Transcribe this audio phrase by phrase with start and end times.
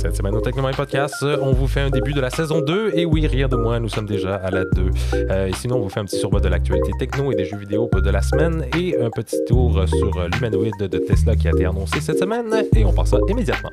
[0.00, 2.92] Cette semaine au Technomine Podcast, on vous fait un début de la saison 2.
[2.94, 4.90] Et oui, rien de moins, nous sommes déjà à la 2.
[5.14, 7.56] Euh, et sinon, on vous fait un petit survol de l'actualité techno et des jeux
[7.56, 11.64] vidéo de la semaine et un petit tour sur l'humanoïde de Tesla qui a été
[11.64, 12.62] annoncé cette semaine.
[12.76, 13.70] Et on passe ça immédiatement.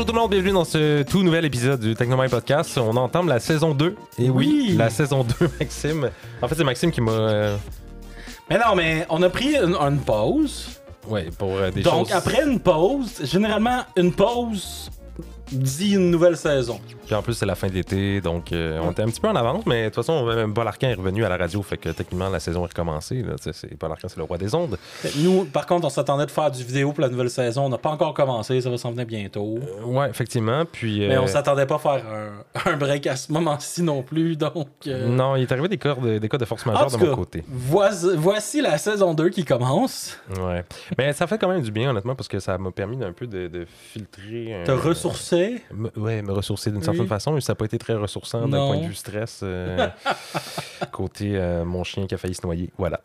[0.00, 2.78] Bonjour tout le monde, bienvenue dans ce tout nouvel épisode du Technomine Podcast.
[2.78, 3.96] On entame la saison 2.
[4.18, 6.08] Et oui, la saison 2, Maxime.
[6.40, 7.12] En fait, c'est Maxime qui m'a.
[7.12, 7.56] euh,
[8.48, 10.80] Mais non, mais on a pris une, une pause.
[11.06, 12.16] Ouais, pour euh, des Donc, choses.
[12.16, 14.90] après une pause, généralement, une pause
[15.52, 16.80] dit une nouvelle saison.
[17.10, 19.26] Puis en plus, c'est la fin de l'été, donc euh, on était un petit peu
[19.26, 21.76] en avance, mais de toute façon, même Paul Arcand est revenu à la radio, fait
[21.76, 23.22] que techniquement, la saison est recommencée.
[23.22, 24.78] Là, c'est- Paul Arcand, c'est le roi des ondes.
[25.16, 27.64] Nous, par contre, on s'attendait de faire du vidéo pour la nouvelle saison.
[27.64, 29.58] On n'a pas encore commencé, ça va s'en venir bientôt.
[29.60, 30.62] Euh, ouais, effectivement.
[30.70, 31.00] Puis.
[31.00, 34.36] Mais euh, on s'attendait pas à faire un, un break à ce moment-ci non plus,
[34.36, 34.68] donc...
[34.86, 36.96] euh, Non, il est arrivé des cas de, des cas de force En majeure de
[36.96, 37.44] mon cas, côté.
[37.48, 40.16] voici, voici la saison 2 qui commence.
[40.40, 40.64] Ouais.
[40.96, 43.26] Mais ça fait quand même du bien, honnêtement, parce que ça m'a permis d'un peu
[43.26, 44.62] de, de filtrer.
[44.64, 45.60] Te euh, ressourcer.
[45.96, 46.99] ouais, me ressourcer d'une Oui.
[47.00, 49.40] Certaine façon, mais ça n'a pas été très ressourçant d'un point de vue stress.
[49.42, 49.88] euh,
[50.92, 52.70] côté euh, mon chien qui a failli se noyer.
[52.78, 53.00] Voilà.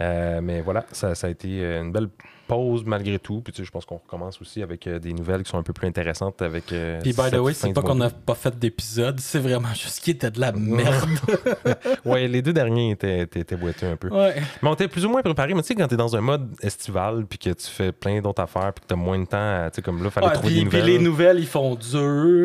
[0.00, 2.08] Euh, mais voilà, ça, ça a été une belle
[2.48, 3.40] pause malgré tout.
[3.42, 5.62] Puis tu sais, je pense qu'on recommence aussi avec euh, des nouvelles qui sont un
[5.62, 6.72] peu plus intéressantes avec.
[6.72, 10.00] euh, Puis, by the way, c'est pas qu'on n'a pas fait d'épisode, c'est vraiment juste
[10.00, 11.08] qu'il était de la merde.
[12.04, 14.08] Ouais, les deux derniers étaient, étaient, étaient boiteux un peu.
[14.08, 14.34] ouais.
[14.62, 15.52] Mais on était plus ou moins préparé.
[15.54, 18.42] Mais tu sais, quand t'es dans un mode estival, puis que tu fais plein d'autres
[18.42, 20.64] affaires, puis que t'as moins de temps, tu sais, comme là, fallait Ouais, trouver puis,
[20.64, 21.98] des puis les nouvelles, ils font dur.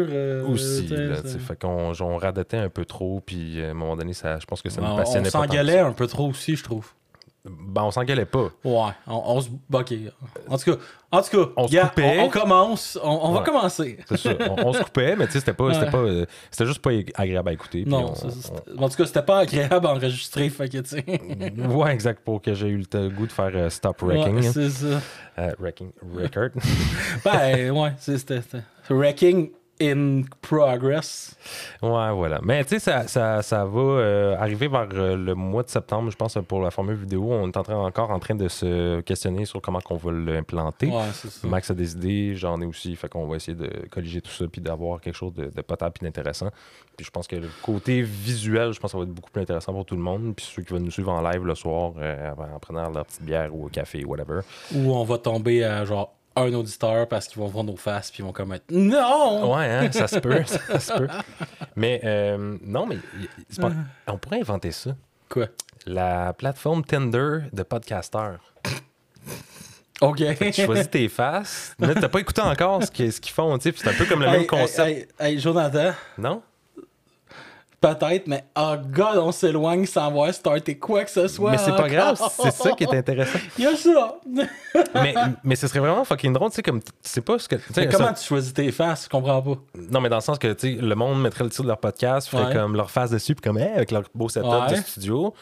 [0.09, 3.95] euh, aussi, là, fait qu'on on radotait un peu trop, puis euh, à un moment
[3.95, 5.47] donné, ça, je pense que ça nous on, passionnait on pas.
[5.47, 5.85] s'engueulait ça.
[5.85, 6.88] un peu trop aussi, je trouve.
[7.45, 8.52] Ben, on s'engueulait pas.
[8.63, 9.49] Ouais, on, on se.
[9.73, 9.94] Ok.
[10.47, 10.77] En tout cas,
[11.11, 12.19] en tout cas On se coupait.
[12.22, 12.97] on, on commence.
[13.03, 14.00] On, on va commencer.
[14.08, 14.30] C'est ça.
[14.63, 17.50] On, se coupait, mais tu sais, c'était pas, c'était pas, euh, c'était juste pas agréable
[17.50, 17.84] à écouter.
[17.85, 18.13] Non,
[18.78, 21.03] en tout cas, c'était pas agréable à enregistrer, fait que tu sais.
[21.67, 24.35] Ouais, exact, pour que j'ai eu le goût de faire euh, Stop Wrecking.
[24.35, 25.01] Ouais, c'est ça.
[25.40, 26.51] Euh, wrecking Record.
[27.25, 28.41] Ben, ouais, c'était-
[28.90, 29.51] Wrecking
[29.81, 31.35] in progress.
[31.81, 32.39] ouais, voilà.
[32.44, 36.11] Mais tu sais, ça, ça, ça va euh, arriver vers euh, le mois de septembre,
[36.11, 37.31] je pense, pour la formule vidéo.
[37.31, 40.88] On est en train, encore en train de se questionner sur comment qu'on va l'implanter.
[40.88, 41.01] Ouais.
[41.44, 42.95] Max a des idées, j'en ai aussi.
[42.95, 45.95] Fait qu'on va essayer de colliger tout ça puis d'avoir quelque chose de, de potable
[46.01, 46.50] et d'intéressant.
[46.95, 49.41] Puis je pense que le côté visuel, je pense que ça va être beaucoup plus
[49.41, 50.35] intéressant pour tout le monde.
[50.35, 53.23] Puis ceux qui vont nous suivre en live le soir, euh, en prenant leur petite
[53.23, 54.41] bière ou au café, whatever.
[54.75, 58.21] Ou on va tomber à genre un auditeur parce qu'ils vont voir nos faces puis
[58.21, 59.55] ils vont comme être Non!
[59.55, 61.07] Ouais, hein, ça se peut, ça se peut.
[61.75, 62.97] Mais euh, non, mais
[63.59, 63.71] pas-
[64.07, 64.95] on pourrait inventer ça.
[65.29, 65.47] Quoi?
[65.85, 68.53] La plateforme Tinder de podcasteurs.
[70.01, 70.22] Ok.
[70.51, 71.75] Tu choisis tes faces.
[71.79, 73.57] Mais t'as pas écouté encore ce qu'ils font.
[73.57, 75.13] tu sais, C'est un peu comme le Hey, même concept.
[75.19, 76.41] Hey, Jonathan, Non?
[77.83, 81.51] Peut-être, mais oh god, on s'éloigne sans avoir starté quoi que ce soit.
[81.51, 81.89] Mais c'est pas encore.
[81.89, 83.39] grave, c'est ça qui est intéressant.
[83.57, 84.16] Il y a ça.
[84.95, 85.13] mais,
[85.44, 87.55] mais ce serait vraiment fucking drôle, tu sais, comme tu sais pas ce que.
[87.57, 89.03] tu sais, Mais ça- comment tu choisis tes faces?
[89.05, 89.55] Je comprends pas?
[89.91, 91.77] Non, mais dans le sens que, tu sais, le monde mettrait le titre de leur
[91.79, 92.53] podcast, ferait Ouais.
[92.53, 94.69] comme leur face dessus, puis comme, hey, avec leur beau setup Ouais.
[94.72, 95.33] de studio.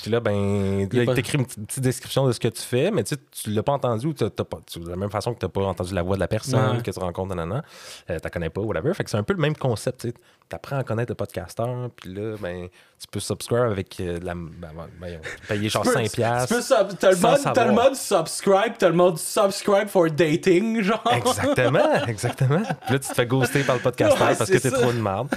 [0.00, 2.90] Puis là, ben, Il pas- il t'écrit une petite, description de ce que tu fais,
[2.90, 5.34] mais tu tu l'as pas entendu ou t'as t'as pas, tu- de la même façon
[5.34, 6.82] que t'as pas entendu la voix de la personne Ouais.
[6.82, 7.62] que tu rencontres, nanana,
[8.08, 8.94] euh, t'as connais pas, whatever.
[8.94, 10.14] Fait que c'est un peu le même concept, tu sais.
[10.48, 14.34] T'apprends à connaître le podcasteur, puis là, ben, tu peux subscribe avec euh, de la.
[14.34, 16.46] Ben, ben, payer genre Tu peux- 5$.
[16.48, 17.72] tu peux sub- T'as le, mode- t'as le savoir.
[17.72, 21.02] mode subscribe, t'as le mode subscribe for dating, genre.
[21.12, 22.62] Exactement, exactement.
[22.62, 24.78] Puis là, tu te fais ghoster par le podcasteur Ouais, parce que t'es ça.
[24.78, 25.28] trop une merde.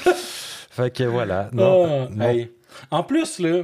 [0.71, 1.49] Fait que voilà.
[1.51, 2.25] Non, non.
[2.29, 2.51] hey.
[2.91, 3.63] En plus, là,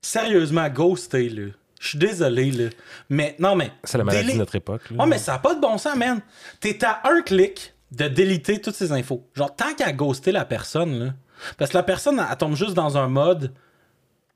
[0.00, 1.46] sérieusement, ghosté, là.
[1.80, 2.70] Je suis désolé, là.
[3.08, 3.70] Mais, non, mais.
[3.84, 4.90] C'est la maladie délai- de notre époque.
[4.90, 5.02] là.
[5.04, 6.20] Ouais, mais ça n'a pas de bon sens, man.
[6.60, 9.24] T'es à un clic de déliter toutes ces infos.
[9.34, 11.14] Genre, tant qu'à ghoster la personne, là.
[11.56, 13.52] Parce que la personne, elle tombe juste dans un mode,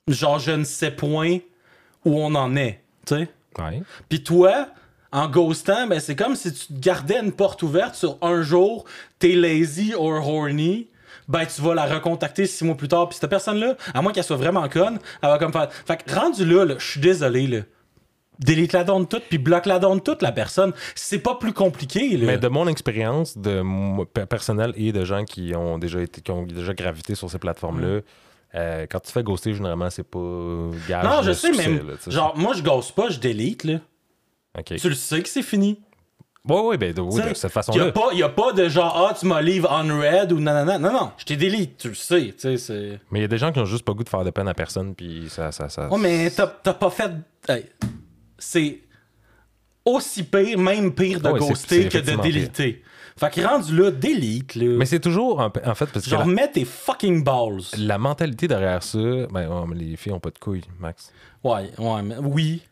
[0.07, 1.39] genre, je ne sais point
[2.05, 3.29] où on en est, tu sais.
[3.59, 3.83] Ouais.
[4.09, 4.69] Puis toi,
[5.11, 8.85] en ghostant, ben, c'est comme si tu gardais une porte ouverte sur un jour,
[9.19, 10.89] t'es lazy or horny,
[11.29, 13.09] ben tu vas la recontacter six mois plus tard.
[13.09, 15.73] Puis cette personne-là, à moins qu'elle soit vraiment conne, elle va comme faire.
[15.73, 17.61] Fait que rendu là, là, je suis désolé, là.
[18.39, 20.73] Délite la donne toute, puis bloque la donne toute, la personne.
[20.95, 22.27] C'est pas plus compliqué, là.
[22.27, 23.63] Mais de mon expérience de
[24.25, 28.01] personnelle et de gens qui ont déjà été qui ont déjà gravité sur ces plateformes-là,
[28.55, 30.19] euh, quand tu fais ghoster, généralement, c'est pas
[30.89, 33.81] gage non, je sais, succès, mais là, genre, moi, je ghost pas, je délite, là.
[34.65, 35.81] Tu le sais que c'est fini.
[36.49, 37.93] Ouais, ouais, ben, de, oui, cette façon-là.
[37.93, 40.77] pas, y a pas de genre, ah, tu m'as leave unread ou nanana.
[40.77, 42.99] Non, non, je t'ai délite, tu le sais, c'est.
[43.13, 44.49] Mais il y a des gens qui ont juste pas goût de faire de peine
[44.49, 45.53] à personne, puis ça.
[45.53, 45.89] ça, ça...
[45.91, 47.13] Oh, mais t'as t'as pas fait.
[47.49, 47.67] Hey,
[48.39, 48.81] c'est
[49.85, 52.21] aussi pire, même pire de c'est- ghoster c'est que de pire.
[52.21, 52.83] déliter.
[53.17, 54.77] Fait que rendu là, délite, là.
[54.79, 57.61] Mais c'est toujours, en, en fait, parce que Genre, la, mets tes fucking balls.
[57.79, 61.13] la mentalité derrière ça, ben, oh, les filles ont pas de couilles, Max.
[61.45, 62.63] Ouais, ouais, mais oui.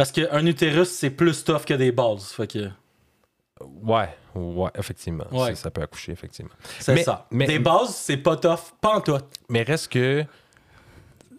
[0.00, 2.20] Parce qu'un utérus, c'est plus tough que des balls.
[2.20, 2.70] Fait que
[3.82, 5.26] Ouais, ouais, effectivement.
[5.30, 5.54] Ouais.
[5.54, 6.52] Ça, peut accoucher, effectivement.
[6.78, 7.26] c'est ça.
[7.30, 9.18] mais- des balls, c'est pas tough, pas en tout.
[9.50, 10.24] Mais reste que.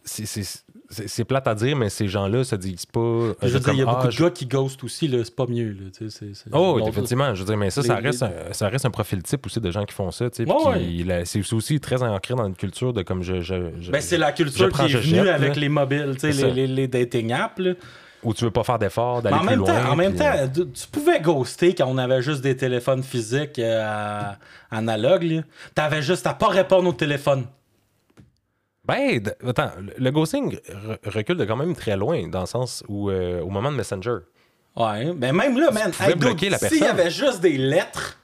[0.04, 3.00] c'est- plate à dire, mais ces gens-là se disent pas.
[3.42, 5.10] Je veux dire, il y a beaucoup ah, de je- gars qui ghostent aussi.
[5.10, 6.08] C'est pas mieux, là.
[6.52, 7.34] Oh, oui, effectivement.
[7.34, 9.60] Je veux dire, mais ça, ça, les- reste un, ça reste un profil type aussi
[9.60, 10.26] de gens qui font ça.
[10.26, 13.42] Ouais, C'est aussi très ancré dans une culture de comme je.
[13.42, 15.62] je, je- Ben, c'est la culture qui est venue avec là.
[15.62, 17.74] les mobiles, les, les, les dating apps, là.
[18.24, 19.82] Où tu veux pas faire d'efforts, Mais d'aller en plus même loin.
[19.84, 22.56] temps, en même puis, euh, temps, tu tu pouvais ghoster quand on avait juste des
[22.56, 24.22] téléphones physiques euh,
[24.70, 25.24] analogues.
[25.24, 25.42] là.
[25.74, 27.46] T'avais juste à pas répondre au téléphone.
[28.86, 33.10] Ben, attends, le- ghosting re- recule de quand même très loin, dans le sens où,
[33.10, 34.18] euh, au moment de Messenger.
[34.76, 38.18] Ouais, mais même là, man, pouvais bloquer la s'il y avait juste des lettres,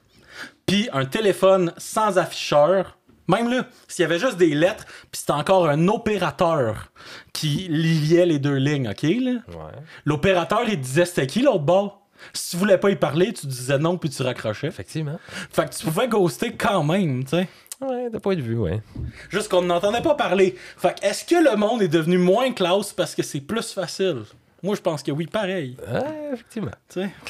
[0.66, 2.98] puis un téléphone sans afficheur,
[3.28, 6.92] même là, s'il y avait juste des lettres, puis c'était encore un opérateur
[7.34, 9.32] qui liait les deux lignes, OK, là?
[9.48, 9.74] Ouais.
[10.06, 12.02] L'opérateur, il disait c'était qui l'autre bord?
[12.34, 14.68] Si tu voulais pas y parler, tu disais non, puis tu raccrochais.
[14.68, 15.20] Effectivement.
[15.52, 17.48] Fait que tu pouvais ghoster quand même, tu sais.
[17.80, 18.82] Ouais, de point de vue, ouais.
[19.30, 20.56] Juste qu'on n'entendait pas parler.
[20.78, 24.24] Fait que est-ce que le monde est devenu moins classe parce que c'est plus facile?
[24.64, 25.78] Moi, je pense que oui, pareil.
[25.88, 26.72] Ouais, effectivement.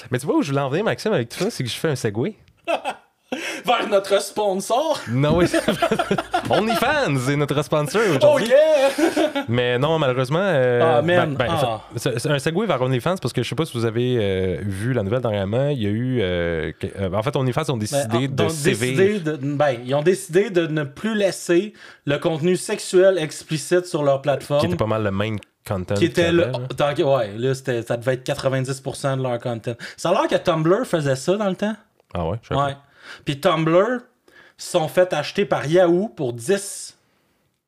[0.10, 1.76] Mais tu vois où je voulais en venir, Maxime, avec tout ça, c'est que je
[1.76, 2.36] fais un segway.
[3.66, 5.02] Vers notre sponsor.
[5.10, 5.46] Non, oui.
[6.50, 8.48] OnlyFans est notre sponsor Oh aujourd'hui.
[8.48, 9.44] yeah!
[9.50, 10.40] Mais non, malheureusement.
[10.42, 11.36] euh, Ah, man.
[11.36, 11.82] ben- ben, Ah.
[11.98, 14.94] c'est un segway vers OnlyFans parce que je sais pas si vous avez euh, vu
[14.94, 15.68] la nouvelle dernièrement.
[15.70, 16.20] Il y a eu.
[16.22, 16.72] euh,
[17.14, 21.16] en fait, OnlyFans ont décidé Ben, de décidé ben, ils ont décidé de ne plus
[21.16, 21.74] laisser
[22.06, 24.62] le contenu sexuel explicite sur leur plateforme.
[24.62, 25.36] Qui était pas mal le main
[25.68, 25.96] content.
[25.96, 26.46] qui était le.
[26.46, 29.74] ouais, là, ça devait être 90% de leur content.
[29.98, 31.76] Ça a l'air que Tumblr faisait ça dans le temps.
[32.14, 32.74] Ah ouais, je sais Ouais.
[33.26, 34.00] Puis Tumblr
[34.58, 36.98] sont fait acheter par Yahoo pour 10.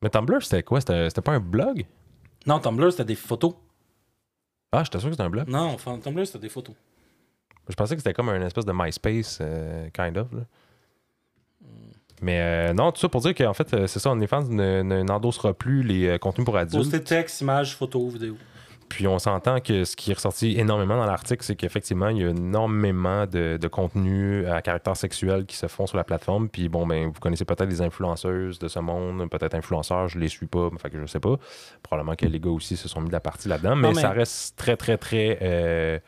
[0.02, 0.80] Mais Tumblr, c'était quoi?
[0.82, 1.86] C'était pas un blog?
[2.46, 3.54] Non, Tumblr, c'était des photos.
[4.72, 5.48] Ah, j'étais sûr que c'était un blog.
[5.48, 6.76] Non, enfin, Tumblr, c'était des photos.
[7.68, 10.32] Je pensais que c'était comme un espèce de MySpace, euh, kind of.
[10.32, 10.40] là.
[12.22, 15.04] Mais euh, non, tout ça pour dire qu'en fait, euh, c'est ça, OnlyFans ne- ne-
[15.04, 16.76] n'endossera plus les euh, contenus pour adultes.
[16.84, 18.36] Poster texte, images, photos, vidéos.
[18.90, 22.26] Puis on s'entend que ce qui est ressorti énormément dans l'article, c'est qu'effectivement, il y
[22.26, 26.50] a énormément de, de contenus à caractère sexuel qui se font sur la plateforme.
[26.50, 30.28] Puis bon, ben, vous connaissez peut-être les influenceuses de ce monde, peut-être influenceurs, je les
[30.28, 31.36] suis pas, fait que je sais pas.
[31.84, 34.58] Probablement que les gars aussi se sont mis de la partie là-dedans, mais- ça reste
[34.58, 36.00] très, très, très euh,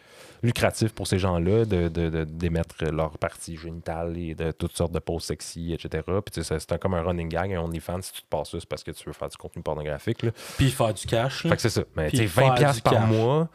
[0.43, 4.91] lucratif pour ces gens-là de, de- de- d'émettre leur partie génitale et de toutes sortes
[4.91, 6.03] de poses sexy, etc.
[6.05, 8.57] Puis tu sais, c'est, comme un running gag, un OnlyFans, si tu te passes ça,
[8.59, 10.23] c'est parce que tu veux faire du contenu pornographique.
[10.23, 10.31] Là.
[10.57, 11.43] Puis faire du cash.
[11.43, 11.51] là.
[11.51, 11.81] Fait que c'est ça.
[11.95, 13.09] Mais tu sais, faire 20$ piastres du par cash.
[13.09, 13.47] mois.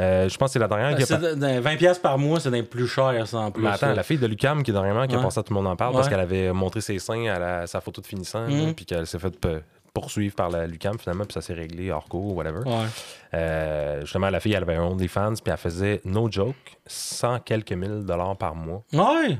[0.00, 1.76] euh, je pense que c'est la dernière Ben, qui a c'est pas- de- de- 20$
[1.78, 3.62] piastres par mois, c'est des plus cher, ça, en plus.
[3.62, 5.68] Mais attends, la fille de Lucam qui dernièrement qui a passé à tout le monde
[5.72, 8.48] en parle parce qu'elle avait montré ses seins à la- sa photo de finissant, là,
[8.48, 8.74] Mhm.
[8.74, 9.46] puis qu'elle s'est fait
[9.94, 12.60] poursuivre par la Lucam finalement, puis ça s'est réglé hors cours, whatever.
[12.66, 12.86] Ouais.
[13.32, 16.54] Euh, justement, la fille, elle avait un OnlyFans, puis elle faisait, no joke,
[16.86, 18.82] 100 quelques mille dollars par mois.
[18.92, 19.38] Ouais.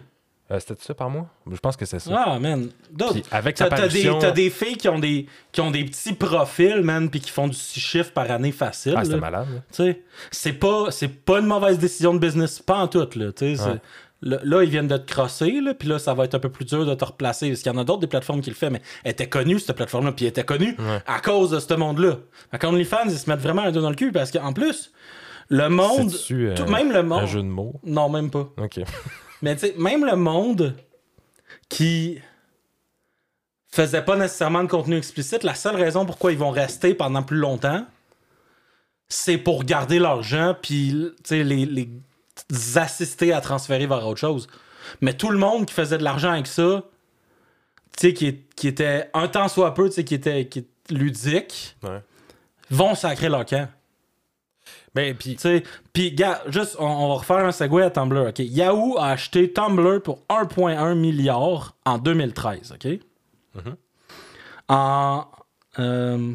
[0.50, 1.26] Euh, C'était ça par mois?
[1.50, 2.22] Je pense que c'est ça.
[2.26, 2.68] Ah, man.
[2.98, 6.12] Puis avec sa T'as t'as des, des filles qui ont des, qui ont des petits
[6.12, 8.94] profils, man, puis qui font du 6 chiffres par année facile.
[8.96, 9.20] Ah, c'était là.
[9.22, 9.46] malade.
[9.54, 9.60] là.
[9.72, 13.32] Tu sais, c'est pas, c'est pas une mauvaise décision de business, pas en tout, là.
[13.32, 13.80] tu sais, c'est- Ouais.
[14.26, 16.48] Là, là, ils viennent de te crosser, là, puis là, ça va être un peu
[16.48, 17.48] plus dur de te replacer.
[17.50, 19.58] Parce qu'il y en a d'autres des plateformes qui le font, mais elle était connue,
[19.58, 21.02] cette plateforme-là, puis elle était connue Ouais.
[21.06, 22.16] à cause de ce monde-là.
[22.50, 24.92] Fait qu'OnlyFans, ils se mettent vraiment un dos dans le cul, parce qu'en plus,
[25.50, 26.10] le monde.
[26.10, 27.22] C'est-tu, euh, tout- même le monde.
[27.24, 27.78] Un jeu de mots?
[27.84, 28.48] Non, même pas.
[28.56, 28.80] OK.
[29.42, 30.74] Mais tu sais, même le monde
[31.68, 32.18] qui
[33.70, 37.36] faisait pas nécessairement de contenu explicite, la seule raison pourquoi ils vont rester pendant plus
[37.36, 37.84] longtemps,
[39.08, 41.90] c'est pour garder l'argent puis tu sais, les, les
[42.76, 44.46] assister à transférer vers autre chose.
[45.00, 46.82] Mais tout le monde qui faisait de l'argent avec ça,
[47.96, 52.02] tu sais, qui, était un temps soit peu, tu sais, qui était qui ludique, Ouais.
[52.70, 53.68] vont sacrer leur camp.
[54.94, 55.36] Ben, puis...
[55.92, 58.38] Puis, gars, juste, on, on va refaire un segue à Tumblr, OK?
[58.38, 62.98] Yahoo a acheté Tumblr pour 1,1 milliard en 2013, OK?
[63.54, 63.76] Mhm.
[64.68, 65.26] En...
[65.78, 66.32] euh,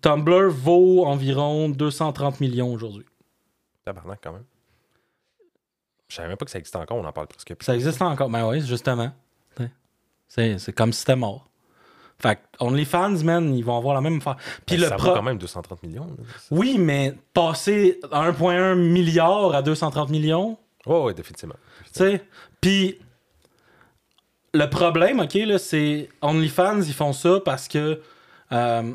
[0.00, 3.04] Tumblr vaut environ 230 millions aujourd'hui.
[3.84, 4.44] Tabarnak, quand même.
[6.08, 7.64] Je savais même pas que ça existait encore, on en parle presque plus.
[7.64, 8.28] Ça existe encore.
[8.30, 9.12] Ben oui, justement.
[10.26, 11.48] C'est c'est comme si c'était mort.
[12.18, 14.36] Fait que OnlyFans, man, ils vont avoir la même affaire.
[14.66, 16.06] Puis Ben, le ça vaut quand même 230 millions.
[16.06, 16.12] là.
[16.50, 21.56] Oui, mais passer à 1,1 milliard à 230 millions, Ouais, ouais, définitivement.
[21.86, 22.24] Tu sais,
[22.60, 22.98] puis
[24.52, 28.00] le problème, OK, là, c'est OnlyFans, ils font ça parce que
[28.52, 28.92] euh,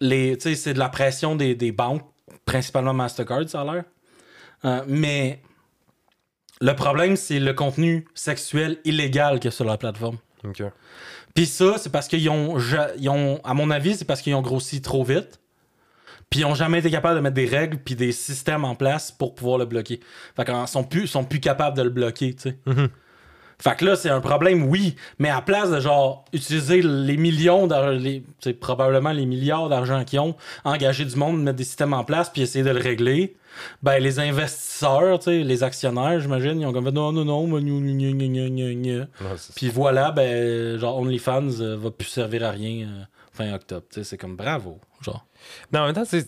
[0.00, 2.04] les, c'est de la pression des, des banques
[2.44, 3.84] principalement Mastercard, ça a l'air.
[4.64, 5.40] Euh, mais
[6.60, 10.18] le problème, c'est le contenu sexuel illégal qu'il y a sur la plateforme.
[10.44, 10.62] Ok.
[11.34, 14.34] Puis ça, c'est parce qu'ils ont, ja- ils ont, à mon avis, c'est parce qu'ils
[14.34, 15.40] ont grossi trop vite.
[16.28, 19.10] Puis ils ont jamais été capables de mettre des règles puis des systèmes en place
[19.10, 20.00] pour pouvoir le bloquer.
[20.36, 22.58] Fait qu'ils sont plus, sont plus capables de le bloquer, tu sais.
[22.66, 22.88] Mhm.
[23.58, 27.68] Fait que là, c'est un problème, oui, mais à place de genre utiliser les millions
[28.38, 32.30] c'est probablement les milliards d'argent qu'ils ont, engager du monde, mettre des systèmes en place
[32.30, 33.36] puis essayer de le régler,
[33.82, 37.60] ben les investisseurs, les actionnaires, j'imagine, ils ont comme fait non, non, non, mais
[39.54, 43.02] Puis voilà, ben, genre, OnlyFans euh, va plus servir à rien euh,
[43.32, 43.86] fin octobre.
[43.90, 44.78] C'est comme bravo.
[45.00, 45.24] Genre.
[45.72, 46.26] Non, en même temps, c'est.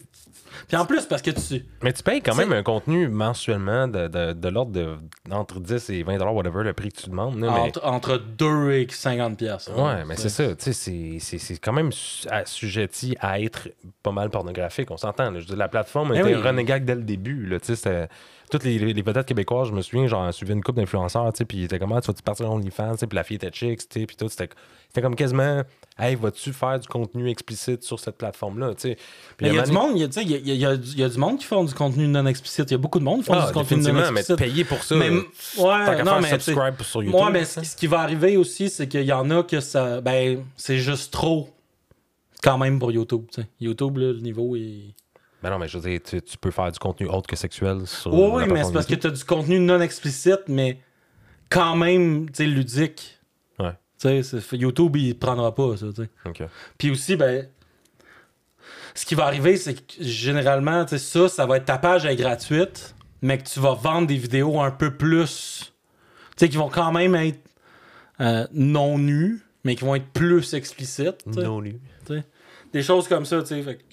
[0.68, 1.64] Puis en plus, parce que tu.
[1.82, 4.96] Mais tu payes quand même un contenu mensuellement de, de, de l'ordre de
[5.30, 7.38] entre 10 et 20 whatever, le prix que tu demandes.
[7.40, 7.60] là, mais...
[7.60, 9.70] Entre, entre 2 et 50 pièces.
[9.76, 10.54] Ouais, mais c'est ça.
[10.54, 11.18] Tu sais, c'est-
[11.58, 13.68] quand même su- assujetti à être
[14.02, 14.90] pas mal pornographique.
[14.90, 15.24] On s'entend.
[15.30, 15.34] là.
[15.34, 16.34] Je veux dire, la plateforme Eh était oui.
[16.84, 17.46] dès le début.
[17.46, 18.08] Là, tu sais,
[18.52, 21.38] toutes les, les, les vedettes québécoises, je me souviens, genre, suivi une couple d'influenceurs, tu
[21.38, 23.24] sais, puis ils étaient comme, Ah, tu vas-tu partir en OnlyFans, tu sais, puis la
[23.24, 24.28] fille était chic, tu sais, puis tout.
[24.28, 24.48] C'était
[25.00, 25.62] comme quasiment,
[25.98, 28.96] hey, vas-tu faire du contenu explicite sur cette plateforme-là, tu sais?
[29.40, 29.72] Il y y a, tu
[30.12, 32.26] sais, il y a, y a- y a du monde qui font du contenu non
[32.26, 32.70] explicite.
[32.70, 34.20] Il y a beaucoup de monde qui font donné- du Ah, contenu non définitivement, mais
[34.20, 34.36] explicite.
[34.38, 34.94] payer pour ça.
[34.96, 36.28] Mais, ouais, non, mais.
[36.28, 37.18] subscribe sur YouTube.
[37.18, 40.00] Moi, mais ce qui va arriver aussi, c'est qu'il y en a que ça.
[40.02, 41.48] Ben, c'est juste trop.
[42.42, 43.24] Quand même pour YouTube.
[43.32, 43.48] tu sais.
[43.60, 44.94] YouTube, là, le niveau est.
[45.42, 47.86] Ben non, mais je veux dire, tu, tu peux faire du contenu autre que sexuel
[47.86, 48.12] sur.
[48.14, 50.78] Oui, oui, mais c'est parce que tu as du contenu non explicite, mais
[51.50, 53.18] quand même, tu sais, ludique.
[53.58, 53.72] Ouais.
[54.00, 56.08] Tu sais, c'est- YouTube, il prendra pas ça, tu sais.
[56.24, 56.42] Ok.
[56.78, 57.48] Puis aussi, ben,
[58.94, 62.04] ce qui va arriver, c'est que généralement, tu sais, ça, ça va être ta page
[62.06, 65.72] est gratuite, mais que tu vas vendre des vidéos un peu plus.
[66.36, 67.40] Tu sais, qui vont quand même être
[68.20, 71.26] euh, non nues, mais qui vont être plus explicites.
[71.26, 71.80] Non, lui.
[72.06, 72.24] tu sais.
[72.72, 73.62] Des choses comme ça, tu sais.
[73.62, 73.84] fait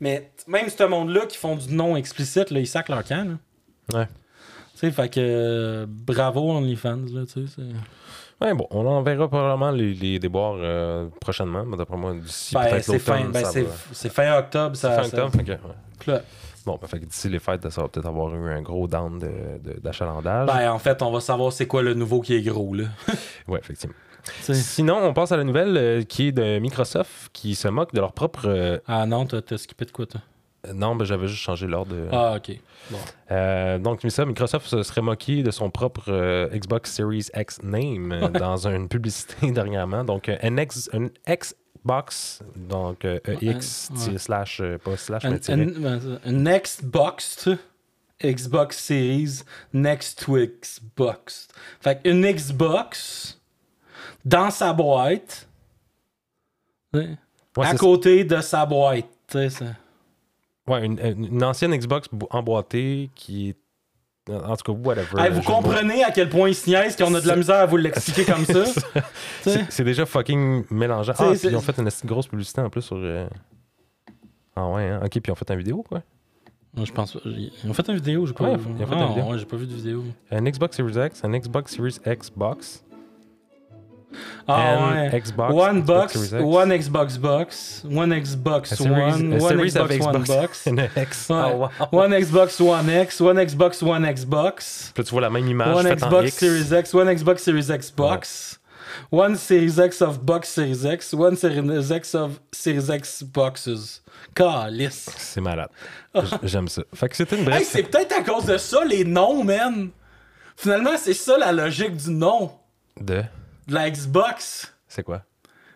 [0.00, 3.26] Mais même ce monde-là qui font du non explicite, là, ils sacent leur camp,
[3.92, 3.98] là.
[4.00, 4.06] Ouais.
[4.74, 7.52] Tu sais, fait que euh, bravo OnlyFans, là, tu sais.
[7.56, 12.14] c'est- Ouais, bon, on en verra probablement les, les déboires euh, prochainement, mais d'après moi,
[12.14, 13.70] d'ici Ben, peut-être c'est fin, ben, ça c'est, va.
[13.92, 15.02] c'est fin octobre, C'est ça.
[15.02, 15.56] fin octobre, ouais.
[16.06, 16.22] Là,
[16.64, 19.18] Bon, ben, fait que d'ici les fêtes, ça va peut-être avoir eu un gros down
[19.18, 19.26] de-
[19.64, 20.46] de- d'achalandage.
[20.46, 22.84] Ben, en fait, on va savoir c'est quoi le nouveau qui est gros, là.
[23.48, 23.94] ouais, effectivement.
[24.40, 28.00] Sinon, on passe à la nouvelle euh, qui est de Microsoft qui se moque de
[28.00, 28.42] leur propre.
[28.46, 30.20] euh, Ah non, t'as, t'as skippé de quoi, toi?
[30.74, 31.94] non, ben, j'avais juste changé l'ordre.
[31.94, 32.58] de- Ah, ok.
[32.90, 32.98] Bon.
[33.30, 37.62] Euh, donc, mais ça, Microsoft se serait moqué de son propre euh, Xbox Series X
[37.62, 40.04] name euh, dans une publicité dernièrement.
[40.04, 44.18] Donc, euh, un, X, un Xbox, donc euh, EX Ouais, ouais.
[44.18, 45.62] slash, euh, pas slash, mais tiré.
[45.62, 47.58] un- un- un next box, tu sais?
[48.34, 49.42] Xbox Series
[49.72, 51.46] next to Xbox.
[51.80, 53.37] Fait qu'une Xbox
[54.24, 55.48] dans sa boîte,
[56.94, 57.16] Ouais,
[57.58, 59.04] à côté de sa boîte.
[59.26, 59.64] tu sais, ça.
[60.68, 63.56] ouais, une, une ancienne Xbox bo- emboîtée qui est.
[64.30, 65.18] En tout cas, whatever.
[65.22, 67.56] Hey, vous Je- comprenez à quel point ils se niaisent qu'on a de la misère
[67.56, 68.64] à vous l'expliquer comme ça?
[69.70, 71.14] C'est déjà fucking mélangeant.
[71.18, 72.96] Ah, puis ils ont fait une grosse publicité en plus sur.
[72.98, 73.26] euh,
[74.54, 75.00] Ah ouais, hein?
[75.02, 76.02] ok, puis ils ont fait une vidéo, quoi.
[76.76, 77.20] Je pense pas.
[77.24, 78.64] Ils ont fait une vidéo, j'ai pas Ouais, vu.
[78.78, 79.24] ils ont fait une Ah, vidéo.
[79.32, 80.04] ouais, j'ai pas vu de vidéo.
[80.30, 82.84] Un Xbox Series X, un Xbox Series X box,
[84.46, 85.20] Ah and ouais.
[85.20, 90.26] Xbox, One Xbox box, one Xbox box, one Xbox series- One, one Xbox One Xbox.
[90.26, 91.28] box, X.
[91.28, 91.36] Ouais.
[91.44, 91.68] Oh, wow.
[91.92, 95.68] one Xbox One X, one Xbox One Xbox, Puis là, tu vois la même image
[95.76, 96.36] one en Xbox X.
[96.38, 98.60] Series X, one Xbox Series X box,
[99.12, 104.02] one Series X of Box Series X, one Series X of Series X boxes.
[104.34, 105.08] Calice.
[105.16, 105.68] C'est malade.
[106.42, 106.82] J'aime ça.
[106.94, 107.58] Fait que c'était une brève.
[107.60, 109.90] Hey, c'est peut-être à cause de ça les noms, man.
[110.56, 112.52] Finalement, c'est ça la logique du nom
[113.00, 113.22] de?
[113.68, 114.74] De la Xbox.
[114.88, 115.22] C'est quoi?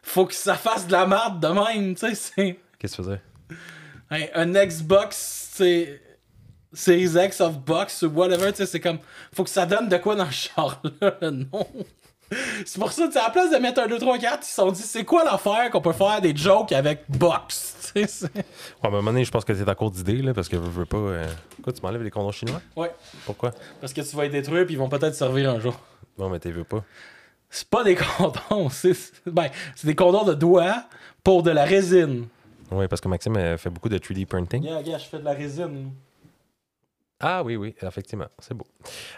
[0.02, 2.14] Faut que ça fasse de la merde de même, tu sais.
[2.14, 3.20] c'est- Qu'est-ce que tu faisais?
[4.10, 6.00] Hey, un Xbox, c'est.
[6.74, 8.98] Series X of Box ou whatever, tu sais, c'est comme.
[9.34, 11.66] Faut que ça donne de quoi dans le char, là, le nom.
[12.64, 14.46] C'est pour ça, tu sais, à la place de mettre un 2, 3, 4, ils
[14.48, 18.06] se sont dit, c'est quoi l'affaire qu'on peut faire des jokes avec Box, tu sais.
[18.06, 18.42] c'est- Ouais,
[18.82, 20.56] mais à un moment donné, je pense que t'es à court d'idées, là, parce que
[20.56, 20.96] je veux pas.
[20.96, 21.26] euh,
[21.62, 22.62] Quoi, tu m'enlèves les condoms chinois?
[22.74, 22.90] Ouais.
[23.26, 23.50] Pourquoi?
[23.82, 25.78] Parce que tu vas les détruire, puis ils vont peut-être servir un jour.
[26.18, 26.82] Non, mais t'es veux pas.
[27.54, 28.96] C'est pas des condoms, c'est.
[29.26, 30.84] Ben, c'est des condoms de doigts
[31.22, 32.26] pour de la résine.
[32.70, 34.64] Oui, parce que Maxime fait beaucoup de 3D printing.
[34.64, 35.92] Yeah, yeah, je fais de la résine.
[37.20, 38.24] Ah oui, oui, effectivement.
[38.38, 38.66] C'est beau.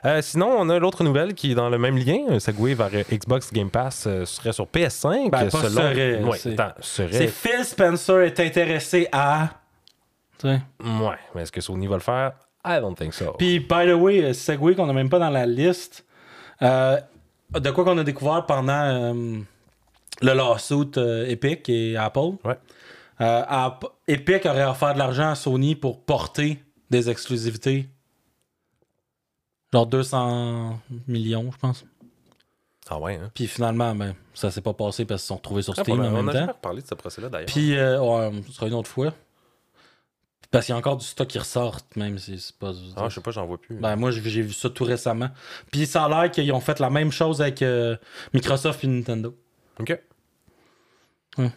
[0.04, 2.18] Euh, sinon, on a l'autre nouvelle qui est dans le même lien.
[2.28, 5.30] Un segue vers euh, Xbox Game Pass euh, serait sur PS5.
[5.30, 7.28] Ben, pas serait, Ouais, C'est serait.
[7.28, 9.48] Phil Spencer est intéressé à.
[10.38, 10.60] Tu sais.
[10.80, 12.32] Ouais, mais est-ce que Sony va le faire?
[12.66, 13.32] I don't think so.
[13.38, 16.04] Puis, by the way, Segway qu'on n'a même pas dans la liste,
[16.62, 16.98] euh,
[17.52, 19.38] de quoi qu'on a découvert pendant euh,
[20.22, 22.36] le lawsuit euh, Epic et Apple?
[22.44, 22.58] Ouais.
[23.20, 23.70] Euh,
[24.08, 27.88] Epic aurait offert de l'argent à Sony pour porter des exclusivités.
[29.72, 31.84] Genre 200 millions, je pense.
[32.88, 33.30] Ah ouais, hein?
[33.34, 36.00] Puis finalement, ben, ça s'est pas passé parce qu'ils se sont retrouvés sur Ah, Steam
[36.00, 36.38] on a- en on même a temps.
[36.40, 37.46] jamais reparlé de ce procès-là d'ailleurs.
[37.46, 39.12] Puis, euh, ouais, ce sera une autre fois.
[40.54, 42.70] Parce qu'il y a encore du stock qui ressort, même si c'est pas.
[42.94, 43.75] Ah, je sais pas, j'en vois plus.
[43.75, 45.30] Ben, moi, j'ai vu ça tout récemment.
[45.73, 47.96] Puis ça a l'air qu'ils ont fait la même chose avec euh,
[48.32, 49.37] Microsoft et Nintendo.
[49.80, 49.99] Ok.
[51.38, 51.50] Ouais.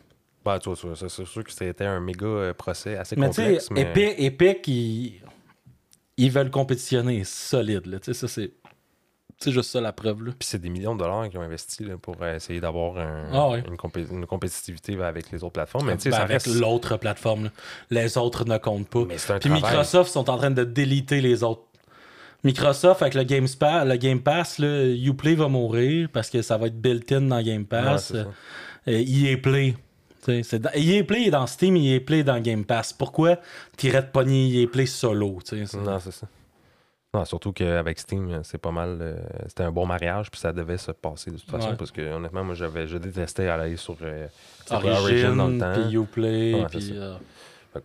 [0.44, 3.36] Bah, tu vois, tu c'est sûr que c'était un méga euh, procès assez Mais tu
[3.36, 3.70] sais, complexe.
[3.70, 3.82] mais...
[3.82, 5.22] Epic, Epic, ils,
[6.18, 7.86] ils veulent compétitionner solide.
[7.86, 8.00] Là.
[8.00, 8.52] Tu sais, ça, c'est.
[9.40, 10.24] C'est juste ça la preuve.
[10.24, 10.32] Là.
[10.38, 13.30] Puis c'est des millions de dollars qu'ils ont investi là, pour euh, essayer d'avoir un-
[13.32, 13.64] Ah ouais.
[13.68, 15.86] une, compé- une compétitivité avec les autres plateformes.
[15.86, 16.48] Mais Ben, ça avec reste.
[16.60, 17.44] l'autre plateforme.
[17.46, 17.50] là.
[17.92, 19.06] Les autres ne comptent pas.
[19.08, 19.62] Mais un Puis travail.
[19.62, 21.62] Microsoft sont en train de déliter les autres.
[22.44, 26.58] Microsoft, avec le Game, Spa- le Game Pass, là, Uplay va mourir parce que ça
[26.58, 28.08] va être built-in dans Game Ouais, Pass.
[28.14, 28.18] ça.
[28.18, 28.26] Euh,
[28.88, 29.76] EA Play.
[30.44, 32.92] C'est dans- EA Play est dans Steam, EA Play est dans Game Pass.
[32.92, 33.38] Pourquoi
[33.78, 35.40] t'irais de pogner EA Play solo?
[35.76, 36.28] Non, c'est ça.
[37.14, 38.98] Non, surtout qu'avec Steam, c'est pas mal.
[39.02, 39.16] euh,
[39.48, 41.70] c'était un bon mariage, puis ça devait se passer de toute façon.
[41.70, 41.76] Ouais.
[41.78, 44.28] Parce que honnêtement, moi, j'avais, je détestais aller sur euh,
[44.72, 45.74] Origin, dans le temps.
[45.74, 46.92] puis Uplay, Ouais, puis...
[46.94, 47.16] euh,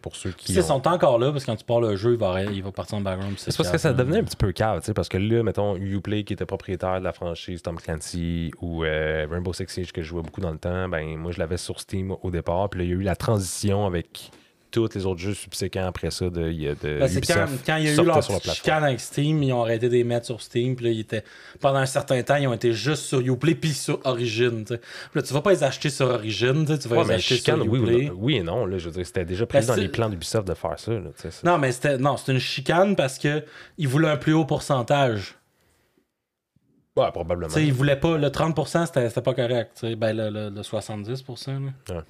[0.00, 0.52] pour ceux qui.
[0.54, 2.62] Ils ont- sont encore là parce que quand tu parles le jeu, il va, il
[2.62, 3.34] va partir en background.
[3.36, 5.76] C'est parce que ça devenait un petit peu cave, tu sais, parce que là, mettons,
[5.76, 10.00] Uplay qui était propriétaire de la franchise Tom Clancy ou euh, Rainbow Six Siege que
[10.02, 12.78] je jouais beaucoup dans le temps, ben moi je l'avais sur Steam au départ, puis
[12.80, 14.30] là il y a eu la transition avec
[14.72, 17.76] tous les autres jeux subséquents après ça de, il y a de Ben, quand, quand
[17.76, 20.40] il y a eu leur chicane avec Steam, ils ont arrêté de les mettre sur
[20.42, 20.74] Steam.
[20.74, 21.22] Puis là, ils étaient,
[21.60, 24.64] pendant un certain temps, ils ont été juste sur Uplay puis sur Origin.
[24.64, 24.76] Puis
[25.14, 27.70] Là, tu vas pas les acheter sur Origin, tu vas Ouais, les acheter chicane, sur
[27.72, 28.10] oui, Uplay.
[28.10, 30.48] ou- oui et non, là, je veux dire, c'était déjà Ben, dans les plans d'Ubisoft
[30.48, 31.10] de faire ça, là.
[31.44, 33.44] Non, mais c'était une chicane parce que
[33.78, 35.36] ils voulaient un plus haut pourcentage.
[36.96, 37.54] Ouais, probablement.
[37.56, 38.18] Ils voulaient pas.
[38.18, 39.84] Le 30%, c'était pas correct.
[39.96, 41.46] Ben, le, le- le 70%.
[41.88, 41.94] là.
[41.96, 42.02] Ouais.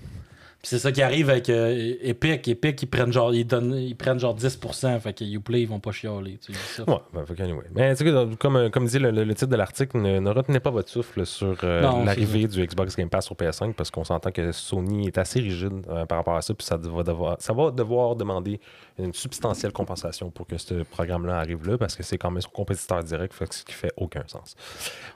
[0.63, 2.47] Puis c'est ça qui arrive avec euh, Epic.
[2.47, 5.01] Epic, ils prennent genre, ils donnent, ils prennent genre 10%.
[5.01, 6.39] Fait que Uplay, ils vont pas chialer.
[6.39, 6.89] tu sais, ça.
[6.89, 7.65] Ouais, ben, fait qu'anyway.
[7.75, 10.61] Mais tu sais, comme, euh, comme dit le, le- titre de l'article, ne, ne retenez
[10.61, 14.31] pas votre souffle sur euh, l'arrivée du Xbox Game Pass sur PS5 parce qu'on s'entend
[14.31, 17.53] que Sony est assez rigide euh, par rapport à ça, puis ça va, devoir, ça
[17.53, 18.61] va devoir demander
[19.01, 22.51] une substantielle compensation pour que ce programme-là arrive là parce que c'est quand même son
[22.51, 24.55] compétiteur direct, fait ce qui fait aucun sens.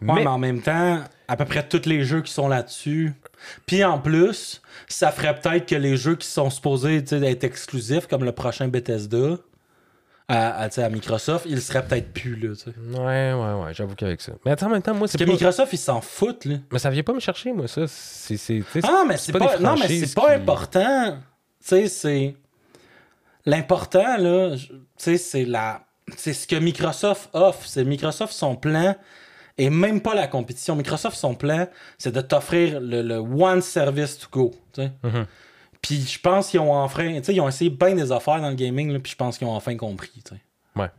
[0.03, 0.15] Ouais, mais...
[0.15, 3.13] mais, en même temps, à peu près tous les jeux qui sont là-dessus.
[3.67, 8.25] Puis en plus, ça ferait peut-être que les jeux qui sont supposés être exclusifs, comme
[8.25, 9.39] le prochain Bethesda,
[10.29, 12.53] à, Microsoft, ils seraient peut-être plus là.
[12.77, 14.33] ouais, ouais, ouais, j'avoue qu'avec ça.
[14.45, 15.37] Mais attends, en même temps, moi, c'est Parce que pas...
[15.37, 16.45] Microsoft, ils s'en foutent.
[16.47, 16.57] Là.
[16.73, 17.83] Mais ça vient pas me chercher, moi, ça.
[17.87, 21.19] C'est, Ah, mais c'est pas pas, non, mais c'est pas qui- important.
[21.61, 22.37] Tu sais, c'est.
[23.45, 25.83] L'important, là, tu sais, c'est la.
[26.17, 27.67] C'est ce que Microsoft offre.
[27.67, 28.97] C'est Microsoft, son plan,
[29.59, 30.77] et même pas la compétition.
[30.77, 31.67] Microsoft, son plan,
[31.99, 34.55] c'est de t'offrir le, le one service to go.
[34.79, 35.27] Mhm.
[35.83, 37.15] Puis je pense qu'ils ont enfin.
[37.19, 39.39] Tu sais, ils ont essayé bien des affaires dans le gaming, là, puis je pense
[39.39, 40.11] qu'ils ont enfin compris.
[40.75, 40.91] Ouais.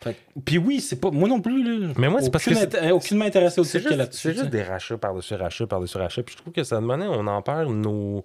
[0.00, 0.10] Que-
[0.44, 1.10] puis oui, c'est pas.
[1.10, 1.92] Moi non plus, là.
[1.96, 4.28] Mais moi, c'est parce que aucunement intéressé au juste, là-dessus.
[4.28, 6.22] c'est juste des rachats par-dessus rachats par-dessus rachats.
[6.22, 8.24] Puis je trouve que ça demande, on en perd nos,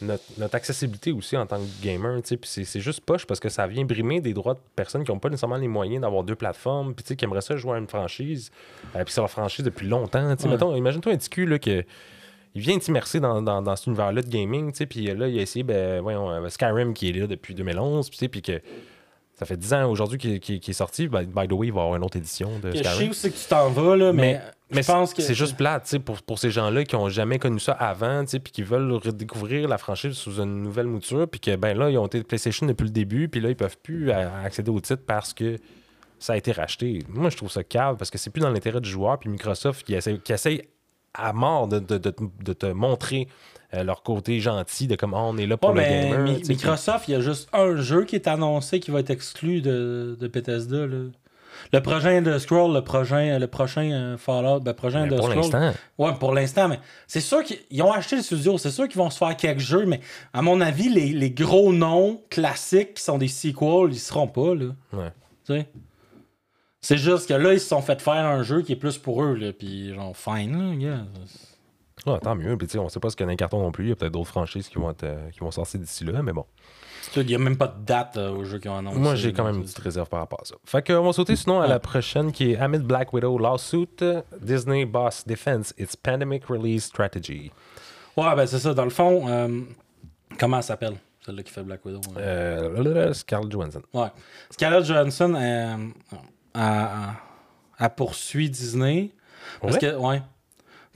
[0.00, 2.20] notre, notre accessibilité aussi en tant que gamer.
[2.22, 5.18] Puis c'est, juste poche parce que ça vient brimer des droits de personnes qui n'ont
[5.18, 6.94] pas nécessairement les moyens d'avoir deux plateformes.
[6.94, 8.50] Puis tu sais, qui aimeraient ça jouer à une franchise.
[8.94, 10.28] euh, puis c'est leur franchise depuis longtemps.
[10.28, 10.48] Ouais.
[10.48, 11.84] Mettons, imagine-toi un petit cul là, que.
[12.54, 15.62] Il vient t'immerser dans, dans, dans cet univers-là de gaming, puis là, il a essayé,
[15.62, 18.62] ben, voyons, euh, Skyrim qui est là depuis 2011, puis que
[19.34, 21.06] ça fait 10 ans aujourd'hui qu'il, est sorti.
[21.06, 23.10] By, by the way, il va y avoir une autre édition de Je sais Skyrim.
[23.10, 25.22] où c'est que tu t'en vas, là, mais, Mais je pense que.
[25.22, 28.22] c'est juste plate, tu sais, pour, pour ces gens-là qui ont jamais connu ça avant,
[28.24, 31.76] tu sais, puis qui veulent redécouvrir la franchise sous une nouvelle mouture, puis que, ben
[31.78, 34.80] là, ils ont été PlayStation depuis le début, puis là, ils peuvent plus accéder au
[34.80, 35.56] titre parce que
[36.18, 37.00] ça a été racheté.
[37.08, 39.84] Moi, je trouve ça cave parce que c'est plus dans l'intérêt du joueur, puis Microsoft
[39.86, 40.68] qui essaie, qui essaie
[41.14, 43.28] à mort de, de- de- de te montrer
[43.74, 46.22] euh, leur côté gentil, de comment on est là pour Ouais, le mais gamer.
[46.40, 49.60] Mi- Microsoft, il y a juste un jeu qui est annoncé qui va être exclu
[49.62, 50.86] de, de Bethesda.
[50.86, 50.98] Là.
[51.72, 55.28] Le prochain de Scroll, le prochain, le prochain euh, Fallout, ben, prochain mais de pour
[55.28, 58.98] l'instant, Ouais, pour l'instant, mais c'est sûr qu'ils ont acheté le studio, c'est sûr qu'ils
[58.98, 60.00] vont se faire quelques jeux, mais
[60.32, 64.54] à mon avis, les, les gros noms classiques qui sont des sequels, ils seront pas,
[64.54, 64.66] là.
[64.92, 65.12] ouais.
[65.46, 65.66] Tu sais?
[66.80, 69.22] C'est juste que là, ils se sont fait faire un jeu qui est plus pour
[69.22, 71.04] eux, là, puis genre, fine, là, gars.
[72.06, 72.56] Ah, tant mieux.
[72.56, 73.86] Puis, tu sais, on sait pas ce qu'il y a dans les cartons non plus.
[73.86, 76.22] Il y a peut-être d'autres franchises qui vont, être, euh, qui vont sortir d'ici là,
[76.22, 76.44] mais bon.
[77.14, 78.98] Il n'y a même pas de date euh, au jeu qu'ils ont annoncé.
[78.98, 80.54] Moi, j'ai quand même une petite réserve par rapport à ça.
[80.64, 81.68] Fait que, on va sauter sinon à Ouais.
[81.68, 83.88] la prochaine qui est Amid Black Widow Lawsuit.
[84.40, 87.50] Disney Boss Defense its Pandemic Release Strategy.
[88.16, 88.72] Ouais, ben c'est ça.
[88.74, 89.60] Dans le fond, euh,
[90.38, 92.00] comment elle s'appelle Celle-là qui fait Black Widow?
[92.18, 93.82] Euh, Scarlett Johansson.
[93.92, 94.08] Ouais.
[94.50, 95.78] Scarlett Johansson, elle,
[96.54, 96.62] elle-
[97.78, 99.10] elle poursuit Disney.
[99.60, 99.80] Parce Ouais?
[99.80, 100.22] que, ouais.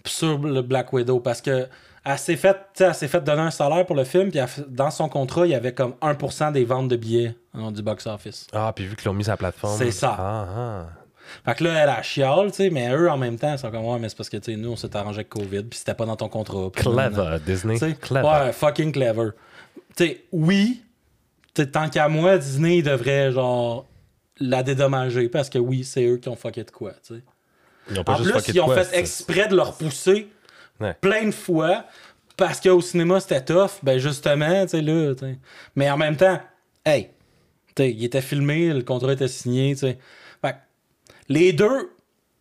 [0.06, 1.20] Sur le Black Widow.
[1.20, 1.68] Parce que
[2.04, 4.38] elle s'est fait, tu sais, elle s'est fait donner un salaire pour le film, puis
[4.38, 7.82] elle dans son contrat, il y avait comme 1% des ventes de billets hein, du
[7.82, 8.46] box-office.
[8.52, 9.76] Ah, puis vu qu'ils l'ont mis sur la plateforme.
[9.76, 10.16] C'est ça.
[10.18, 10.86] Ah, ah.
[11.44, 13.70] Fait que là, elle a chiale, tu sais, mais eux, en même temps, ils sont
[13.70, 15.78] comme, ouais, mais c'est parce que, tu sais, nous, on s'est arrangé avec COVID, puis
[15.78, 16.70] c'était pas dans ton contrat.
[16.74, 17.78] Clever, Disney.
[18.00, 18.26] Clever.
[18.26, 19.30] Ouais, fucking clever.
[19.96, 20.82] Tu sais, oui,
[21.72, 23.86] tant qu'à moi, Disney devrait, genre,
[24.38, 27.22] la dédommager, parce que oui, c'est eux qui ont fucké de quoi, tu sais.
[27.90, 30.28] Ils ont pas En plus, ils ont fait exprès de leur pousser
[30.80, 30.94] Ouais.
[31.00, 31.84] plein de fois
[32.36, 33.72] parce qu'au cinéma c'était tough.
[33.82, 35.14] Ben justement, tu sais, là.
[35.76, 36.40] Mais en même temps,
[36.86, 37.10] hey,
[37.78, 39.98] il était filmé, le contrat était signé, tu sais.
[41.28, 41.90] Les deux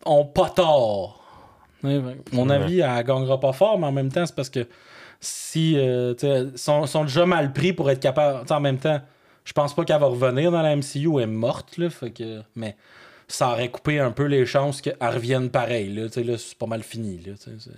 [0.04, 1.22] ont pas tort.
[1.82, 2.54] Mon Ouais.
[2.56, 4.66] avis, elle gagnera pas fort, mais en même temps, c'est parce que
[5.20, 5.74] si.
[5.78, 8.40] euh, tu sais, sont, sont déjà mal pris pour être capable.
[8.40, 9.00] tu sais, En même temps,
[9.44, 11.88] je pense pas qu'elle va revenir dans la MCU, elle est morte, là.
[11.88, 12.42] Fait que.
[12.56, 12.76] Mais
[13.28, 15.94] ça aurait coupé un peu les chances qu'elle revienne pareil.
[15.94, 17.18] Là, Tu sais, là c'est pas mal fini.
[17.18, 17.70] Là, tu sais, c'est-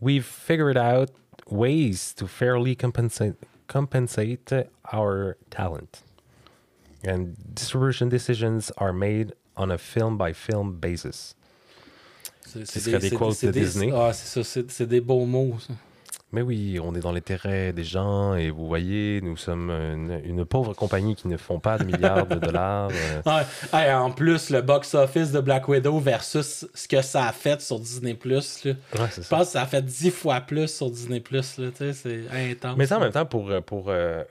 [0.00, 1.10] We've figured out
[1.48, 3.34] ways to fairly compensate
[3.68, 4.52] compensate
[4.92, 6.02] our talent.
[7.04, 11.34] And distribution decisions are made on a film by film basis.
[12.46, 13.90] Ce serait des c'est quotes c'est de Disney.
[13.92, 15.56] Ah, c'est ça, c'est des beaux mots.
[15.58, 15.74] ça.
[16.32, 20.44] Mais oui, on est dans l'intérêt des gens et vous voyez, nous sommes une, une
[20.44, 22.90] pauvre compagnie qui ne font pas de milliards de dollars.
[22.92, 23.22] euh.
[23.72, 27.78] Hey, en plus, le box-office de Black Widow versus ce que ça a fait sur
[27.78, 28.18] Disney+.
[28.24, 28.28] Je
[28.70, 31.22] Ouais, pense que ça a fait 10 fois plus sur Disney+.
[31.42, 32.76] Sais, c'est intense.
[32.76, 34.24] Mais ça, en même temps, pour, euh, pour, euh,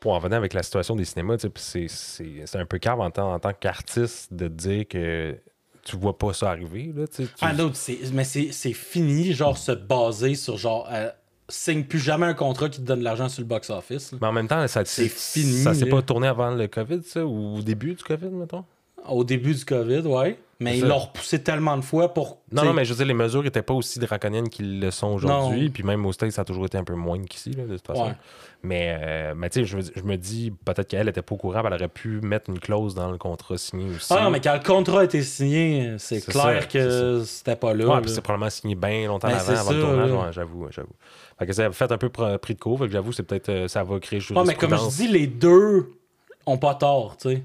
[0.00, 3.38] pour en venir avec la situation des cinémas, c'est- un peu cave en tant, en
[3.38, 5.34] tant qu'artiste de dire que
[5.84, 6.92] tu vois pas ça arriver.
[6.94, 7.70] Là, tu Ah non,
[8.12, 10.88] mais c'est fini, genre, se baser sur genre.
[10.90, 11.10] euh,
[11.48, 14.14] signe plus jamais un contrat qui te donne de l'argent sur le box-office.
[14.20, 17.24] Mais en même temps, ça C'est fini, Ça s'est pas tourné avant le COVID, ça,
[17.24, 18.64] ou au début du COVID, mettons?
[19.08, 20.38] Au début du COVID, ouais.
[20.60, 22.38] Mais ils l'ont repoussé tellement de fois pour.
[22.52, 24.90] Non, t'sais, non, mais je veux dire, les mesures n'étaient pas aussi draconiennes qu'ils le
[24.90, 25.68] sont aujourd'hui.
[25.68, 27.86] Puis même aux States, ça a toujours été un peu moins qu'ici, là, de toute
[27.86, 28.06] façon.
[28.06, 28.16] Ouais.
[28.62, 31.74] Mais, euh, mais tu sais, je, me dis, peut-être qu'elle était pas au courant, elle
[31.74, 34.10] aurait pu mettre une clause dans le contrat signé aussi.
[34.10, 37.74] Ah non, mais quand le contrat a été signé, c'est clair ça, que c'était pas
[37.74, 37.86] là.
[37.86, 38.00] Ouais, là.
[38.00, 40.94] puis c'est probablement signé bien longtemps Ben, avant, avant le tournage, ouais, j'avoue, j'avoue.
[41.38, 43.48] Fait que ça a fait un peu pr- pris de fait que j'avoue, c'est peut-être,
[43.50, 45.90] euh, ça va créer Ouais, mais comme je dis, les deux
[46.46, 47.42] ont pas tort, tu sais.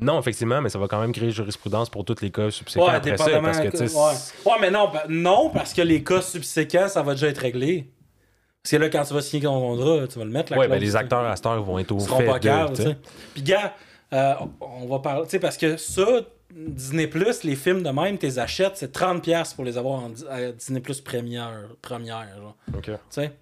[0.00, 2.94] Non, effectivement, mais ça va quand même créer jurisprudence pour tous les cas subséquents Ouais,
[2.94, 3.52] après ça, dépendamment.
[3.52, 4.52] parce que, tu sais, ouais.
[4.52, 7.90] ouais, mais non, ben, non, parce que les cas subséquents, ça va déjà être réglé.
[8.62, 10.52] Parce que là, quand tu vas signer ton contrat, tu vas le mettre.
[10.52, 12.96] La Ouais, ben les acteurs à cette heure vont être au fait pas caves.
[13.34, 13.74] Puis, gars,
[14.12, 16.06] euh, on va parler, tu sais, parce que ça,
[16.52, 20.10] Disney Plus, les films de même, tu les achètes, c'est 30$ pour les avoir en
[20.28, 22.56] à Disney Plus première, première, genre.
[22.76, 22.84] Ok.
[22.84, 23.32] Tu sais.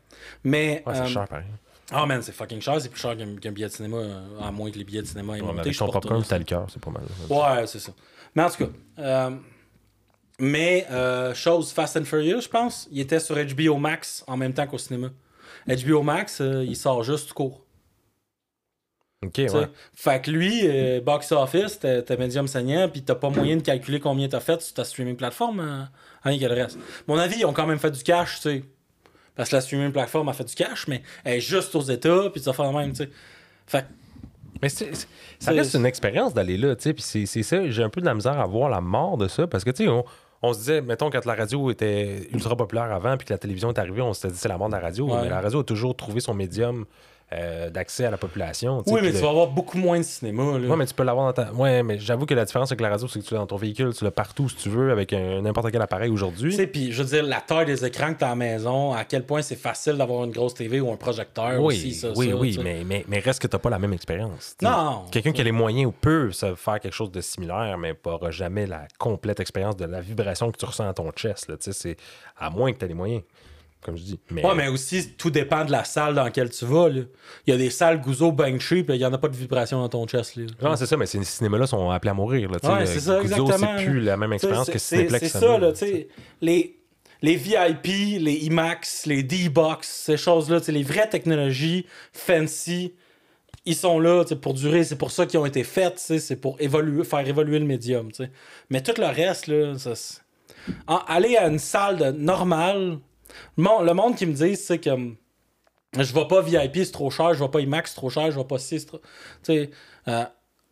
[0.45, 0.83] Mais.
[0.87, 1.45] Ouais, c'est euh, cher, pareil.
[1.90, 2.81] Ah, man, c'est fucking cher.
[2.81, 5.38] C'est plus cher qu'un billet de cinéma, euh, à moins que les billets de cinéma
[5.38, 5.70] aient Ouais, monté.
[5.72, 7.03] ton popcorn, t'as le cœur, c'est pas mal.
[7.31, 7.92] Ouais, c'est ça.
[8.35, 9.31] Mais en tout cas, euh,
[10.38, 14.53] mais euh, chose Fast and Furious, je pense, il était sur HBO Max en même
[14.53, 15.11] temps qu'au cinéma.
[15.66, 17.64] HBO Max, euh, il sort juste court.
[19.24, 19.48] Ok, ouais.
[19.96, 24.29] Fait que lui, box office, t'as médium saignant, puis t'as pas moyen de calculer combien
[24.29, 25.88] t'as fait sur ta streaming plateforme,
[26.22, 26.79] rien que le reste.
[27.09, 28.64] Mon avis, ils ont quand même fait du cash, tu sais.
[29.38, 32.29] Parce que la streaming plateforme a fait du cash, mais elle est juste aux États,
[32.31, 33.09] puis ça fait le même, tu sais.
[33.66, 33.87] Fait
[34.61, 35.07] Mais c'est- c'est-
[35.38, 36.92] ça reste une expérience d'aller là, tu sais.
[36.92, 39.29] Puis c'est- c'est ça, j'ai un peu de la misère à voir la mort de
[39.29, 39.46] ça.
[39.46, 40.05] Parce que, tu sais, on,
[40.42, 43.70] on se disait, mettons, quand la radio était ultra populaire avant, puis que la télévision
[43.70, 45.07] est arrivée, on s'était dit c'est la mort de la radio.
[45.09, 45.22] Ouais.
[45.22, 46.85] Mais la radio a toujours trouvé son médium
[47.33, 48.83] euh, d'accès à la population.
[48.87, 50.67] oui, mais tu le- vas avoir beaucoup moins de cinéma, là.
[50.69, 51.53] Ouais, mais tu peux l'avoir dans ta.
[51.53, 53.57] Ouais, mais j'avoue que la différence avec la radio, c'est que tu l'as dans ton
[53.57, 56.51] véhicule, tu l'as partout si tu veux, avec n'importe quel appareil aujourd'hui.
[56.53, 58.37] Tu sais, puis je veux dire, la taille des écrans que tu as à la
[58.37, 61.93] maison, à quel point c'est facile d'avoir une grosse TV ou un projecteur Oui, aussi,
[61.95, 64.57] ça, oui, ça, oui, mais, mais, mais reste que tu n'as pas la même expérience.
[64.62, 65.03] Non.
[65.11, 68.67] Quelqu'un qui a les moyens ou peut faire quelque chose de similaire, mais n'aura jamais
[68.67, 71.49] la complète expérience de la vibration que tu ressens dans ton chest.
[71.49, 71.97] Là, tu sais, c'est
[72.38, 73.23] à moins que tu aies les moyens,
[73.83, 74.19] comme je dis.
[74.31, 76.88] Mais, Ouais, mais aussi, tout dépend de la salle dans laquelle tu vas.
[76.88, 77.03] Là.
[77.47, 79.81] Il y a des salles Gouzo bang cheap, il n'y en a pas de vibration
[79.81, 80.37] dans ton chest.
[80.37, 80.45] Là.
[80.62, 82.51] Non, c'est ça, mais ces cinémas-là sont appelés à mourir.
[82.51, 82.59] Là.
[82.62, 85.29] Ouais, c'est ça, Guzzo, exactement, C'est plus la même expérience que Cineplex.
[85.29, 85.73] C'est ça, là.
[86.41, 86.77] Les,
[87.23, 87.87] les VIP,
[88.21, 92.95] les IMAX, les D-Box, ces choses-là, les vraies technologies fancy,
[93.64, 94.85] ils sont là pour durer.
[94.85, 98.09] C'est pour ça qu'ils ont été faites, c'est pour évoluer, faire évoluer le médium.
[98.71, 100.21] Mais tout le reste, là, ça, c'est-
[100.87, 102.99] En- aller à une salle de normale,
[103.57, 104.91] le monde, le monde qui me dit, c'est que
[105.99, 108.38] je vais pas VIP, c'est trop cher, je vais pas IMAX, c'est trop cher, je
[108.38, 108.99] vais pas 6, tu
[109.43, 109.71] sais.
[110.09, 110.25] euh,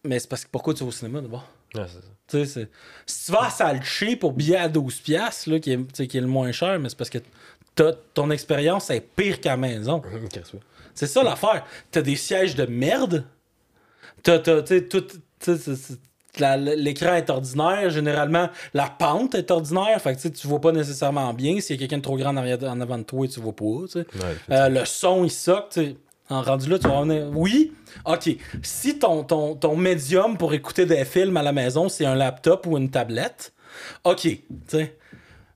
[0.05, 1.45] mais c'est parce que pourquoi tu vas au cinéma d'abord?
[1.75, 2.45] Ouais, c'est ça.
[2.45, 2.69] C'est-
[3.07, 6.27] si tu vas à pour billet à 12$, piastres, là, qui, est, qui est le
[6.27, 7.19] moins cher, mais c'est parce que
[8.15, 10.03] ton expérience est pire qu'à la maison.
[10.95, 11.63] C'est ça l'affaire.
[11.91, 13.27] T'as des sièges de merde.
[14.23, 15.07] T'as, tout.
[16.39, 21.61] L'écran est ordinaire, généralement la pente est ordinaire, fait que tu vois pas nécessairement bien.
[21.61, 23.55] S'il y a quelqu'un de trop grand en, arrière- en avant de toi, tu vois
[23.55, 23.65] pas.
[23.65, 24.05] Ouais,
[24.51, 25.71] Euh, le son, il soque.
[25.71, 25.97] tu sais.
[26.29, 27.29] En rendu là, tu vas revenir.
[27.35, 27.73] Oui,
[28.05, 28.31] ok.
[28.63, 32.67] Si ton, ton, ton médium pour écouter des films à la maison, c'est un laptop
[32.67, 33.53] ou une tablette,
[34.05, 34.21] ok.
[34.23, 34.97] tu sais.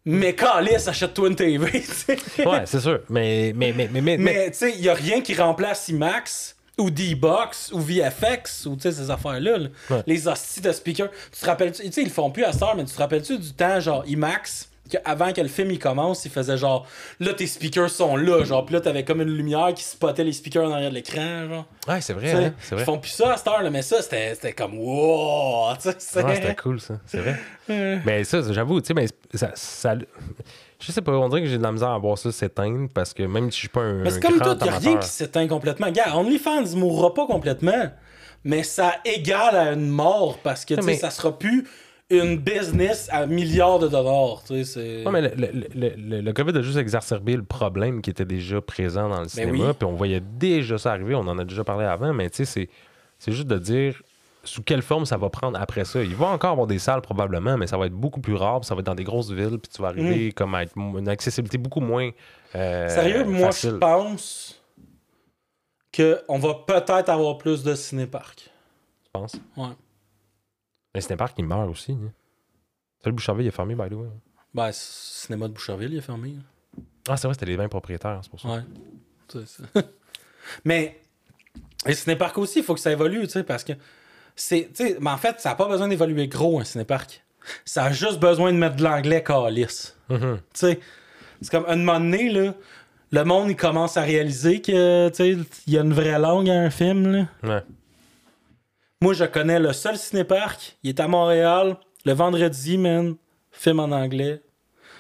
[0.04, 1.70] Mais calisse, achète-toi une TV.
[1.72, 2.18] tu sais.
[2.46, 3.00] ouais, c'est sûr.
[3.10, 5.88] Mais, mais, mais, mais, mais, mais- Mais tu sais, il n'y a rien qui remplace
[5.88, 9.58] IMAX ou D-Box ou VFX ou tu sais, ces affaires-là.
[9.58, 9.68] là.
[9.90, 10.02] Ouais.
[10.06, 11.10] Les hosties de speakers.
[11.32, 13.38] Tu te rappelles-tu, tu sais, ils le font plus à heure, mais tu te rappelles-tu
[13.38, 16.84] du temps, genre IMAX, que avant que le film il commence, il faisait genre,
[17.20, 20.32] là tes speakers sont là, genre, pis là t'avais comme une lumière qui spottait les
[20.32, 21.66] speakers en arrière de l'écran, genre.
[21.86, 22.32] ouais, c'est vrai.
[22.32, 22.84] hein, c'est Ils vrai.
[22.84, 26.24] font plus ça à cette heure, là, mais ça, c'était comme, wow, tu sais, c'est-
[26.24, 26.94] Ouais, c'était cool, ça.
[27.06, 27.36] C'est vrai.
[28.04, 29.94] mais ça, j'avoue, tu sais, mais ça, ça-
[30.80, 33.12] Je sais pas, on dirait que j'ai de la misère à voir ça s'éteindre parce
[33.14, 33.94] que même si je suis pas un.
[34.02, 35.90] Mais c'est comme tout, y a rien qui s'éteint complètement.
[35.90, 37.90] Gars, OnlyFans mourra pas complètement,
[38.44, 41.66] mais ça égale à une mort parce que, mais- ça sera plus
[42.12, 45.04] une business à milliards de dollars, tu sais.
[45.06, 45.28] Ouais, mais le,
[45.74, 49.28] le- le- le- COVID a juste exacerbé le problème qui était déjà présent dans le
[49.28, 49.52] cinéma.
[49.52, 49.74] Ben oui.
[49.78, 51.14] Puis on voyait déjà ça arriver.
[51.14, 52.68] On en a déjà parlé avant, mais tu sais,
[53.18, 54.02] c'est juste de dire
[54.44, 56.03] sous quelle forme ça va prendre après ça.
[56.03, 58.61] Il va encore avoir des salles probablement, mais ça va être beaucoup plus rare.
[58.61, 59.59] puis ça va être dans des grosses villes.
[59.59, 62.11] Puis tu vas arriver comme à être une accessibilité beaucoup moins.
[62.55, 62.88] euh, Mm.
[62.88, 64.61] Sérieux, moi, je pense
[65.94, 68.48] qu'on va peut-être avoir plus de cinéparcs.
[69.05, 69.35] je pense.
[69.57, 69.70] Ouais.
[70.94, 71.92] Mais Cinépark, il meurt aussi.
[71.92, 72.11] Hein.
[73.03, 74.09] Ça, le Boucherville, il est fermé, by the way.
[74.55, 76.31] Ben, le cinéma de Boucherville, il est fermé.
[76.31, 76.83] là.
[77.09, 78.48] Ah, c'est vrai, c'était les 20 propriétaires, c'est pour ça.
[78.48, 78.61] Ouais.
[79.29, 79.62] Tu c'est-
[80.64, 81.00] mais
[81.87, 83.72] les cinéparcs aussi, il faut que ça évolue, tu sais, parce que
[84.40, 84.70] c'est.
[85.00, 87.22] mais en fait, ça n'a pas besoin d'évoluer gros, un cinéparc.
[87.64, 89.96] Ça a juste besoin de mettre de l'anglais calice.
[90.09, 90.16] Tu
[90.55, 90.81] sais,
[91.40, 92.55] c'est comme un moment donné, là,
[93.12, 95.11] le monde, il commence à réaliser que,
[95.66, 97.26] il y a une vraie langue à un film, là.
[97.42, 97.62] Ouais.
[99.03, 100.76] Moi, je connais le seul cinéparc.
[100.83, 101.76] Il est à Montréal.
[102.05, 103.16] Le vendredi, man.
[103.50, 104.42] Film en anglais.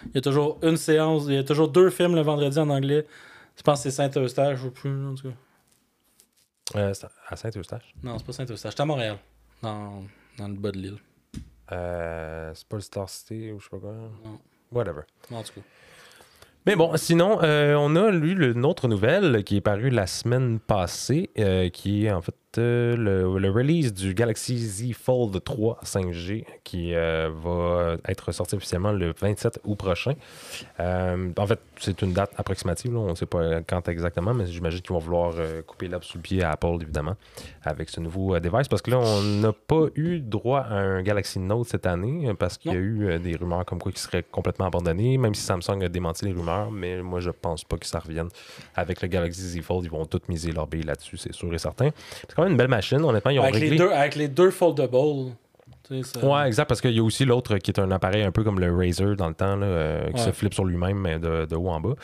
[0.06, 1.24] Il y a toujours une séance.
[1.28, 3.06] Il y a toujours deux films le vendredi en anglais.
[3.56, 5.34] Je pense que c'est Saint-Eustache, sais plus, en tout cas.
[6.76, 6.92] Euh,
[7.28, 7.94] à Saint-Eustache.
[8.02, 8.72] Non, c'est pas Saint-Eustache.
[8.74, 9.18] C'est à Montréal.
[9.62, 10.04] Dans,
[10.38, 10.98] dans le bas de l'île.
[11.72, 13.92] Euh, c'est pas le Star City ou je sais pas quoi.
[13.92, 14.40] Non.
[14.72, 15.02] Whatever.
[15.30, 15.60] En tout cas.
[16.66, 20.60] Mais bon, sinon, euh, on a lu une autre nouvelle qui est parue la semaine
[20.60, 26.44] passée, euh, qui est en fait le, le release du Galaxy Z Fold 3 5G
[26.64, 30.14] qui euh, va être sorti officiellement le 27 août prochain.
[30.78, 34.46] Euh, en fait, c'est une date approximative, là, on ne sait pas quand exactement, mais
[34.46, 37.16] j'imagine qu'ils vont vouloir euh, couper l'herbe sous le pied à Apple, évidemment,
[37.62, 41.02] avec ce nouveau euh, device, parce que là, on n'a pas eu droit à un
[41.02, 43.92] Galaxy Note cette année, euh, parce qu'il y a eu euh, des rumeurs comme quoi
[43.92, 47.64] qu'il serait complètement abandonné, même si Samsung a démenti les rumeurs, mais moi, je pense
[47.64, 48.28] pas que ça revienne.
[48.74, 51.58] Avec le Galaxy Z Fold, ils vont tous miser leur bille là-dessus, c'est sûr et
[51.58, 51.90] certain.
[52.28, 53.70] C'est quand même une belle machine, honnêtement, ils ont Avec réglé...
[53.70, 54.96] les, deux, avec les deux foldables.
[56.02, 58.44] ça- Ouais, exact, parce qu'il y a aussi l'autre qui est un appareil un peu
[58.44, 60.20] comme le Razer dans le temps, là, euh, qui Ouais.
[60.26, 61.94] se flippe sur lui-même de, de haut en bas.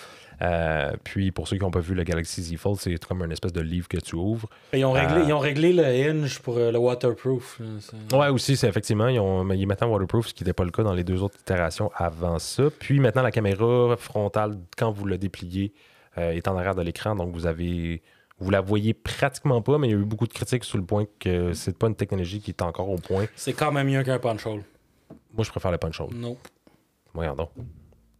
[0.43, 3.33] Euh, puis pour ceux qui n'ont pas vu le Galaxy Z Fold, c'est comme une
[3.33, 4.49] espèce de livre que tu ouvres.
[4.75, 7.59] Ils, ont réglé, Euh, ils ont réglé le hinge pour le waterproof.
[8.13, 10.65] là, Ouais, aussi, c'est effectivement, ils ont, il est maintenant waterproof, ce qui n'était pas
[10.65, 12.65] le cas dans les deux autres itérations avant ça.
[12.79, 15.73] Puis maintenant, la caméra frontale, quand vous le dépliez,
[16.19, 18.03] est en arrière de l'écran, donc vous avez.
[18.39, 20.85] Vous la voyez pratiquement pas, mais il y a eu beaucoup de critiques sur le
[20.85, 23.27] point que c'est pas une technologie qui est encore au point.
[23.35, 24.63] C'est quand même mieux qu'un punch hole.
[25.35, 26.11] Moi, je préfère le punch hole.
[26.15, 26.37] Non.
[27.15, 27.51] Voyons donc.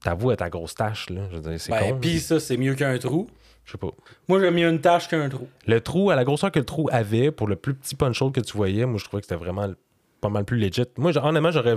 [0.03, 1.23] T'avoues à ta grosse tâche, là.
[1.31, 1.99] Je veux dire, c'est Ben, con.
[1.99, 3.27] pis ça, c'est mieux qu'un trou.
[3.65, 3.91] Je sais pas.
[4.29, 5.49] Moi, j'aime mieux une tâche qu'un trou.
[5.67, 8.33] Le trou, à la grosseur que le trou avait, pour le plus petit punch hole
[8.33, 9.69] que tu voyais, moi, je trouvais que c'était vraiment
[10.21, 10.85] pas mal plus legit.
[10.97, 11.77] Moi, honnêtement, j'aurais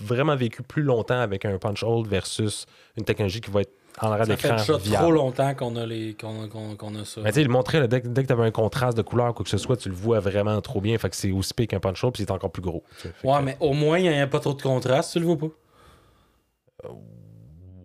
[0.00, 4.10] vraiment vécu plus longtemps avec un punch hole versus une technologie qui va être en
[4.10, 7.20] arrière Ça fait trop longtemps qu'on a, les, qu'on a ça.
[7.22, 9.02] Mais tu sais, il montrait, là, dès, que- dès que tu avais un contraste de
[9.02, 10.96] couleur, quoi que ce soit, tu le vois vraiment trop bien.
[10.98, 12.82] Fait que c'est aussi pire qu'un punch hole, puis c'est encore plus gros.
[12.96, 15.26] Fait ouais, que- mais au moins, il n'y a pas trop de contraste, tu le
[15.26, 15.48] vois pas.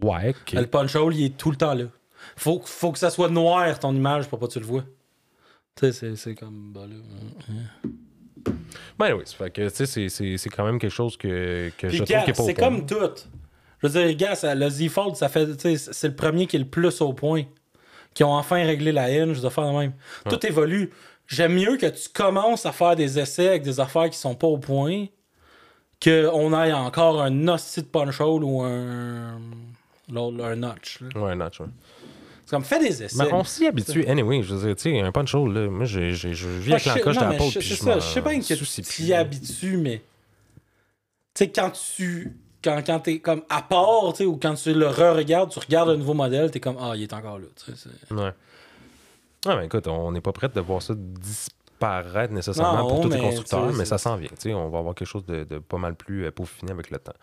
[0.01, 0.53] Ouais, ok.
[0.53, 1.85] Le punch hole, il est tout le temps là.
[2.35, 4.83] Faut, faut que ça soit noir, ton image, pour pas que tu le vois.
[5.75, 6.71] Tu sais, c'est, comme.
[6.73, 8.53] bah là, hein.
[8.97, 12.53] Ben oui, c'est- quand même quelque chose que, que je trouve qui est pas c'est
[12.53, 12.95] comme tout.
[13.81, 16.65] Je veux dire, gars, ça- le Z-Fold, ça fait, c'est le premier qui est le
[16.67, 17.43] plus au point.
[18.13, 19.93] Qui ont enfin réglé la hinge de faire de même.
[20.27, 20.89] Tout évolue.
[21.27, 24.47] J'aime mieux que tu commences à faire des essais avec des affaires qui sont pas
[24.47, 25.05] au point
[26.03, 29.37] qu'on aille encore un hostie de punch hole ou un,
[30.15, 31.01] un notch.
[31.01, 31.21] là.
[31.21, 31.67] Ouais, notch, ouais.
[32.45, 33.15] C'est comme, fais des essais.
[33.23, 34.05] Mais on s'y habitue.
[34.07, 36.83] Anyway, je veux dire, tu sais, un punch hole, là, moi, je vis Ah, avec
[36.83, 39.03] je l'encoche de la peau, je- c'est je ça, je sais bien que tu plus.
[39.03, 39.97] y habitues, mais
[41.35, 45.49] tu sais, quand tu quand, quand t'es comme à part, ou quand tu le re-regardes,
[45.51, 47.45] tu regardes un nouveau modèle, t'es comme ah, il est encore là.
[48.11, 48.31] Ouais.
[49.45, 51.47] Ah, mais écoute, on n'est pas prêt de voir ça dis-
[51.79, 54.27] paraître nécessairement Non, pour tous les constructeurs, mais ça s'en vient.
[54.27, 56.91] tu sais, On va avoir quelque chose de, de pas mal plus euh, peaufiné avec
[56.91, 57.13] le temps.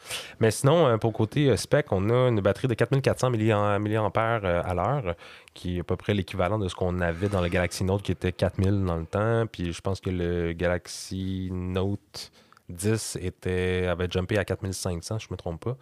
[0.41, 4.41] Mais sinon, euh, pour côté euh, spec, on a une batterie de 4400 milliam- milliampères
[4.45, 5.15] euh, à l'heure,
[5.53, 8.13] qui est à peu près l'équivalent de ce qu'on avait dans le Galaxy Note, qui
[8.13, 9.45] était 4000 dans le temps.
[9.47, 12.33] Puis je pense que le Galaxy Note
[12.69, 15.77] 10 était, avait jumpé à 4500, je ne me trompe pas.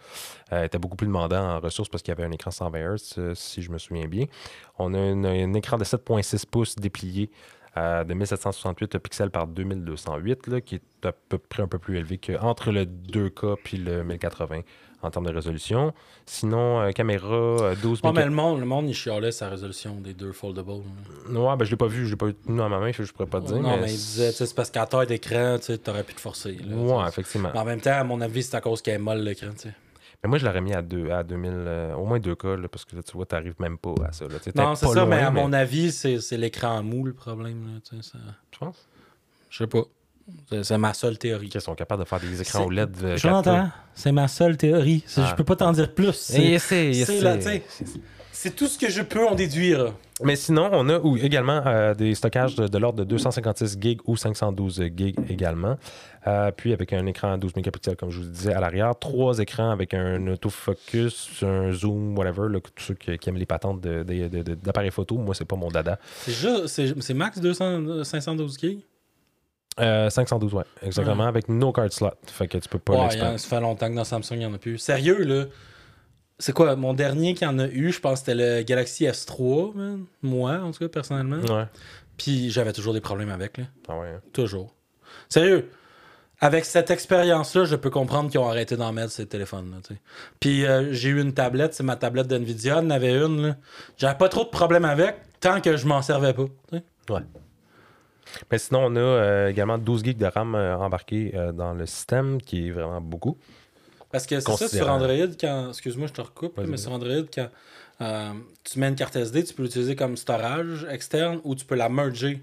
[0.53, 3.13] Euh, était beaucoup plus demandant en ressources parce qu'il y avait un écran 120 Hz,
[3.17, 4.25] euh, si je me souviens bien.
[4.77, 7.31] On a un écran de 7.6 pouces déplié
[7.77, 11.97] euh, de 1768 pixels par 2208, là, qui est à peu près un peu plus
[11.97, 14.61] élevé que entre le 2K puis le 1080
[15.05, 15.93] en termes de résolution.
[16.25, 19.49] Sinon, euh, caméra euh, 12 Ouais, mais méga- le monde, le monde, il chialait sa
[19.49, 20.71] résolution des deux foldables.
[21.29, 21.39] là.
[21.39, 23.03] Ouais, ben, je l'ai pas vu, je l'ai pas eu tenu dans ma main, je
[23.11, 23.57] pourrais pas te dire.
[23.57, 26.21] non, mais, mais il disait, c'est parce qu'à taille d'écran, tu sais, t'aurais pu te
[26.21, 26.53] forcer.
[26.65, 27.51] là, Ouais, effectivement.
[27.53, 29.69] Mais en même temps, à mon avis, c'est à cause qu'elle est molle l'écran, tu
[29.69, 29.73] sais.
[30.23, 32.83] Mais moi, je l'aurais mis à, deux, à 2000, euh, au moins 2K, là, parce
[32.83, 34.25] que là, tu vois, t'arrives même pas à ça.
[34.25, 34.39] Là.
[34.55, 37.79] Non, c'est ça, loin, mais à mon avis, c'est l'écran mou le problème.
[37.91, 38.17] Là, ça-
[38.49, 38.87] Tu penses?
[39.51, 39.83] Je sais pas.
[40.63, 41.49] C'est ma seule théorie.
[41.49, 42.91] qu'ils sont capables de faire des écrans C'est- OLED.
[42.91, 43.17] de 4K.
[43.17, 45.03] Jonathan, c'est ma seule théorie.
[45.05, 45.27] C'est- Ah.
[45.29, 46.13] Je peux pas t'en dire plus.
[48.31, 49.93] C'est tout ce que je peux en déduire.
[50.21, 53.99] Mais sinon, on a ou- également euh, des stockages de, de l'ordre de 256 gigs
[54.05, 55.77] ou 512 gigs également.
[56.27, 58.93] Euh, puis avec un écran à 12 mégapixels, comme je vous disais, à l'arrière.
[58.99, 62.49] Trois écrans avec un autofocus, un zoom, whatever.
[62.49, 65.15] Là, tous ceux qui, qui aiment les patentes de- de- d'appareils photo.
[65.17, 65.97] Moi, c'est pas mon dada.
[66.27, 68.79] C'est max 200, 512 gigs.
[69.79, 71.25] Euh, 512, ouais, exactement.
[71.25, 72.11] Avec no card slot.
[72.27, 74.53] Fait que tu peux pas Ouais, ça fait longtemps que dans Samsung, il n'y en
[74.53, 74.77] a plus.
[74.77, 75.45] Sérieux, là.
[76.39, 79.73] C'est quoi, mon dernier qui en a eu, je pense que c'était le Galaxy S3,
[79.75, 80.05] man.
[80.21, 81.37] Moi, en tout cas, personnellement.
[81.37, 81.65] Ouais.
[82.17, 83.65] Puis j'avais toujours des problèmes avec, là.
[83.87, 84.07] Ah ouais.
[84.07, 84.21] hein.
[84.33, 84.73] Toujours.
[85.29, 85.69] Sérieux.
[86.41, 89.77] Avec cette expérience-là, je peux comprendre qu'ils ont arrêté d'en mettre ces téléphones-là.
[90.41, 93.41] Puis euh, j'ai eu une tablette, c'est ma tablette d'NVIDIA, en avait une.
[93.47, 93.55] là.
[93.97, 96.45] J'avais pas trop de problèmes avec tant que je m'en servais pas.
[96.73, 97.21] Ouais.
[98.51, 101.85] Mais sinon, on a euh, également 12 gigs de RAM euh, embarqués euh, dans le
[101.85, 103.37] système, qui est vraiment beaucoup.
[104.11, 104.89] Parce que c'est ça sur.
[104.89, 105.69] Android, quand.
[105.69, 107.49] Excuse-moi, je te recoupe, mais sur Android, quand
[108.01, 111.75] euh, tu mets une carte SD, tu peux l'utiliser comme storage externe ou tu peux
[111.75, 112.41] la merger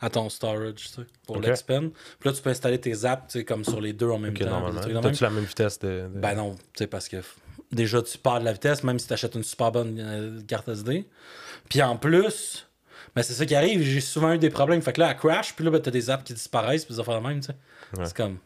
[0.00, 1.46] à ton storage tu sais, pour Ok.
[1.46, 1.88] l'expand.
[2.20, 4.34] Puis là, tu peux installer tes apps tu sais, comme sur les deux en même
[4.34, 5.00] Ok, temps.
[5.00, 6.08] T'as-tu la même vitesse de.
[6.12, 7.16] de- Ben non, tu sais, parce que
[7.72, 10.68] déjà, tu perds de la vitesse, même si tu achètes une super bonne euh, carte
[10.68, 11.06] SD.
[11.68, 12.67] Puis en plus,
[13.14, 14.82] ben c'est ça qui arrive, j'ai souvent eu des problèmes.
[14.82, 17.00] Fait que là, elle crash, puis là, ben, t'as des apps qui disparaissent, puis des
[17.00, 17.54] affaires de même, tu sais.
[17.96, 18.06] Ouais.
[18.06, 18.38] C'est comme,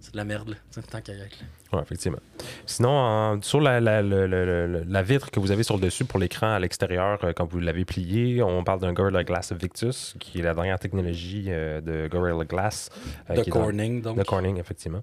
[0.00, 1.46] c'est de la merde, là, tant qu'à y être, là.
[1.72, 2.18] Ouais, effectivement.
[2.64, 6.20] Sinon, en- sur la, la, le- la vitre que vous avez sur le dessus pour
[6.20, 10.38] l'écran à l'extérieur, euh, quand vous l'avez plié, on parle d'un Gorilla Glass Victus, qui
[10.38, 12.90] est la dernière technologie euh, de Gorilla Glass.
[13.30, 14.16] euh, De dans- Corning, donc.
[14.18, 15.02] De Corning, effectivement.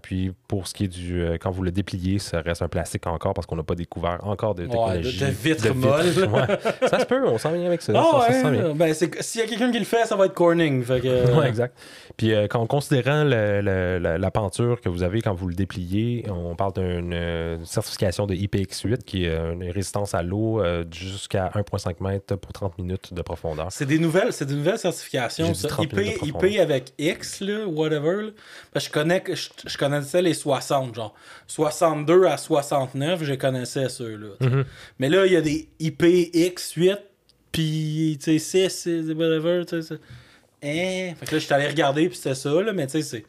[0.00, 1.22] Puis pour ce qui est du.
[1.42, 4.54] quand vous le dépliez, ça reste un plastique encore parce qu'on n'a pas découvert encore
[4.54, 4.68] de Ouais,
[5.02, 5.20] technologie.
[5.20, 6.06] de- de vitre molle.
[6.38, 6.88] Ouais.
[6.88, 7.92] Ça se peut, on s'en vient avec ça.
[7.92, 10.82] Ça, ça ouais, ben s'il y a quelqu'un qui le fait, ça va être Corning.
[10.82, 11.76] Fait que, Ouais, exact.
[12.16, 15.67] Puis quand, considérant le- le- la, la penture que vous avez quand vous le dépliez,
[16.28, 20.84] on parle d'une euh, certification de IPX8 qui est euh, une résistance à l'eau euh,
[20.90, 23.68] jusqu'à 1,5 mètres pour 30 minutes de profondeur.
[23.70, 25.46] C'est des nouvelles, c'est des nouvelles certifications.
[25.46, 25.68] J'ai dit ça.
[25.68, 28.22] 30 IP, avec X, là, whatever.
[28.24, 28.30] là.
[28.72, 31.14] Parce que je, connais, je, je connaissais les 60, genre
[31.46, 34.34] 62 à 69, je connaissais ceux-là.
[34.40, 34.64] Mhm.
[34.98, 36.98] Mais là, il y a des IPX8,
[37.52, 39.64] puis tu sais, 6, et whatever.
[40.62, 41.14] Hein?
[41.14, 43.24] Fait que là, je suis allé regarder, puis c'était ça, là, mais tu sais, c'est.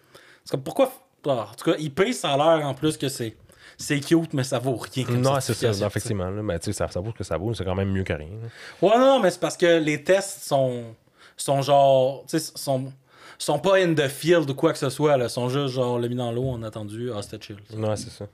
[0.50, 0.92] C'est comme pourquoi.
[1.34, 3.36] En tout cas, IP, ça a l'air en plus que c'est.
[3.82, 5.06] C'est cute, mais ça vaut rien.
[5.06, 6.30] comme Non, c'est ça, effectivement.
[6.30, 6.42] là.
[6.44, 8.12] Mais tu sais, ça, ça vaut ce que ça vaut, c'est quand même mieux que
[8.12, 8.28] rien.
[8.28, 8.50] là.
[8.90, 10.84] Ouais, non, mais c'est parce que les tests sont,
[11.38, 12.26] sont genre.
[12.28, 12.92] Tu sais, sont,
[13.38, 15.16] sont pas in the field ou quoi que ce soit.
[15.16, 15.26] Là.
[15.26, 17.56] Ils sont juste genre, l'a mis dans l'eau, on a attendu, ah, c'était chill.
[17.74, 18.26] Ouais, c'est ça.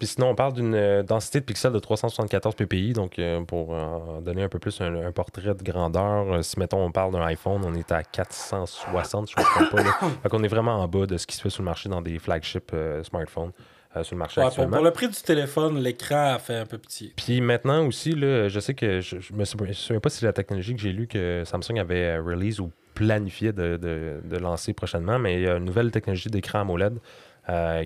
[0.00, 2.92] Puis sinon, on parle d'une euh, densité de pixels de 374 ppi.
[2.94, 6.58] Donc, euh, pour euh, donner un peu plus un, un portrait de grandeur, euh, si
[6.58, 9.82] mettons on parle d'un iPhone, on est à 460, je ne trompe pas.
[9.84, 9.92] Là.
[10.22, 12.02] Fait qu'on est vraiment en bas de ce qui se fait sur le marché dans
[12.02, 12.72] des flagship
[13.04, 13.52] smartphones
[13.96, 14.76] euh, sur le marché Ouais, pour, actuellement.
[14.78, 17.12] pour le prix du téléphone, l'écran a fait un peu petit.
[17.16, 20.32] Puis maintenant aussi, là, je sais que je, je me souviens, pas si c'est la
[20.32, 25.18] technologie que j'ai lu que Samsung avait release ou planifié de, de- de lancer prochainement,
[25.18, 26.98] mais il y a une nouvelle technologie d'écran AMOLED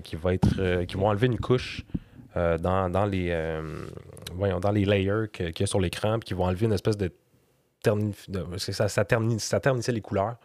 [0.03, 1.83] qui va être euh, qui vont enlever une couche
[2.37, 3.61] euh, dans, dans les euh,
[4.33, 6.97] voyons, dans les layers qu'il y a sur l'écran, puis qui vont enlever une espèce
[6.97, 7.11] de
[7.83, 10.37] de- ça, ça, terni- ça ternissait les couleurs.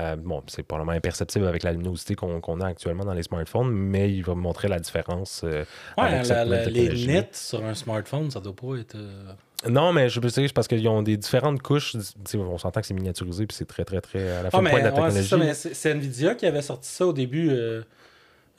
[0.00, 4.10] Euh, bon, c'est probablement imperceptible avec la luminosité qu'on a actuellement dans les smartphones, mais
[4.12, 5.42] il va montrer la différence.
[5.44, 5.64] euh,
[5.96, 8.96] Ouais, avec cette la- nouvelle la- les nets sur un smartphone, ça doit pas être.
[8.96, 9.32] euh,
[9.68, 11.94] Non, mais je veux dire, c'est parce qu'ils ont des différentes couches.
[12.34, 14.64] On s'entend que c'est miniaturisé, puis c'est très, très, très à la fin Ah, de
[14.64, 15.54] mais, pointe de la technologie.
[15.74, 17.50] c'est Nvidia qui avait sorti ça au début.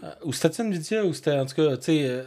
[0.04, 2.24] Euh, euh, ou c'était Nvidia ou c'était en tout cas, tu sais, euh,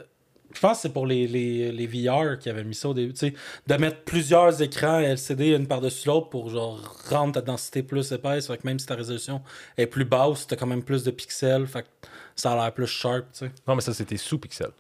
[0.55, 3.13] Je pense que c'est pour les, les, les VR qui avaient mis ça au début.
[3.13, 3.35] tu sais,
[3.67, 8.47] De mettre plusieurs écrans LCD une par-dessus l'autre pour genre rendre ta densité plus épaisse.
[8.47, 9.43] Fait que même si ta résolution
[9.77, 11.67] est plus basse, t'as quand même plus de pixels.
[11.67, 11.89] Fait que
[12.35, 13.25] ça a l'air plus sharp.
[13.33, 13.51] tu sais.
[13.67, 14.71] Non, mais ça, c'était sous pixel.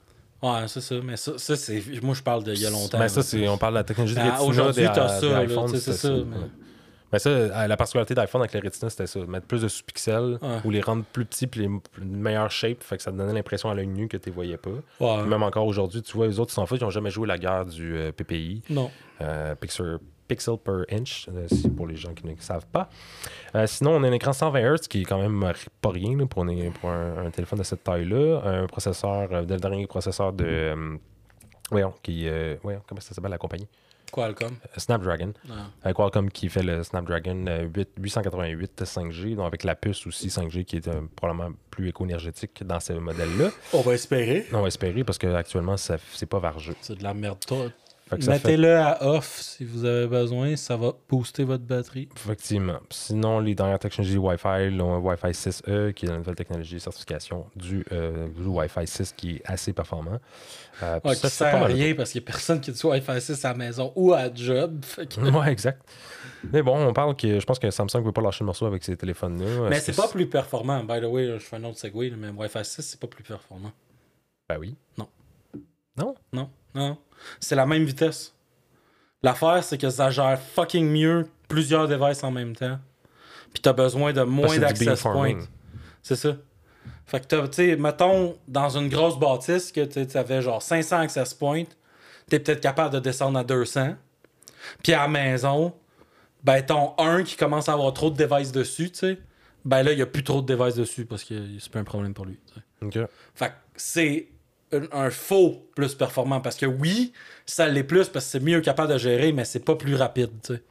[0.42, 0.94] Ouais, c'est ça.
[1.02, 1.82] Mais ça, ça c'est.
[2.02, 2.98] Moi, je parle d'il y a longtemps.
[2.98, 5.68] Mais ça, là, c'est, on parle de la technologie de Retina aujourd'hui, t'as ça, tu
[5.72, 6.36] sais, c'est ça, mais-
[7.12, 9.20] Mais ça, euh, la particularité d'iPhone avec les Retina, c'était ça.
[9.20, 10.58] Mettre plus de sous-pixels Ouais.
[10.64, 11.80] ou les rendre plus petits puis les une
[12.16, 12.82] meilleure shape.
[12.82, 14.70] Fait que ça te donnait l'impression à l'œil nu que tu les voyais pas.
[15.00, 15.20] Ouais.
[15.20, 17.26] Puis même encore aujourd'hui, tu vois, les autres, ils s'en foutent, ils n'ont jamais joué
[17.26, 18.62] la guerre du euh, PPI.
[18.70, 18.90] Non.
[19.22, 19.98] euh, pixel,
[20.28, 22.90] pixel per inch, c'est pour les gens qui ne savent pas.
[23.54, 25.50] Euh, sinon, on a un écran 120 Hz qui est quand même
[25.80, 28.42] pas rien là, pour, un, pour un- un téléphone de cette taille-là.
[28.44, 30.98] Un processeur, le dernier processeur de.
[31.70, 32.28] voyons, qui.
[32.62, 33.66] voyons, comment ça s'appelle la compagnie?
[34.12, 34.54] Qualcomm.
[34.64, 35.32] Euh, Snapdragon.
[35.48, 35.54] Ouais.
[35.86, 40.28] Euh, Qualcomm qui fait le Snapdragon euh, 8 888 5G, donc avec la puce aussi
[40.28, 43.50] 5G qui est euh, probablement plus éco-énergétique dans ce modèle-là.
[43.72, 44.46] On va espérer.
[44.52, 46.76] On va espérer parce qu'actuellement, c'est pas vargeux.
[46.80, 47.38] C'est de la merde.
[48.08, 50.56] Fait ça Mettez-le à off si vous avez besoin.
[50.56, 52.08] Ça va booster votre batterie.
[52.16, 52.78] Effectivement.
[52.90, 57.46] Sinon, les dernières technologies Wi-Fi, le Wi-Fi 6E, qui est la nouvelle technologie de certification
[57.54, 60.18] du, euh, du Wi-Fi 6 qui est assez performant.
[60.82, 62.70] Euh, Ouais, ça, qui c'est sert pas à rien parce qu'il n'y a personne qui
[62.70, 64.84] a du Wi-Fi 6 à la maison ou à job.
[64.96, 65.82] Que- Ouais, exact.
[66.52, 68.64] Mais bon, on parle que je pense que Samsung ne veut pas lâcher le morceau
[68.66, 69.68] avec ces téléphones-là.
[69.68, 70.82] Mais c'est pas plus performant.
[70.84, 73.24] By the way, je fais un autre segway, là, mais Wi-Fi 6, c'est pas plus
[73.24, 73.72] performant.
[74.48, 74.76] Ben oui.
[74.96, 75.08] Non.
[75.96, 76.14] Non?
[76.32, 76.98] Non, non?
[77.40, 78.34] C'est la même vitesse.
[79.22, 82.78] L'affaire, c'est que ça gère fucking mieux plusieurs devices en même temps.
[83.52, 85.38] Puis t'as besoin de moins d'access points.
[86.02, 86.36] C'est ça.
[87.06, 91.00] Fait que t'as, tu sais, mettons, dans une grosse bâtisse que tu avais genre 500
[91.00, 91.64] access points,
[92.28, 93.94] t'es peut-être capable de descendre à 200.
[94.82, 95.74] Puis à la maison,
[96.44, 99.18] ben, ton 1 qui commence à avoir trop de devices dessus, tu sais,
[99.64, 101.84] ben là, il n'y a plus trop de devices dessus parce que c'est pas un
[101.84, 102.38] problème pour lui.
[102.82, 102.98] Ok.
[103.34, 104.28] Fait que c'est
[104.72, 107.12] un, un faux plus performant parce que oui,
[107.46, 110.30] ça l'est plus parce que c'est mieux capable de gérer, mais c'est pas plus rapide,
[110.44, 110.62] tu sais.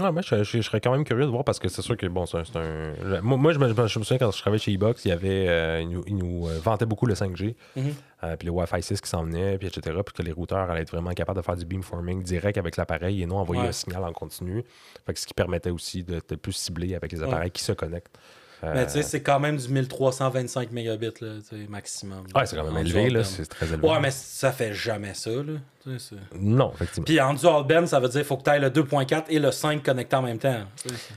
[0.00, 1.96] Ouais, mais je, je- je serais quand même curieux de voir parce que c'est sûr
[1.96, 3.20] que bon, c'est un.
[3.22, 5.46] moi, moi, je, me, je me souviens quand je travaillais chez Ebox, il y avait.
[5.48, 7.92] euh, ils nous, ils nous, euh, vantaient beaucoup le 5G, Mhm.
[8.24, 9.98] euh, puis le Wi-Fi 6 qui s'en venait, puis etc.
[10.06, 13.20] Puis que les routeurs allaient être vraiment capables de faire du beamforming direct avec l'appareil
[13.20, 13.68] et non envoyer Ouais.
[13.68, 14.64] un signal en continu.
[15.04, 17.26] Fait que ce qui permettait aussi de, de plus cibler avec les Ouais.
[17.26, 18.16] appareils qui se connectent.
[18.62, 22.24] Euh, Mais tu sais, c'est quand même du 1325 mégabits, là, tu sais, maximum.
[22.34, 23.24] ouais, c'est quand même élevé.
[23.24, 23.88] C'est très élevé.
[23.88, 25.54] Ouais, mais ça fait jamais ça, là.
[25.82, 27.04] tu sais, c'est- Non, effectivement.
[27.06, 29.38] Puis en dual band, ça veut dire qu'il faut que tu ailles le 2.4 et
[29.38, 30.60] le 5 connectés en même temps.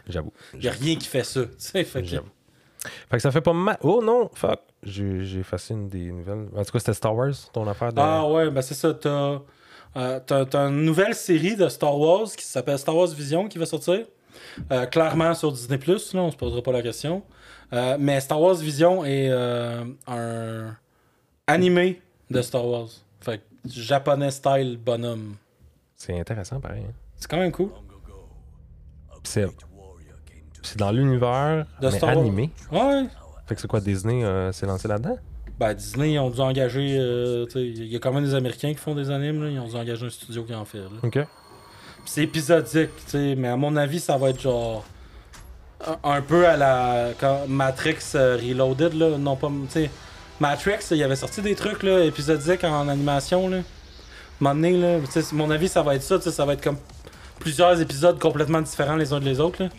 [0.08, 0.32] J'avoue.
[0.54, 1.42] Il n'y a rien qui fait ça.
[1.44, 2.28] tu sais, fait que- J'avoue.
[3.10, 3.78] Fait que ça fait pas mal.
[3.82, 4.60] Oh non, fuck.
[4.84, 6.48] J'ai effacé une des nouvelles.
[6.56, 8.00] En tout cas, c'était Star Wars, ton affaire de.
[8.02, 8.94] Ah ouais, ben c'est ça.
[8.94, 9.40] T'as
[9.96, 13.58] euh, t'as- t'as une nouvelle série de Star Wars qui s'appelle Star Wars Vision qui
[13.58, 14.06] va sortir.
[14.72, 17.24] Euh, clairement sur Disney Plus, là, on se posera pas la question.
[17.74, 20.76] Euh, mais Star Wars Vision est euh, un
[21.48, 22.88] animé de Star Wars.
[23.22, 25.36] Fait que japonais style bonhomme.
[25.96, 26.84] C'est intéressant, pareil.
[26.88, 26.94] hein.
[27.16, 27.70] C'est quand même cool.
[29.24, 29.48] C'est
[30.62, 31.66] c'est dans l'univers,
[32.04, 32.50] animé.
[32.72, 33.06] Ouais.
[33.48, 34.24] Fait que c'est quoi, Disney
[34.54, 35.18] s'est lancé là-dedans?
[35.60, 36.96] Ben Disney, ils ont dû engager.
[37.56, 39.44] Il y a quand même des Américains qui font des animes.
[39.44, 39.50] Là.
[39.50, 40.80] Ils ont dû engager un studio qui en fait.
[40.80, 40.88] là.
[41.04, 41.20] OK.
[42.06, 44.86] C'est épisodique, tu sais, mais à mon avis, ça va être genre
[46.04, 49.90] un, peu à la quand Matrix euh, Reloaded là, non pas, tu sais,
[50.40, 53.58] Matrix, il y avait sorti des trucs là épisodiques en animation là.
[53.58, 53.64] Un
[54.40, 56.54] moment donné, là, tu sais, mon avis, ça va être ça, tu sais, ça va
[56.54, 56.78] être comme
[57.40, 59.70] plusieurs épisodes complètement différents les uns des autres là.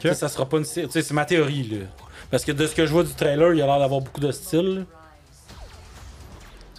[0.00, 1.86] Sais, ça sera pas une sé- tu sais, c'est ma théorie là.
[2.30, 4.30] Parce que de ce que je vois du trailer, il a l'air d'avoir beaucoup de
[4.32, 4.86] style.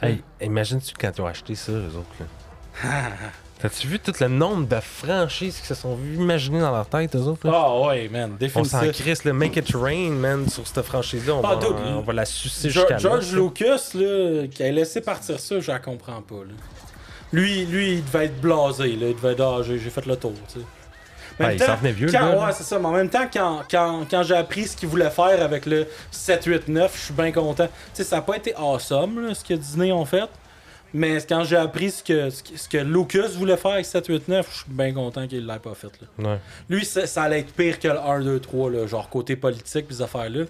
[0.02, 0.08] là.
[0.08, 2.90] Hey, imagine-tu quand ils ont acheté ça, eux autres, là?
[3.64, 7.20] T'as-tu vu tout le nombre de franchises qui se sont imaginées dans leur tête, eux
[7.22, 7.48] autres?
[7.50, 9.02] Ah ouais, man, On s'en définitif.
[9.06, 11.36] crisse, le Make It Rain, man, sur cette franchise-là.
[11.36, 13.40] On, Ah, va, on va la sucer jusqu'à George là.
[13.42, 16.36] Lucas, là, qui a laissé partir ça, je la comprends pas.
[16.46, 16.54] Là.
[17.32, 18.90] Lui, lui, il devait être blasé.
[18.98, 19.08] Là.
[19.08, 20.34] Il devait être, ah, j'ai fait le tour.
[20.54, 20.66] Tu sais.
[21.40, 22.46] En même Ouais, il s'en venait vieux, le gars.
[22.46, 22.78] Ouais, c'est ça.
[22.80, 25.88] Mais en même temps, quand, quand, quand j'ai appris ce qu'il voulait faire avec le
[26.12, 27.66] 7, 8, 9, je suis bien content.
[27.68, 30.28] Tu sais, ça n'a pas été awesome, là, ce que Disney ont fait.
[30.94, 34.48] Mais quand j'ai appris ce que, ce que, Lucas voulait faire avec 7, 8, 9,
[34.52, 35.92] je suis bien content qu'il l'ait pas fait.
[36.20, 36.30] Là.
[36.34, 36.40] Ouais.
[36.70, 39.88] Lui, ça, ça allait être pire que le 1, 2, 3, là, genre côté politique,
[39.88, 40.46] pis ces affaires-là.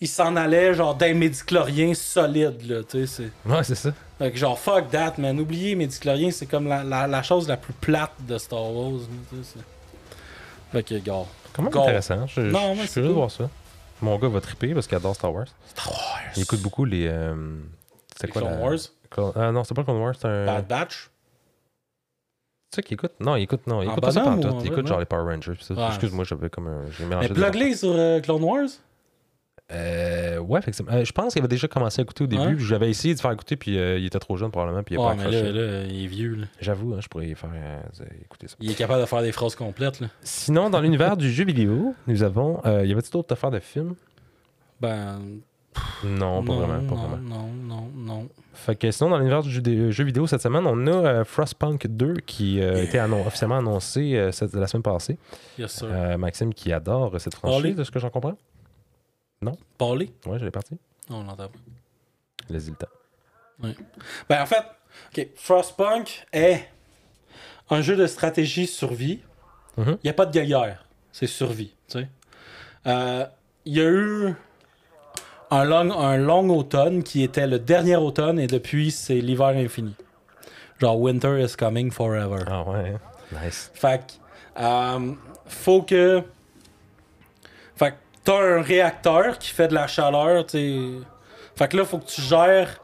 [0.00, 3.06] Il s'en allait, genre, d'un médiclorien solide, là, tu sais.
[3.06, 3.92] c'est- Ouais, c'est ça.
[4.18, 5.38] Fait que, genre, fuck that, man.
[5.40, 8.98] Oubliez médiclorien, c'est comme la, la, la chose la plus plate de Star Wars, là,
[9.30, 9.50] tu sais.
[9.54, 11.24] c'est- Fait que, gars.
[11.58, 11.76] Gold.
[11.76, 12.26] intéressant.
[12.26, 13.16] Je, Non, je mais suis c'est curieux de cool.
[13.18, 13.48] voir ça.
[14.02, 15.46] Mon gars va triper parce qu'il adore Star Wars.
[15.68, 16.20] Star Wars.
[16.36, 17.06] Il écoute beaucoup les.
[17.08, 17.34] Euh...
[18.20, 18.78] C'est quoi Clone la- Wars.
[19.36, 20.46] Ah non, c'est pas Clone Wars, c'est un.
[20.46, 21.10] Bad Batch?
[22.70, 24.66] C'est ça qu'il écoute Non, il écoute, non, il écoute pas ça ou en Il
[24.66, 25.52] écoute genre les Power Rangers.
[25.88, 26.84] Excuse-moi, j'avais comme un.
[27.08, 28.68] Mais plug-les sur euh, Clone Wars.
[29.72, 30.92] Euh, ouais, effectivement.
[30.92, 32.58] Euh, je pense qu'il avait déjà commencé à écouter au début.
[32.60, 35.02] J'avais essayé de faire écouter, puis euh, il était trop jeune probablement, puis il a
[35.02, 35.42] pas mais accroché.
[35.42, 36.34] là, là, il est vieux.
[36.36, 36.46] Là.
[36.60, 37.50] J'avoue, hein, je pourrais faire
[38.22, 38.56] écouter ça.
[38.60, 40.00] Il est capable de faire des phrases complètes.
[40.00, 40.08] Là.
[40.22, 42.60] Sinon, dans l'univers du jeu vidéo, nous avons.
[42.64, 43.94] Euh, y avait-il d'autres affaires de films?
[44.80, 45.20] Ben.
[46.04, 46.88] Non, pas vraiment.
[46.88, 47.16] Pas non, vraiment.
[47.18, 48.28] non, non, non.
[48.56, 51.86] Fait que sinon, dans l'univers du jeu, des- vidéo cette semaine, on a euh, Frostpunk
[51.86, 55.18] 2 qui euh, a été annon- officiellement annoncé euh, cette- la semaine passée.
[55.58, 55.82] Yes,
[56.18, 58.36] Maxime qui adore cette franchise, de ce que j'en comprends?
[59.78, 60.76] Parler Ouais, je l'ai parti.
[61.10, 61.58] Non, on l'entend pas.
[62.48, 63.74] Laisse-y le temps.
[64.28, 64.62] Ben, en fait,
[65.16, 66.68] ok, Frostpunk est
[67.70, 69.20] un jeu de stratégie survie.
[69.78, 69.98] Il Mhm.
[70.04, 70.86] n'y a pas de guerre.
[71.12, 71.74] C'est survie.
[71.88, 72.08] tu sais.
[72.86, 73.26] Euh,
[73.68, 74.34] Il y a eu
[75.50, 79.94] un long, un long automne qui était le dernier automne et depuis, c'est l'hiver infini.
[80.80, 82.44] Genre, winter is coming forever.
[82.46, 83.42] Ah ouais, hein?
[83.44, 83.70] nice.
[83.74, 85.12] Fait que, euh,
[85.46, 86.22] faut que.
[87.76, 90.44] Fait que t'as un réacteur qui fait de la chaleur.
[90.50, 92.80] Fait que là, faut que tu gères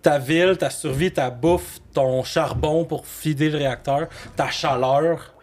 [0.00, 5.33] ta ville, ta survie, ta bouffe, ton charbon pour fider le réacteur, ta chaleur.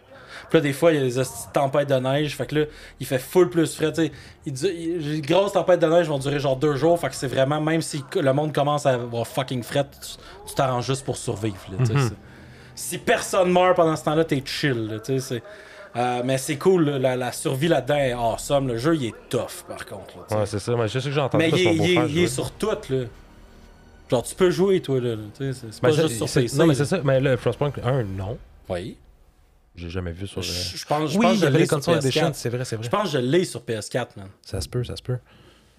[0.52, 2.36] Puis là, des fois, il y a des tempêtes de neige.
[2.36, 2.64] Fait que là,
[3.00, 3.90] il fait full plus frais.
[4.44, 4.52] Il
[5.14, 7.00] les grosses tempêtes de neige vont durer genre deux jours.
[7.00, 9.86] Fait que c'est vraiment, même si le monde commence à avoir fucking fret,
[10.46, 11.56] tu t'arranges juste pour survivre.
[11.70, 12.10] là, Mhm.
[12.74, 14.88] si personne meurt pendant ce temps-là, t'es chill.
[14.88, 14.98] là,
[15.96, 18.68] euh, mais c'est cool, la, la survie là-dedans est awesome.
[18.68, 20.18] Le jeu, il est tough, par contre.
[20.30, 20.38] là.
[20.40, 20.76] Ouais, c'est ça.
[20.76, 23.04] Mais je sais que j'ai entendu mais il, est- sur tout, là.
[24.10, 25.14] Genre, tu peux jouer, toi, là.
[25.38, 26.58] C'est pas juste sur PC.
[26.58, 27.00] Non, mais c'est ça.
[27.02, 28.36] Mais le Frostpunk 1, non.
[28.68, 28.98] Oui.
[29.74, 30.40] J'ai jamais vu sur.
[30.40, 32.34] euh, Je je pense, je Oui, pense il que je l'ai sur consoles edition, PS4.
[32.34, 32.84] c'est vrai, c'est vrai.
[32.84, 34.28] Je pense que je l'ai sur PS4, man.
[34.42, 35.18] Ça se peut, ça se peut.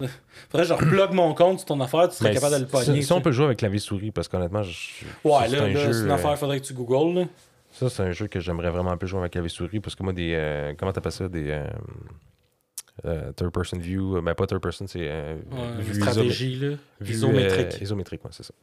[0.50, 2.66] Faudrait que je replug mon compte sur ton affaire, tu serais Mais capable de le
[2.66, 3.00] pogner.
[3.00, 5.04] Si, si on peut jouer avec clavier souris, parce qu'honnêtement, je-.
[5.22, 7.26] Ouais, c'est là, un là, jeu, c'est une euh, affaire, faudrait que tu googles, là.
[7.70, 10.02] Ça, c'est un jeu que j'aimerais vraiment un peu jouer avec clavier souris parce que
[10.02, 10.32] moi, des.
[10.34, 11.50] euh, comment t'appelles ça Des.
[11.50, 11.66] euh,
[13.04, 14.16] euh, third person view.
[14.16, 15.00] euh, Ben, pas third person, c'est.
[15.08, 16.76] euh, Ouais, vue stratégie, là.
[17.00, 17.74] vue, Isométrique.
[17.74, 18.54] euh, isométrique, ouais, c'est ça.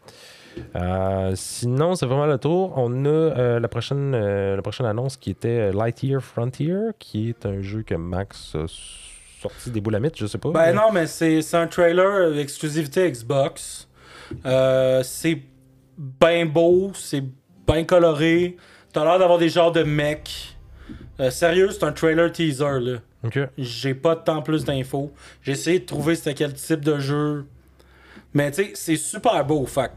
[0.75, 2.73] Euh, sinon, c'est vraiment le tour.
[2.77, 7.45] On a euh, la, prochaine, euh, la prochaine annonce qui était Lightyear Frontier, qui est
[7.45, 8.65] un jeu que Max a
[9.41, 10.51] sorti des boulamites, je sais pas.
[10.51, 13.87] Ben mais- non, mais c'est un trailer exclusivité Xbox.
[15.03, 15.41] C'est
[15.97, 17.23] bien beau, c'est
[17.67, 18.57] bien coloré.
[18.93, 20.57] T'as l'air d'avoir des genres de mecs.
[21.29, 22.97] Sérieux, c'est un trailer teaser, là.
[23.57, 25.11] J'ai pas de temps plus d'infos.
[25.43, 27.45] J'ai essayé de trouver c'était quel type de jeu.
[28.33, 29.65] Mais tu sais, c'est super beau.
[29.65, 29.91] Fait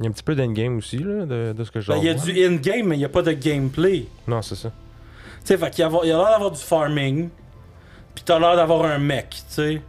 [0.00, 1.98] Il y a un petit peu d'endgame aussi, là, de, de ce que je ben,
[1.98, 4.06] il y a du in-game, mais il y a pas de gameplay.
[4.26, 4.72] Non, c'est ça.
[5.44, 7.28] Tu sais, y a, il y a l'air d'avoir du farming.
[8.14, 9.82] Puis t'as l'air d'avoir un mec, tu sais.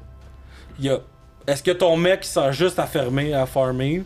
[0.89, 0.99] A...
[1.47, 4.03] Est-ce que ton mec il sert juste à fermer, à farmer?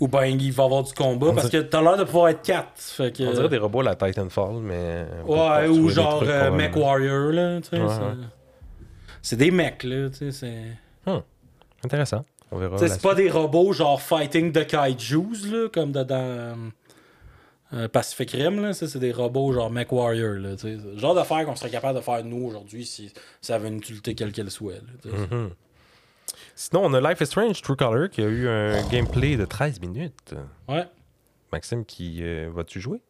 [0.00, 1.26] Ou ben il va avoir du combat?
[1.28, 2.66] On Parce que t'as l'air de pouvoir être 4.
[2.76, 3.22] Fait que...
[3.22, 5.04] On dirait des robots à la Titanfall, mais.
[5.26, 6.74] Ouais, ou genre euh, Mech.
[6.74, 7.78] Warrior, là, tu sais.
[7.82, 7.88] Ouais,
[9.22, 9.44] c'est- ouais.
[9.44, 11.12] Des mecs, là, tu sais, c'est...
[11.84, 12.24] Intéressant.
[12.52, 12.78] On verra.
[12.78, 16.54] C'est pas des robots genre fighting the kaijus, là, comme de- dans euh,
[17.74, 18.72] euh, Pacific Rim, là.
[18.72, 20.56] Ça, c'est des robots genre Mech Warrior, là.
[20.56, 20.78] tu sais.
[20.82, 23.76] C'est le genre d'affaires qu'on serait capable de faire nous aujourd'hui si ça avait une
[23.78, 24.74] utilité quelle qu'elle soit.
[25.04, 25.12] là.
[25.30, 25.50] Mhm.
[26.54, 29.80] Sinon, on a Life is Strange True Color qui a eu un gameplay de 13
[29.80, 30.34] minutes.
[30.68, 30.84] Ouais.
[31.52, 33.00] Maxime, qui euh, vas-tu jouer?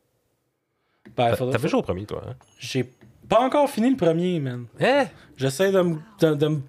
[1.16, 2.34] Ben, T'a- faudrait- T'avais joué au premier, toi, hein?
[2.58, 2.88] J'ai
[3.28, 4.66] pas encore fini le premier, man.
[4.78, 5.04] Eh
[5.36, 6.60] J'essaie de me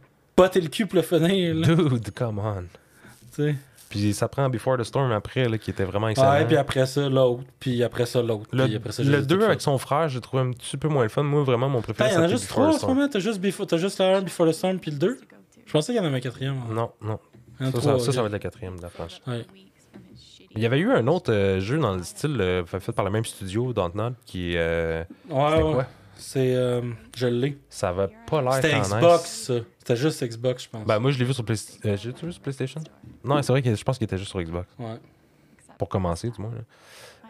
[0.42, 1.68] botter le cul pour le finir, là.
[1.68, 2.62] Dude, come on.
[3.36, 3.56] tu sais.
[3.89, 6.32] Puis ça prend Before the Storm après, là, qui était vraiment excellent.
[6.32, 7.44] Ouais, puis après ça, l'autre.
[7.60, 8.46] Puis après ça, l'autre.
[8.54, 10.88] le après ça, le j'ai 2 tout avec son frère, j'ai trouvé un petit peu
[10.88, 11.24] moins le fun.
[11.24, 12.86] Moi, vraiment, mon préféré, Putain, il y en a juste Before trois the en ce
[12.86, 13.08] moment.
[13.10, 15.20] T'as juste, Before- t'as juste le 1, Before the Storm, puis le 2.
[15.66, 16.54] Je pensais qu'il y en avait un quatrième.
[16.70, 16.74] hein.
[16.74, 17.20] Non, non.
[17.60, 19.20] Ça, trois, ça, ça, ça va être la quatrième de la franchise.
[19.28, 19.46] Ouais.
[20.56, 23.12] Il y avait eu un autre euh, jeu dans le style euh, fait par le
[23.12, 25.74] même studio, Dontnod, qui euh, Ouais, ouais.
[25.74, 25.86] quoi?
[26.22, 26.55] C'est.
[26.55, 26.82] euh,
[27.15, 27.57] je l'ai.
[27.69, 29.53] Ça avait pas l'air C'était Xbox, ça.
[29.80, 30.86] C'était juste Xbox, je pense.
[30.86, 31.82] Ben, moi, je l'ai vu sur PlayStation.
[31.89, 32.82] Euh, J'ai-tu vu sur PlayStation?
[33.24, 34.67] Non, c'est vrai que je pense qu'il était juste sur Xbox.
[34.80, 34.97] Ouais.
[35.78, 36.51] Pour commencer, du moins.
[36.51, 36.61] là.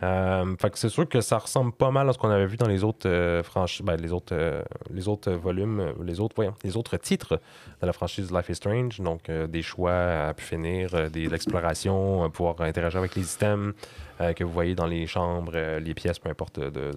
[0.03, 2.57] Euh, fait que c'est sûr que ça ressemble pas mal à ce qu'on avait vu
[2.57, 6.55] dans les autres euh, franchises, ben, les autres, euh, les autres volumes, les autres, voyons,
[6.63, 7.39] les autres titres
[7.81, 8.99] de la franchise Life is Strange.
[8.99, 13.75] Donc des choix à pu finir, des, de l'exploration, euh, pouvoir interagir avec les items
[14.21, 16.59] euh, que vous voyez dans les chambres, euh, les pièces, peu importe.
[16.59, 16.91] De, de-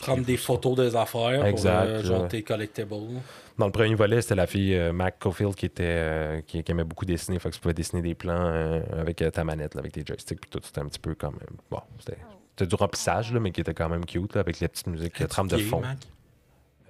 [0.00, 2.28] Prendre qu'il des photos des affaires Exact, pour euh, genre ouais.
[2.28, 2.94] tes collectibles.
[3.58, 6.70] Dans le premier volet, c'était la fille euh, Mac Cofield qui était euh, qui, qui
[6.72, 7.38] aimait beaucoup dessiner.
[7.38, 10.04] Fait que tu pouvais dessiner des plans euh, avec euh, ta manette, là, avec tes
[10.06, 10.60] joysticks, puis tout.
[10.62, 11.34] C'était un petit peu comme.
[11.36, 12.18] euh, bon, c'était
[12.50, 15.20] c'était du remplissage, là, mais qui était quand même cute, là, avec les petites musiques,
[15.20, 15.80] euh, trame de fond.
[15.80, 15.98] Mac?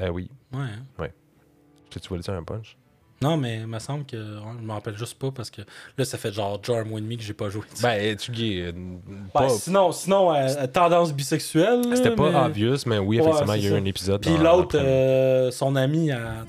[0.01, 0.31] Euh, oui.
[0.53, 0.61] Ouais.
[0.99, 1.07] hein.
[1.91, 2.77] Tu tu voulais dire un punch?
[3.21, 4.17] Non, mais il me semble que.
[4.17, 5.63] je m'en rappelle juste pas parce que
[5.97, 7.63] là, ça fait genre genre un mois et demi que j'ai pas joué.
[7.83, 8.61] Ben, tu gay?
[8.67, 8.73] euh,
[9.35, 11.81] Ben, sinon, sinon euh, tendance bisexuelle.
[11.89, 13.77] là, C'était pas mais- obvious, mais oui, effectivement, il y a eu ça.
[13.79, 14.21] un épisode.
[14.23, 16.45] Puis l'autre, euh, son ami, à.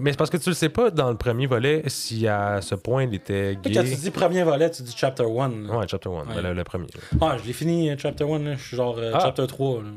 [0.00, 2.74] Mais c'est parce que tu le sais pas dans le premier volet si à ce
[2.74, 3.84] point il était Quand gay.
[3.84, 5.68] tu dis premier volet, tu dis chapter 1.
[5.68, 6.42] Ouais, chapter 1, Ouais.
[6.42, 6.86] le, le premier.
[6.86, 7.18] là.
[7.20, 8.54] Ah, je l'ai fini, chapter 1, là.
[8.56, 9.18] Je suis genre euh, Ah.
[9.22, 9.82] chapter 3.
[9.82, 9.88] là.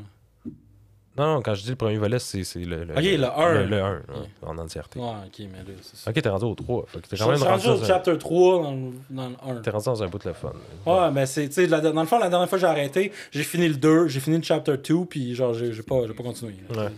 [1.18, 2.94] Non, non, quand je dis le premier volet, c'est le, le.
[2.94, 3.52] Ok, le un.
[3.54, 4.02] Le, le 1,
[4.42, 5.00] en entièreté.
[5.00, 6.10] Ouais, ok, mais là, c'est ça.
[6.10, 6.84] Ok, t'es rendu au 3.
[6.86, 8.92] Fait que t'es Je quand même suis rendu, rendu au un- chapter 3 dans, le-
[9.10, 9.60] dans le 1.
[9.60, 10.52] t'es rendu dans un bout de le fun.
[10.86, 13.12] Ouais, mais c'est, tu sais, la- dans le fond, la dernière fois que j'ai arrêté,
[13.32, 16.54] j'ai fini le 2, j'ai fini le chapter 2, puis genre, j'ai, pas, pas continué.
[16.70, 16.84] là.
[16.84, 16.90] Ouais.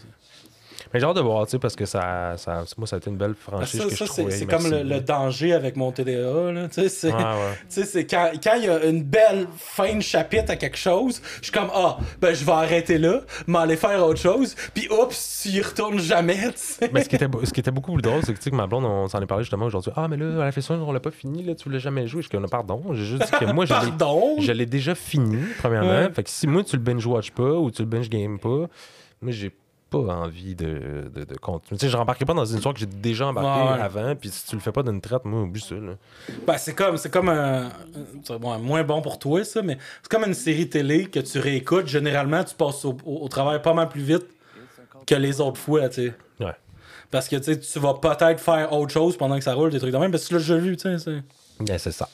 [0.93, 3.11] Mais j'ai hâte de voir, tu sais, parce que ça, ça, moi, ça a été
[3.11, 5.93] une belle franchise ça, que ça, je c'est, trouvais c'est comme le, danger avec mon
[5.93, 6.69] TDA, là.
[6.69, 8.07] Tu sais, c'est, ouais.
[8.11, 11.53] quand, quand il y a une belle fin de chapitre à quelque chose, je suis
[11.53, 15.63] comme, ah, ben, je vais arrêter là, m'aller faire autre chose, puis oups, tu y
[15.63, 16.91] retournes jamais, tu sais.
[16.93, 18.57] Mais ce qui, était, ce qui était beaucoup plus drôle, c'est que, tu sais, que
[18.57, 19.93] ma blonde, on s'en est parlé justement aujourd'hui.
[19.97, 22.23] Ah, mais là, à la festival, on l'a pas fini, là, tu voulais jamais jouer.
[22.23, 24.37] Je suis comme, pardon, j'ai juste dit que moi, je l'ai- Pardon?
[24.39, 25.89] je l'ai déjà fini, premièrement.
[25.89, 26.13] Ouais.
[26.13, 28.69] Fait que si moi, tu le binge-watch pas ou tu le binge-game pas,
[29.21, 29.53] moi, j'ai
[29.93, 31.79] pas envie de, de, de continuer.
[31.79, 33.81] Tu sais, je rembarquerai pas dans une histoire que j'ai déjà embarqué Ouais, ouais.
[33.83, 35.93] avant, puis si tu le fais pas d'une traite, moi, oublie ça, là.
[36.47, 37.71] Ben, c'est comme, c'est comme un.
[38.25, 41.39] c'est bon, moins bon pour toi, ça, mais c'est comme une série télé que tu
[41.39, 41.87] réécoutes.
[41.87, 44.27] Généralement, tu passes au, au- au travail pas mal plus vite
[45.07, 46.15] que les autres fois, tu sais.
[46.41, 46.55] Ouais.
[47.11, 49.99] Parce que tu vas peut-être faire autre chose pendant que ça roule, des trucs de
[49.99, 50.99] même, parce que tu l'as déjà vu, tu sais.
[50.99, 51.23] c'est-
[51.69, 52.09] Yeah, c'est ça.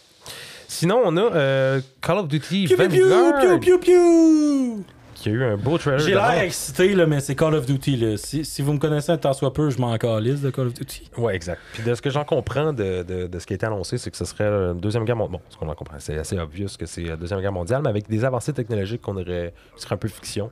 [0.71, 4.85] Sinon, on a euh, Call of Duty piu, Vanguard, piu, piu,
[5.19, 5.23] piu.
[5.23, 5.99] qui a eu un beau trailer.
[6.01, 7.97] J'ai l'air excité, là, mais c'est Call of Duty.
[7.97, 8.17] Là.
[8.17, 10.75] Si, si vous me connaissez un tant soit peu, je m'en calisse de Call of
[10.75, 11.11] Duty.
[11.17, 11.61] Ouais, exact.
[11.73, 14.11] Puis de ce que j'en comprends de, de, de ce qui a été annoncé, c'est
[14.11, 15.41] que ce serait la Deuxième Guerre mondiale.
[15.41, 17.91] Bon, ce qu'on en comprend, c'est assez obvious que c'est la Deuxième Guerre mondiale, mais
[17.91, 19.53] avec des avancées technologiques qu'on aurait.
[19.77, 20.51] qui seraient un peu fiction.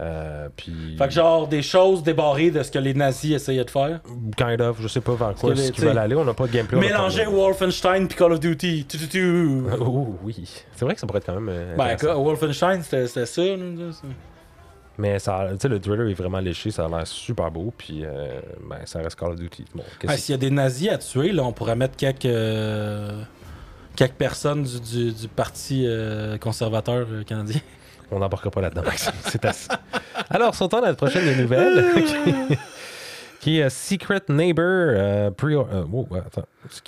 [0.00, 0.96] Euh, puis.
[0.98, 4.00] Fait que genre des choses débarrées de ce que les nazis essayaient de faire?
[4.36, 6.14] Kind of, je sais pas vers quoi ce qu'ils veulent aller.
[6.16, 6.78] On n'a pas de gameplay.
[6.78, 8.86] Mélanger Wolfenstein puis Call of Duty.
[8.88, 9.60] Tu, tu, tu.
[9.80, 10.44] Oh oui.
[10.76, 11.48] C'est vrai que ça pourrait être quand même.
[11.50, 11.96] euh, Ben.
[12.14, 13.42] Wolfenstein, c'était c'était ça.
[13.42, 14.02] là, ça.
[14.98, 18.78] Mais ça, le trailer est vraiment léché, ça a l'air super beau, puis euh, ben,
[18.84, 19.64] ça reste Call of Duty.
[19.74, 23.22] Bon, Ah, S'il y a des nazis à tuer, là, on pourrait mettre quelques, euh,
[23.96, 27.60] quelques personnes du, du, du Parti euh, conservateur canadien.
[28.10, 29.12] On n'embarquera pas là-dedans, Maxime.
[29.22, 29.68] C'est assez.
[30.28, 32.04] Alors, sautons à la prochaine nouvelle.
[32.04, 32.56] qui-
[33.40, 34.64] qui est Secret Neighbor.
[34.64, 36.44] Euh, pre euh, oh, attends.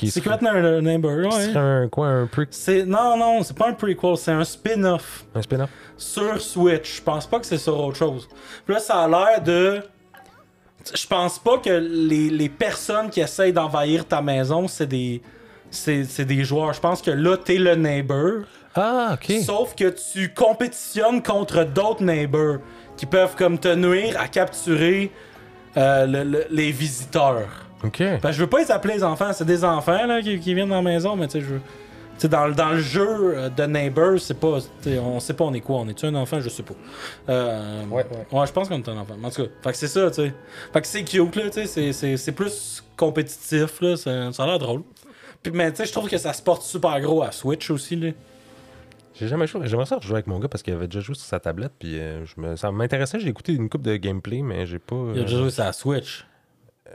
[0.07, 0.39] Secret
[0.83, 1.31] Neighbor, ouais.
[1.31, 5.25] serait un quoi Un, pre C'est, non, non, c'est pas un prequel, c'est un spin-off
[5.35, 5.71] un spin-off?
[5.97, 6.99] Sur Switch.
[6.99, 8.29] Je pense pas que c'est sur autre chose.
[8.65, 9.81] Puis là, ça a l'air de.
[10.95, 15.23] Je pense pas que les, les personnes qui essayent d'envahir ta maison, c'est des.
[15.71, 16.75] C'est, c'est des joueurs.
[16.75, 18.43] Je pense que là, t'es le neighbor.
[18.75, 19.39] Ah, ok.
[19.43, 22.59] Sauf que tu compétitionnes contre d'autres neighbors
[22.99, 25.11] qui peuvent comme te nuire à capturer
[25.77, 27.49] euh, le- le- les visiteurs.
[27.85, 27.99] Ok.
[28.23, 30.69] Ben, je veux pas les appeler les enfants, c'est des enfants là, qui, qui viennent
[30.69, 31.55] dans la maison, mais tu sais, je.
[31.55, 31.61] tu
[32.19, 34.59] sais, dans, le- dans le jeu euh, de Neighbors, c'est pas.
[35.03, 36.75] On sait pas on est quoi, on est-tu un enfant, je sais pas.
[37.29, 38.47] Euh, Ouais, ouais.
[38.47, 39.15] je pense qu'on est un enfant.
[39.23, 40.35] En tout cas, fait que c'est ça, tu sais.
[40.73, 44.45] Fait que c'est cute, là, tu sais, c'est- c'est- c'est plus compétitif, là, ça, ça
[44.45, 44.83] a l'air drôle.
[45.43, 47.97] Puis, mais tu sais, je trouve que ça se porte super gros à Switch aussi,
[47.97, 48.11] là.
[49.15, 49.67] J'ai jamais joué.
[49.69, 51.99] J'aimerais ça rejouer avec mon gars parce qu'il avait déjà joué sur sa tablette, puis
[51.99, 52.57] euh, je me...
[52.57, 53.21] ça m'intéressait.
[53.21, 54.97] J'ai écouté une coupe de gameplay, mais j'ai pas.
[55.15, 56.25] Il a euh, déjà joué sur la Switch.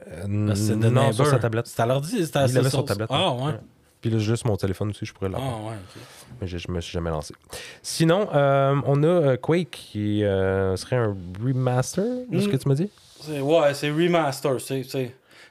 [0.08, 1.68] euh, non, sur sa tablette.
[1.68, 3.10] C'est à l'ordi, Il l'avait sur tablette.
[3.12, 3.54] Ah, ouais.
[4.02, 5.66] Puis là, juste mon téléphone aussi, je pourrais Ah, l'avoir.
[5.66, 6.02] ouais, ok.
[6.42, 7.34] Mais je, je me suis jamais lancé.
[7.82, 12.52] Sinon, euh, on a euh, Quake qui euh, serait un remaster de ce Mm.
[12.52, 12.92] que tu m'as dit?
[13.22, 14.62] C'est- Ouais, c'est remaster.
[14.62, 14.84] C'est,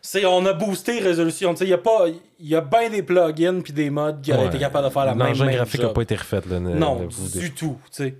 [0.06, 1.52] c'est, on a boosté résolution.
[1.54, 2.06] Il y a pas,
[2.38, 4.46] il y a bien des plugins puis des mods qui auraient Ouais.
[4.48, 6.40] été capables de faire la même, L'engin même graphique n'a pas été refait.
[6.48, 7.78] Là, ne- Non, vous du tout.
[7.90, 8.14] tu sais.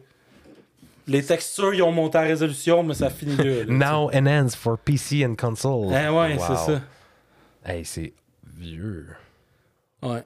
[1.07, 3.65] Les textures, ils ont monté en résolution, mais ça finit là.
[3.69, 5.93] Now enhanced for PC and console.
[5.93, 6.41] Eh ouais, Wow.
[6.49, 6.81] c'est ça.
[7.65, 8.13] Hey, c'est
[8.57, 9.07] vieux.
[10.03, 10.25] Ouais.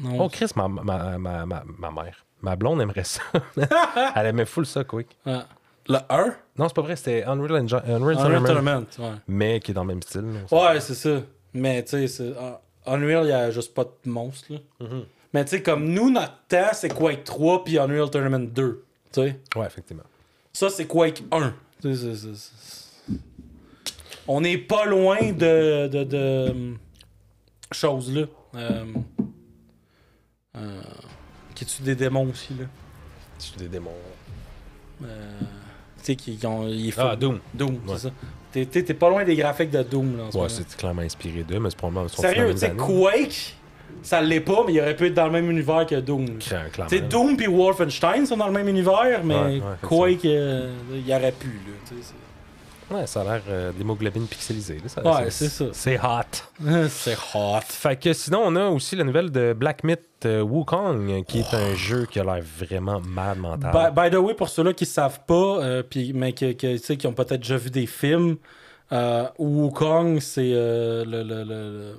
[0.00, 0.16] Non.
[0.24, 0.82] Oh, Chris, ma, ma,
[1.18, 2.24] ma, ma, ma mère.
[2.40, 3.20] Ma blonde aimerait ça.
[4.16, 5.16] Elle aimait full ça, Quake.
[5.26, 5.44] Ah.
[5.88, 8.86] Le 1 Non, c'est pas vrai, c'était Unreal, Engine, Unreal, Unreal Tournament, Tournament.
[8.98, 10.24] Ouais, mais qui est dans le même style.
[10.50, 11.20] ouais c'est ça.
[11.54, 12.32] Mais tu sais,
[12.86, 14.52] Unreal, il y a juste pas de monstre.
[14.52, 14.58] Là.
[14.80, 15.04] Mhm.
[15.34, 18.84] Mais tu sais, comme nous, notre temps, c'est Quake 3 puis Unreal Tournament 2.
[19.12, 19.40] Tu sais.
[19.56, 20.02] Ouais, effectivement.
[20.52, 21.52] Ça, c'est Quake 1.
[21.80, 23.14] Tu sais, c'est- c'est- c'est-
[24.28, 26.78] On n'est pas loin de, de, de hum,
[27.72, 28.26] choses là.
[28.54, 28.84] Euh,
[30.56, 30.80] euh,
[31.54, 32.66] qui tue des démons aussi là?
[33.38, 33.90] C'est des démons?
[33.90, 34.51] Euh,
[35.02, 36.66] tu sais, qui, qui ont.
[36.68, 37.14] il est Ah.
[37.16, 37.38] Doom.
[37.54, 37.78] Doom, Ouais.
[37.94, 38.10] c'est ça.
[38.52, 40.54] T'es- T'es t'es pas loin des graphiques de Doom là en ce Ouais, moment.
[40.54, 42.06] c'est clairement inspiré d'eux, mais c'est probablement.
[42.06, 42.70] ils Sérieux, tu sais.
[42.76, 43.56] Quake,
[44.02, 46.38] ça l'est pas, mais il aurait pu être dans le même univers que Doom.
[46.38, 46.50] Tu
[46.88, 49.60] sais, Doom puis Wolfenstein sont dans le même univers, mais Ouais, ouais,
[50.16, 51.96] Quake, euh, il y aurait pu, là.
[52.90, 54.78] Ouais, ça a l'air euh, d'hémoglobine pixelisée.
[54.82, 54.88] là.
[54.88, 55.64] Ça- Ouais, c'est ça.
[55.72, 56.58] C'est hot.
[56.90, 57.60] c'est- hot.
[57.66, 61.54] Fait que sinon, on a aussi la nouvelle de Black Myth euh, Wukong, qui est
[61.54, 63.72] un jeu qui a l'air vraiment mad mental.
[63.94, 67.06] By, by the way, pour ceux-là qui savent pas, euh, puis, mais que, que, qui
[67.06, 68.36] ont peut-être déjà vu des films,
[68.92, 71.94] Euh, Wukong, c'est le, le, le, le,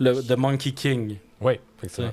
[0.00, 1.16] le- The Monkey King.
[1.40, 2.10] Oui, effectivement.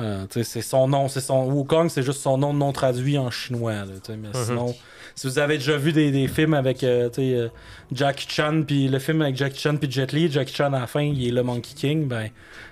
[0.00, 3.72] Euh, c'est son nom, c'est son Wukong, c'est juste son nom non traduit en chinois.
[3.72, 4.44] là, mais Mhm.
[4.44, 4.74] sinon,
[5.16, 7.48] si vous avez déjà vu des, des films avec euh, euh,
[7.92, 10.86] Jackie Chan, puis le film avec Jackie Chan puis Jet Li, Jackie Chan à la
[10.86, 12.28] fin, il est le Monkey King, ben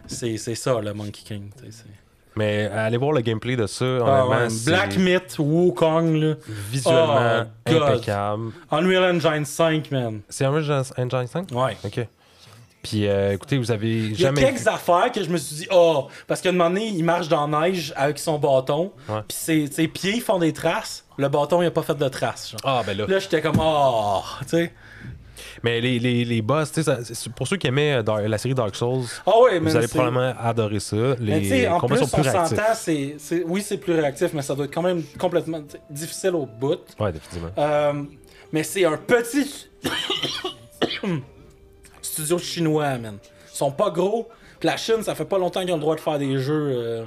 [0.06, 1.50] c'est ça le Monkey King.
[2.38, 3.84] Mais allez voir le gameplay de ça.
[4.06, 6.34] Ah ouais, Black Myth, Wukong, là.
[6.70, 8.52] visuellement Oh, impeccable.
[8.70, 10.20] Unreal Engine 5, man.
[10.28, 11.48] C'est Unreal Engine 5?
[11.52, 11.76] Ouais.
[11.82, 12.06] Ok.
[12.88, 14.42] Puis euh, écoutez, vous avez Il y a jamais.
[14.42, 17.28] quelques affaires que je me suis dit, oh, parce qu'à un moment donné, il marche
[17.28, 19.20] dans la neige avec son bâton, Ouais.
[19.26, 22.50] puis ses, ses pieds font des traces, le bâton, il a pas fait de traces.
[22.52, 22.60] genre.
[22.64, 23.06] Ah, ben là.
[23.08, 24.72] Là, j'étais comme, oh, tu sais.
[25.62, 26.94] Mais les, les, les boss, tu sais,
[27.34, 30.80] pour ceux qui aimaient euh, la série Dark Souls, Ah ouais, vous allez probablement adorer
[30.80, 30.96] ça.
[31.18, 33.16] Les en combats plus, sont plus réactifs.
[33.18, 35.60] c'est- oui, c'est plus réactif, mais ça doit être quand même complètement
[35.90, 36.78] difficile au bout.
[37.00, 37.50] Ouais, définitivement.
[37.58, 37.92] Euh,
[38.52, 39.68] mais c'est un petit
[42.06, 43.18] studio chinois, man.
[43.52, 44.28] Ils sont pas gros.
[44.58, 46.70] Puis la Chine, ça fait pas longtemps qu'ils ont le droit de faire des jeux
[46.72, 47.04] euh,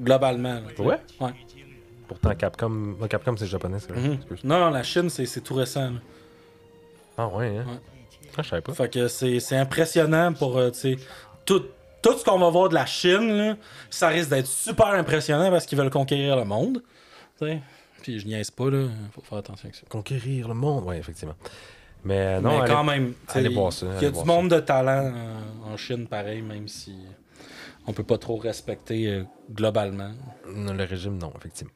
[0.00, 0.54] globalement.
[0.54, 0.84] là.
[0.84, 0.98] Ouais?
[1.20, 1.32] Ouais.
[2.06, 4.00] Pourtant, Capcom, Capcom c'est japonais, c'est vrai.
[4.00, 4.18] Mhm.
[4.44, 5.90] Non, non, la Chine, c'est, tout récent.
[5.90, 5.98] là.
[7.16, 7.64] Ah, ouais, hein?
[7.66, 7.78] Ouais.
[8.36, 8.74] Ah, je savais pas.
[8.74, 10.96] Fait que c'est, impressionnant pour, euh, tu sais,
[11.46, 11.64] tout,
[12.02, 13.56] tout ce qu'on va voir de la Chine, là,
[13.90, 16.82] ça risque d'être super impressionnant parce qu'ils veulent conquérir le monde.
[17.38, 17.60] tu sais.
[18.02, 18.88] Puis je niaise pas, là.
[19.12, 19.82] Faut faire attention avec ça.
[19.88, 21.36] Conquérir le monde, ouais, effectivement.
[22.04, 24.60] Mais non, mais allez- quand même, allez voir ça, Il y a du monde de
[24.60, 26.94] talent euh, en Chine, pareil, même si
[27.86, 30.10] on peut pas trop respecter euh, globalement.
[30.54, 31.72] Non, le régime, non, effectivement.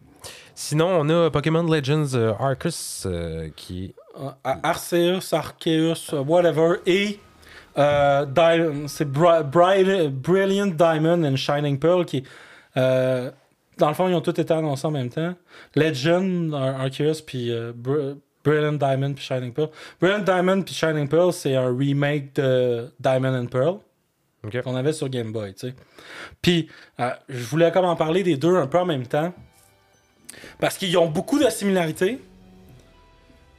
[0.55, 3.09] Sinon, on a Pokémon Legends euh, Arceus
[3.57, 3.95] qui.
[4.21, 7.21] Euh, Arceus, Arceus, euh, whatever, et
[7.77, 12.25] c'est Bri- Bri- Brilliant Diamond and Shining Pearl qui,
[12.75, 15.35] dans le fond, ils ont tous été annoncés en même temps.
[15.77, 18.17] Legend, Ar- Arceus, puis euh, Br-
[18.49, 19.71] Brilliant Diamond puis Shining Pearl.
[20.01, 23.79] Brilliant Diamond puis Shining Pearl, c'est un remake de Diamond and Pearl.
[24.63, 25.53] Qu'on avait sur Game Boy.
[26.41, 26.69] Puis,
[27.01, 29.35] euh, je voulais comme en parler des deux un peu en même temps.
[30.61, 32.21] Parce qu'ils ont beaucoup de similarités.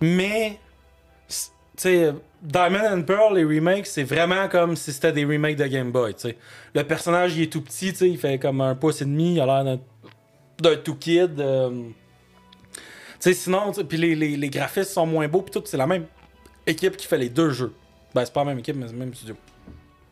[0.02, 0.58] Mais,
[1.28, 1.36] tu
[1.78, 5.92] sais, Diamond and Pearl, les remakes, c'est vraiment comme si c'était des remakes de Game
[5.92, 6.16] Boy.
[6.74, 9.46] Le personnage, il est tout petit, il fait comme un pouce et demi, il a
[9.46, 9.82] l'air d'un-
[10.62, 11.40] d'un tout kid.
[11.42, 11.90] euh.
[13.20, 16.06] Sais, sinon, puis les, les, les graphismes sont moins beaux, puis tout, c'est la même
[16.66, 17.74] équipe qui fait les deux jeux.
[18.16, 19.36] Ben, c'est pas la même équipe, mais c'est le même studio.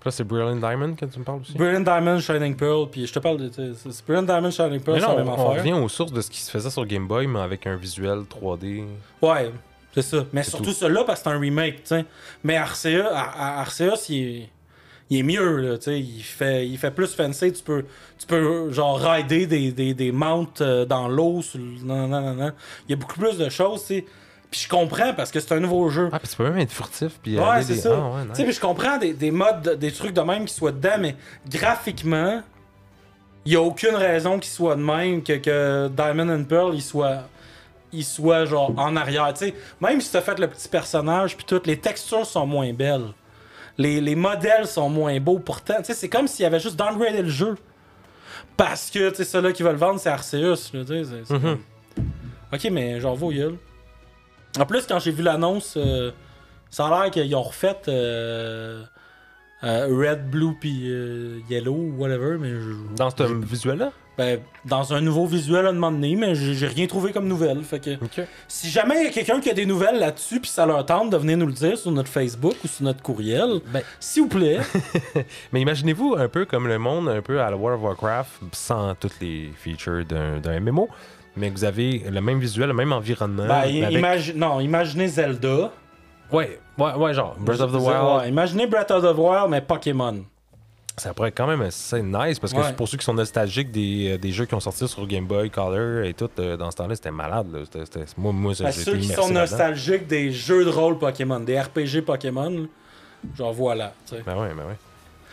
[0.05, 1.53] Là, c'est Brilliant Diamond que tu me parles aussi.
[1.57, 3.73] Brilliant Diamond, Shining Pearl, puis je te parle de.
[3.73, 5.45] c'est Brilliant Diamond, Shining Pearl, c'est la on, même on affaire.
[5.61, 8.19] revient aux sources de ce qui se faisait sur Game Boy, mais avec un visuel
[8.21, 8.85] 3D.
[9.21, 9.51] Ouais,
[9.93, 10.25] c'est ça.
[10.31, 10.71] Mais surtout tout.
[10.73, 12.05] celui-là, parce que c'est un remake, tu sais.
[12.43, 14.49] Mais Arceus, Ar- Ar- Arceus, il est,
[15.09, 15.99] il est mieux, là, tu sais.
[15.99, 17.53] Il fait, il fait plus fancy.
[17.53, 17.85] Tu peux,
[18.17, 21.41] tu peux genre, rider des, des, des mounts euh, dans l'eau.
[21.41, 22.51] sur le- Non, non, non, non.
[22.87, 24.03] Il y a beaucoup plus de choses, tu.
[24.49, 26.09] Puis je comprends, parce que c'est un nouveau jeu.
[26.13, 27.19] Ah, puis tu peux même être furtif.
[27.21, 27.91] Puis Ouais, c'est des- ça.
[27.93, 30.45] Ah, ouais, Tu sais, puis je comprends des, des modes, de- des trucs de même
[30.45, 31.15] qui soient dedans, mais
[31.49, 32.41] graphiquement,
[33.45, 36.73] il n'y a aucune raison qu'il soit de même que, que Diamond and Pearl,
[37.93, 39.33] il soit genre en arrière.
[39.33, 42.45] Tu sais, même si tu as fait le petit personnage, puis toutes les textures sont
[42.45, 43.07] moins belles.
[43.77, 45.75] Les, les modèles sont moins beaux pourtant.
[45.83, 47.55] C'est comme s'il y avait juste downgradé le jeu.
[48.55, 50.71] Parce que, ceux-là qui veulent vendre, c'est Arceus.
[50.73, 51.41] là, tu sais, c'est- c'est Mhm.
[51.41, 51.59] comme-
[52.53, 53.57] Ok, mais genre, vos gueules.
[54.59, 56.11] En plus, quand j'ai vu l'annonce, euh,
[56.71, 58.83] ça a l'air qu'ils ont refait euh,
[59.63, 60.89] euh, Red, Blue puis
[61.49, 63.91] Yellow ou whatever, mais je- Dans ce visuel-là?
[64.17, 67.61] Ben, dans un nouveau visuel à un moment donné, mais j'ai rien trouvé comme nouvelle.
[67.63, 67.91] Fait que
[68.47, 71.11] si jamais il y a quelqu'un qui a des nouvelles là-dessus puis ça leur tente
[71.11, 74.29] de venir nous le dire sur notre Facebook ou sur notre courriel, Ben, s'il vous
[74.29, 74.59] plaît.
[75.53, 78.95] Mais imaginez-vous un peu comme le monde, un peu à la World of Warcraft, sans
[78.95, 80.89] toutes les features d'un MMO,
[81.35, 83.45] mais que vous avez le même visuel, le même environnement.
[83.47, 85.71] ben, avec- imagi- non, imaginez Zelda.
[86.31, 88.27] Ouais, ouais, ouais, genre Breath of the Ouais, Wild.
[88.29, 90.25] imaginez Breath of the Wild, mais Pokémon.
[90.99, 92.73] Ça pourrait être quand même assez nice parce que Ouais.
[92.73, 95.51] pour ceux qui sont nostalgiques des, euh, des jeux qui ont sorti sur Game Boy
[95.51, 97.47] Color et tout, euh, dans ce temps-là, c'était malade.
[97.53, 97.59] là.
[97.65, 100.97] C'était- c'était- moi, moi, Ben, j'ai ceux été qui sont nostalgiques des jeux de rôle
[100.97, 102.67] Pokémon, des RPG Pokémon,
[103.37, 103.93] genre voilà.
[104.11, 104.77] Ben ouais, ben ouais.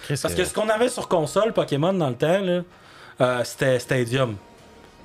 [0.03, 2.63] Chris, Parce euh, que ce qu'on avait sur console Pokémon dans le temps, là,
[3.23, 4.37] euh, c'était Stadium.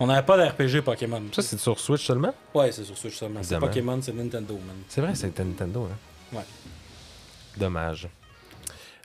[0.02, 1.22] On n'avait pas d'RPG Pokémon.
[1.32, 2.34] Ça, c'est sur Switch seulement?
[2.54, 3.40] Ouais, c'est sur Switch seulement.
[3.44, 3.58] C'est.
[3.60, 4.76] Pokémon, c'est Nintendo, man.
[4.90, 6.38] C'est vrai, c'était Nintendo, hein?
[6.38, 6.44] Ouais.
[7.58, 8.10] Dommage.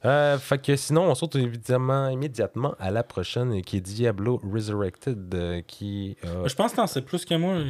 [0.04, 5.34] Euh, fait que sinon, on saute évidemment immédiatement à la prochaine qui est Diablo Resurrected,
[5.34, 6.16] euh, qui...
[6.26, 7.64] euh, Je pense que t'en sais plus que moi euh,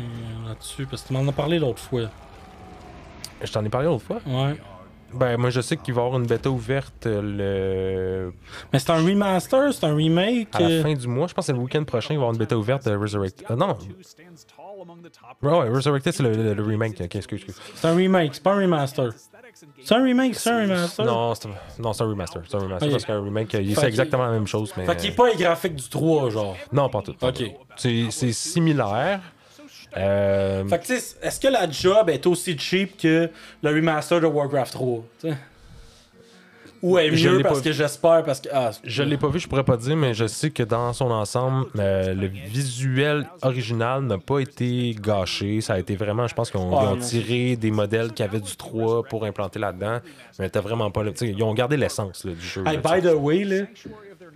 [0.48, 2.10] là-dessus, parce que tu m'en as parlé l'autre fois.
[3.42, 4.20] je t'en ai parlé l'autre fois?
[4.26, 4.56] Ouais.
[5.12, 8.32] Ben, moi, je sais qu'il va y avoir une bêta ouverte euh, le...
[8.72, 10.48] Mais c'est un remaster, c'est un remake.
[10.54, 11.28] à la euh, fin du mois.
[11.28, 12.96] Je pense que c'est le week-end prochain, il va y avoir une bêta ouverte de
[12.96, 13.46] Resurrected.
[13.48, 13.78] Ah non,
[15.42, 17.00] Ouais, ouais, Resurrected, c'est le, le- le remake.
[17.00, 17.60] Ok, excuse, excuse.
[17.74, 19.10] C'est un remake, c'est pas un remaster.
[19.82, 21.04] C'est un remake, c'est un remaster.
[21.06, 22.42] Non, c'est non, c'est un remaster.
[22.48, 24.72] C'est un remaster parce qu'un remake, il Fait exactement la même chose.
[24.76, 24.84] Mais...
[24.86, 26.56] Fait qu'il est pas les graphiques du 3, genre.
[26.72, 27.14] Non, pas tout.
[27.14, 27.44] pas Ok.
[27.76, 29.20] C'est c'est similaire.
[29.96, 33.30] Euh, Fait que, tu sais, est-ce que la job est aussi cheap que
[33.62, 35.02] le remaster de Warcraft 3?
[35.20, 35.36] tu sais?
[36.84, 38.50] Ou est Je mieux parce que j'espère, parce que.
[38.52, 41.10] Ah, Je l'ai pas vu, je pourrais pas dire, mais je sais que dans son
[41.10, 45.62] ensemble, euh, le visuel original n'a pas été gâché.
[45.62, 47.02] Ça a été vraiment, je pense qu'ils ont, Ouais, ils ont non.
[47.02, 50.00] tiré des modèles qui avaient du 3 pour implanter là-dedans,
[50.38, 51.02] mais t'as vraiment pas.
[51.22, 52.62] Ils ont gardé l'essence du jeu.
[52.66, 53.64] Hey, là, tu by the way, là,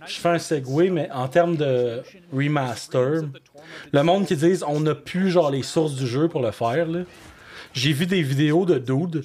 [0.07, 2.01] je fais un segue, mais en termes de
[2.33, 3.21] remaster,
[3.91, 6.87] le monde qui disent on n'a plus genre les sources du jeu pour le faire,
[6.87, 7.01] là,
[7.73, 9.23] j'ai vu des vidéos de dudes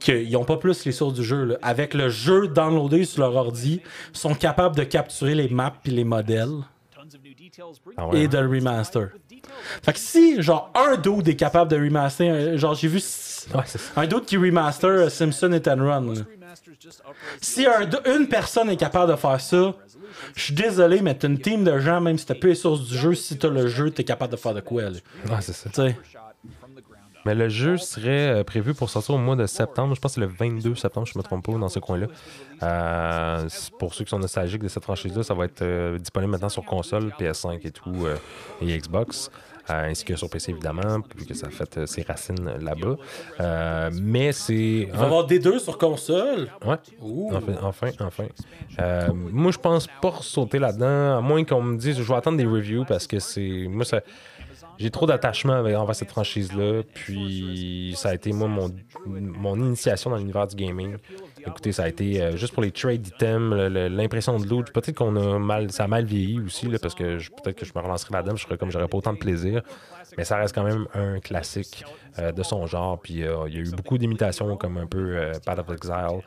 [0.00, 1.44] qu'ils n'ont pas plus les sources du jeu.
[1.44, 1.56] là.
[1.62, 3.80] Avec le jeu downloadé sur leur ordi,
[4.14, 6.62] ils sont capables de capturer les maps et les modèles
[7.96, 8.20] Ah ouais.
[8.22, 9.08] et de le remaster.
[9.82, 13.00] Fait que si, genre, un dude est capable de remaster, genre, j'ai vu
[13.54, 13.62] Ouais,
[13.96, 16.14] un dude qui remaster euh, Simpson et Run.
[16.14, 16.20] là.
[17.40, 19.72] Si un- une personne est capable de faire ça,
[20.34, 22.80] je suis désolé, mais t'as une team de gens, même si t'as plus les sources
[22.88, 24.90] du jeu, si t'as le jeu, t'es capable de faire de quoi, là.
[24.90, 25.70] Ouais, c'est ça.
[27.26, 29.94] Mais le jeu serait euh, prévu pour sortir au mois de septembre.
[29.94, 32.06] Je pense que c'est le 22 septembre, je me trompe pas, dans ce coin-là.
[32.62, 33.48] Euh,
[33.78, 36.64] pour ceux qui sont nostalgiques de cette franchise-là, ça va être euh, disponible maintenant sur
[36.64, 38.16] console, PS5 et tout, euh,
[38.62, 39.30] et Xbox.
[39.68, 42.96] euh, ainsi que sur PC évidemment, vu que ça a fait euh, ses racines là-bas.
[43.40, 44.54] Euh, mais c'est.
[44.54, 46.48] Il va y avoir des deux sur console?
[46.64, 46.76] Ouais.
[47.02, 47.32] Ouh.
[47.34, 48.26] Enfin, enfin,
[48.78, 49.12] enfin.
[49.32, 52.46] Moi, je pense pas sauter là-dedans, à moins qu'on me dise, je vais attendre des
[52.46, 53.66] reviews parce que c'est.
[53.68, 54.00] Moi, ça.
[54.78, 56.82] J'ai trop d'attachement envers cette franchise-là.
[56.94, 58.70] Puis, ça a été, moi, mon,
[59.06, 60.96] mon initiation dans l'univers du gaming.
[61.46, 64.72] Écoutez, ça a été euh, juste pour les trade items, l'impression de loot.
[64.72, 67.72] Peut-être qu'on a mal, ça a mal vieilli aussi, là, parce que peut-être que je
[67.74, 69.62] me relancerai là-dedans, je serais comme j'aurais pas autant de plaisir.
[70.18, 71.84] Mais ça reste quand même un classique
[72.18, 72.98] euh, de son genre.
[72.98, 76.22] Puis, euh, il y a eu beaucoup d'imitations, comme un peu Path of Exile,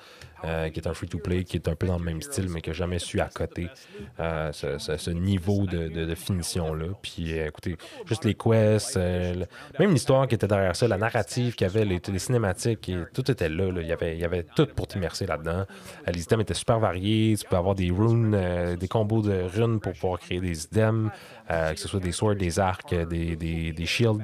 [0.46, 2.74] euh, qui est un free-to-play, qui est un peu dans le même style, mais n'a
[2.74, 3.68] jamais su accoter
[4.20, 6.88] euh, ce, niveau de, finition-là.
[7.02, 9.46] Puis, euh, écoutez, juste les quests, euh,
[9.80, 13.30] même l'histoire qui était derrière ça, la narrative qu'il y avait, les, cinématiques, et, tout
[13.30, 13.70] était là.
[13.76, 15.66] Il, y avait, tout pour t'immerser là-dedans.
[16.08, 17.36] Les items étaient super variés.
[17.38, 21.12] Tu peux avoir des runes, des combos de runes pour pouvoir créer des items,
[21.50, 24.20] que ce soit des swords, des arcs, des, shields,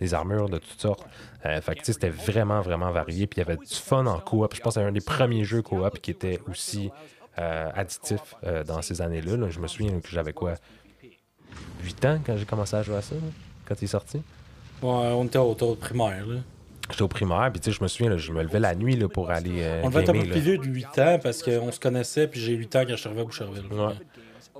[0.00, 1.06] des armures de toutes sortes.
[1.44, 3.26] Euh, fait que, c'était vraiment, vraiment varié.
[3.26, 4.54] Puis il y avait du fun en coop.
[4.54, 6.90] Je pense que c'est un des premiers jeux coop qui était aussi
[7.38, 9.36] euh, additif euh, dans ces années-là.
[9.36, 9.50] là.
[9.50, 10.54] Je me souviens que j'avais quoi
[11.82, 13.20] 8 ans quand j'ai commencé à jouer à ça, là,
[13.66, 14.18] quand il est sorti.
[14.82, 16.40] Ouais, on était autour de primaire, là.
[16.90, 18.96] J'étais au primaire, puis tu sais, je me souviens, là, je me levais la nuit
[18.96, 21.42] là, pour aller euh, On devait être un peu plus vieux de 8 ans parce
[21.42, 23.64] qu'on se connaissait, puis j'ai 8 ans quand je suis arrivé à Boucherville.
[23.70, 23.94] Ouais.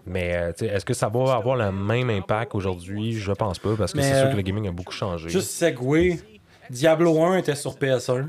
[0.07, 3.12] Mais euh, est-ce que ça va avoir le même impact aujourd'hui?
[3.12, 5.28] Je pense pas, parce que c'est sûr que le gaming a beaucoup changé.
[5.28, 6.20] Juste Segway,
[6.73, 8.29] Diablo 1 était sur PS1.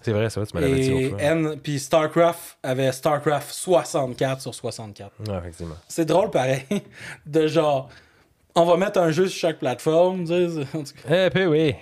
[0.00, 1.28] C'est vrai, c'est vrai, tu me l'avais dit Et l'autre fois.
[1.28, 5.12] N, puis StarCraft avait StarCraft 64 sur 64.
[5.26, 5.74] Ouais, effectivement.
[5.88, 6.62] C'est drôle pareil,
[7.26, 7.88] de genre,
[8.54, 11.26] on va mettre un jeu sur chaque plateforme, tu sais, en tout cas.
[11.26, 11.74] Eh, puis oui.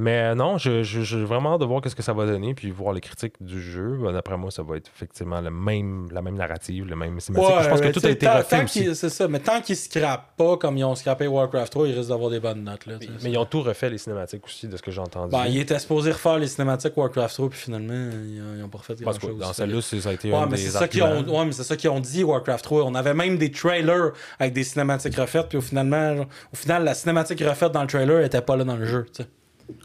[0.00, 2.70] Mais non, je- je- j'ai vraiment hâte de voir qu'est-ce que ça va donner, puis
[2.70, 3.98] voir les critiques du jeu.
[4.00, 7.54] Ben, D'après moi, ça va être effectivement le même, la même narrative, le même cinématique.
[7.64, 8.94] je pense que tout a été refait aussi.
[8.94, 12.10] C'est ça, mais tant qu'ils scrapent pas comme ils ont scrappé Warcraft 3, ils risquent
[12.10, 12.86] d'avoir des bonnes notes.
[12.86, 12.94] Là.
[13.22, 15.32] Mais ils ont tout refait, les cinématiques aussi, de ce que j'ai entendu.
[15.32, 18.68] Ben, ils étaient supposés refaire les cinématiques Warcraft 3, puis finalement, ils ont, ils ont
[18.68, 19.40] pas refait Parce grand que chose.
[19.42, 20.82] dans celle-là, ça a été Ouais, un mais des c'est ça ont,
[21.12, 21.38] arguments.
[21.40, 22.84] ouais, mais c'est ça qu'ils ont dit, Warcraft 3.
[22.84, 26.94] On avait même des trailers avec des cinématiques refaites, puis au, finalement, au final, la
[26.94, 29.06] cinématique refaite dans le trailer était pas là dans le jeu.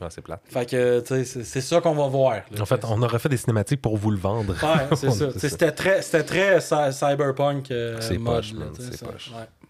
[0.02, 0.42] Ah, c'est plate.
[0.46, 2.34] Fait que, tu sais, c'est ça qu'on va voir.
[2.52, 2.62] là.
[2.62, 4.54] En fait, on aurait fait des cinématiques pour vous le vendre.
[4.54, 5.28] Ouais, c'est ça.
[5.34, 8.36] Tu sais, C'était très, c'était très cy- cyberpunk euh, C'est mode.
[8.38, 9.06] poche, là, man, tu sais, c'est ça.
[9.08, 9.32] poche.
[9.36, 9.63] Ouais.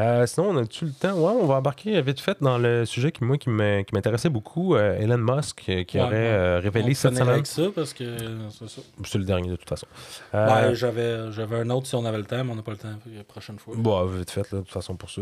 [0.00, 1.12] Euh, sinon, on a-tu le temps?
[1.14, 4.74] Ouais, on va embarquer vite fait dans le sujet qui, moi, qui m'intéressait beaucoup.
[4.74, 7.28] euh, Elon Musk, euh, qui Ouais, aurait On révélé cette semaine.
[7.28, 8.04] avec ça parce que
[8.50, 8.80] c'est ça.
[9.04, 9.86] C'est le dernier, de toute façon.
[10.32, 12.78] Ouais, j'avais, j'avais un autre si on avait le temps, mais on n'a pas le
[12.78, 12.88] temps.
[13.14, 13.74] La prochaine fois.
[13.76, 15.20] Bon, vite fait, là, de toute façon, pour ça.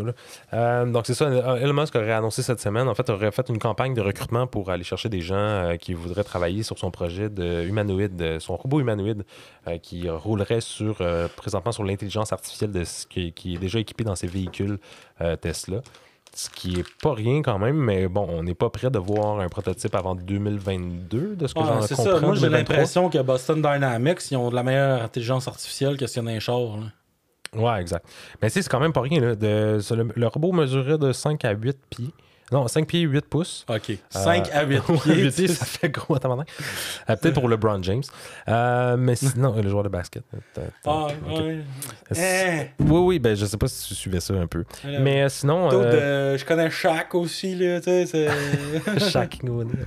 [0.52, 0.84] là.
[0.86, 1.26] Donc, c'est ça.
[1.58, 4.70] Elon Musk aurait annoncé cette semaine, en fait, aurait fait une campagne de recrutement pour
[4.70, 9.24] aller chercher des gens qui voudraient travailler sur son projet de humanoïde, son robot humanoïde
[9.82, 10.98] qui roulerait sur,
[11.36, 14.59] présentement sur l'intelligence artificielle de, ce qui, qui est déjà équipé dans ses véhicules
[15.20, 15.80] euh, Tesla.
[16.32, 19.40] Ce qui est pas rien quand même, mais bon, on n'est pas prêt de voir
[19.40, 22.04] un prototype avant 2022, de ce que j'en c'est comprends.
[22.14, 22.20] ça.
[22.20, 22.58] Moi, j'ai 2023.
[22.58, 26.24] l'impression que Boston Dynamics, ils ont de la meilleure intelligence artificielle que ce qu'il y
[26.26, 26.76] en a chars.
[26.76, 26.86] là.
[27.52, 28.06] Ouais, exact.
[28.40, 29.20] Mais c'est quand même pas rien.
[29.20, 32.10] Là, de, ça, le, le robot mesurait de 5 à 8 pieds.
[32.52, 33.64] Non, 5 pieds 8 pouces.
[33.68, 33.92] OK.
[34.10, 35.30] 5 à 8 Ouais, pieds.
[35.30, 36.18] pieds, ça fait gros à.
[36.28, 38.02] Euh, Peut-être pour LeBron James.
[38.48, 40.22] Euh, mais sinon, le joueur de basket.
[40.54, 41.60] T'as- Ah, ouais.
[42.10, 42.82] C'est- Eh.
[42.82, 44.64] Oui, oui, ben je sais pas si tu suivais ça un peu.
[44.84, 45.70] Alors, Mais euh, sinon.
[45.70, 48.28] Euh, euh, je connais Shaq aussi, là, tu sais.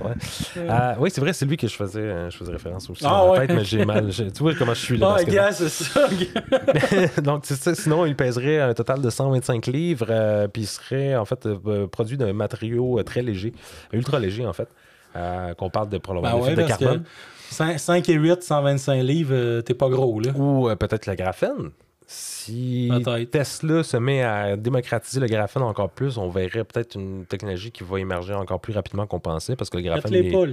[0.00, 0.12] ouais.
[0.56, 3.04] Euh, oui, c'est vrai, c'est lui que je faisais, euh, je faisais référence aussi.
[3.06, 3.46] Ah, ouais.
[3.46, 4.10] tête, mais j'ai mal.
[4.10, 5.16] je- tu vois comment je suis là.
[5.18, 6.08] Ah, gars, c'est ça.
[7.22, 7.44] Donc.
[7.74, 11.86] Sinon, il pèserait un total de 125 livres, euh, puis il serait en fait euh,
[11.86, 13.52] produit d'un matériau euh, très léger,
[13.92, 14.68] ultra léger en fait,
[15.16, 17.02] euh, qu'on parle de probablement Ben de ouais, carbone.
[17.02, 17.08] que
[17.54, 20.32] 5, 5 et 8, 125 livres, euh, t'es pas gros, là.
[20.32, 21.70] Ou peut-être le graphène.
[22.06, 22.90] Si.
[23.30, 27.82] Tesla se met à démocratiser le graphène encore plus, on verrait peut-être une technologie qui
[27.82, 30.14] va émerger encore plus rapidement qu'on pensait, parce que le graphène.
[30.14, 30.44] Est- pas.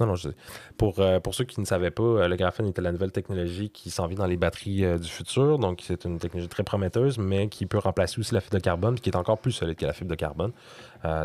[0.00, 0.28] Non, non, je...
[0.76, 3.70] pour, euh, pour ceux qui ne savaient pas, euh, le graphène était la nouvelle technologie
[3.70, 5.58] qui s'en vient dans les batteries euh, du futur.
[5.58, 8.98] Donc, c'est une technologie très prometteuse, mais qui peut remplacer aussi la fibre de carbone,
[8.98, 10.52] qui est encore plus solide que la fibre de carbone.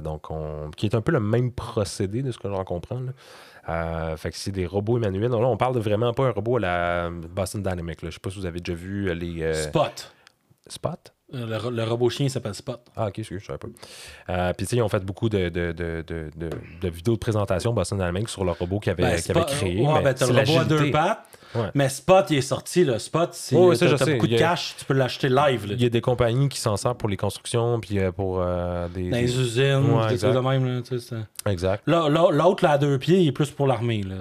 [0.03, 0.69] Donc, on...
[0.75, 3.01] qui est un peu le même procédé de ce que j'en comprends.
[3.65, 5.31] fait que c'est des robots manuels.
[5.31, 7.99] Là, on parle de vraiment pas un robot à la Boston Dynamics.
[8.03, 10.13] Je sais pas si vous avez déjà vu les Spot.
[10.67, 11.13] Spot?
[11.33, 12.79] Euh, Le, ro- le robot chien s'appelle Spot.
[12.95, 13.67] Ah, ok, excuse, je savais pas.
[14.29, 16.49] Euh, Puis, tu sais, ils ont fait beaucoup de, de, de, de, de-
[16.81, 19.81] de vidéos de présentation Boston Dynamics sur le robot qu'ils avaient, Ben, avaient Spot- créé.
[19.81, 21.25] Ouais, mais ben, t'as le robot à deux pattes.
[21.55, 21.69] Ouais.
[21.75, 22.99] Mais Spot, il est sorti, là.
[22.99, 24.13] Spot, c'est, Oh, t'as, sais.
[24.13, 25.73] beaucoup de a- cash, tu peux l'acheter live, là.
[25.73, 28.87] Il y a des compagnies qui s'en servent pour les constructions, puis euh, pour euh,
[28.89, 29.09] des.
[29.09, 30.31] Dans les des- usines, Ouais, des exact.
[30.33, 31.51] trucs de même, là.
[31.51, 31.83] Exact.
[31.87, 34.15] L'autre, là, à deux pieds, il est plus pour l'armée, là.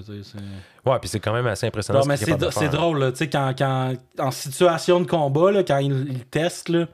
[0.84, 2.00] Ouais, puis c'est quand même assez impressionnant.
[2.00, 5.62] Non, mais c'est, c'est drôle, là, tu sais, quand, quand, en situation de combat, là,
[5.62, 6.86] quand il, il teste, là,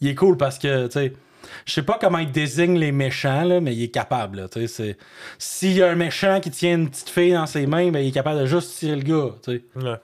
[0.00, 1.12] il est cool parce que, tu sais,
[1.64, 4.96] je sais pas comment il désigne les méchants, là, mais il est capable, tu sais.
[5.38, 8.08] S'il y a un méchant qui tient une petite fille dans ses mains, ben, il
[8.08, 9.62] est capable de juste tirer le gars, tu sais.
[9.76, 9.96] Ouais.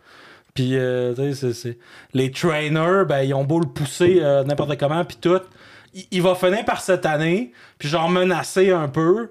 [0.55, 1.79] Puis, euh, tu sais, c'est, c'est-
[2.13, 5.41] les trainers, ben, ils ont beau le pousser euh, n'importe comment, puis tout.
[5.93, 9.31] Il, il va finir par cette année, puis genre menacer un peu.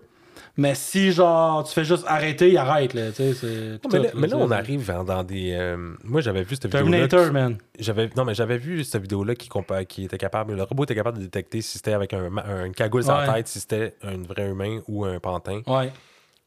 [0.56, 3.48] Mais si, genre, tu fais juste arrêter, il arrête, là, tu sais, c'est...
[3.84, 5.52] Non, mais, là, mais là, on arrive dans, dans des.
[5.54, 6.80] euh, Moi, j'avais vu cette vidéo.
[6.82, 7.58] Terminator, man.
[7.80, 10.54] J'avais, non, mais j'avais vu cette vidéo-là qui, compa- qui était capable.
[10.56, 13.34] Le robot était capable de détecter si c'était avec un, un cagoule Ouais.
[13.34, 15.62] tête, si c'était un vrai humain ou un pantin.
[15.66, 15.92] Ouais.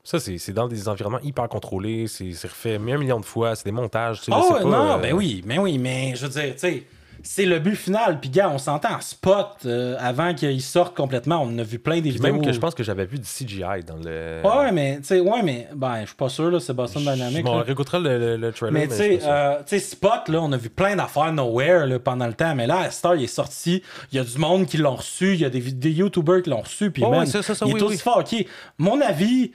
[0.04, 2.06] Ça, c'est, c'est dans des environnements hyper contrôlés.
[2.06, 3.56] C'est, c'est refait un million de fois.
[3.56, 4.20] C'est des montages.
[4.20, 6.60] tu sais, Oh, pas, non, euh, ben oui, ben oui, mais je veux dire, tu
[6.60, 6.84] sais,
[7.26, 8.18] c'est le but final.
[8.20, 11.96] Puis, gars, on s'entend, Spot, euh, avant qu'il sorte complètement, on en a vu plein
[11.96, 12.32] des Puis vidéos.
[12.34, 14.40] même que je pense que j'avais vu du CGI dans le.
[14.44, 17.44] Ouais, mais, tu sais, ouais, mais, ben, je suis pas sûr, là, c'est Boston Dynamics.
[17.44, 17.62] m'en là.
[17.62, 18.72] réécouterai le, le- le trailer.
[18.72, 21.98] Mais tu sais, euh, tu sais, Spot, là, on a vu plein d'affaires nowhere là,
[21.98, 22.54] pendant le temps.
[22.54, 23.82] Mais là, Star, il est sorti.
[24.12, 25.34] Il y a du monde qui l'ont reçu.
[25.34, 26.90] Il y a des, des YouTubers qui l'ont reçu.
[26.90, 28.12] Puis, Ouais, man, ouais, ça, ça, ça, il oui, est aussi oui.
[28.42, 28.46] OK,
[28.78, 29.52] mon avis,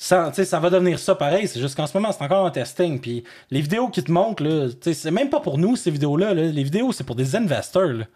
[0.00, 1.46] ça, va devenir ça pareil.
[1.46, 2.98] C'est juste qu'en ce moment, c'est encore un testing.
[3.00, 6.32] Puis les vidéos qui te montrent, là, c'est même pas pour nous, ces vidéos-là.
[6.32, 6.44] là.
[6.44, 8.06] Les vidéos, c'est pour des investors.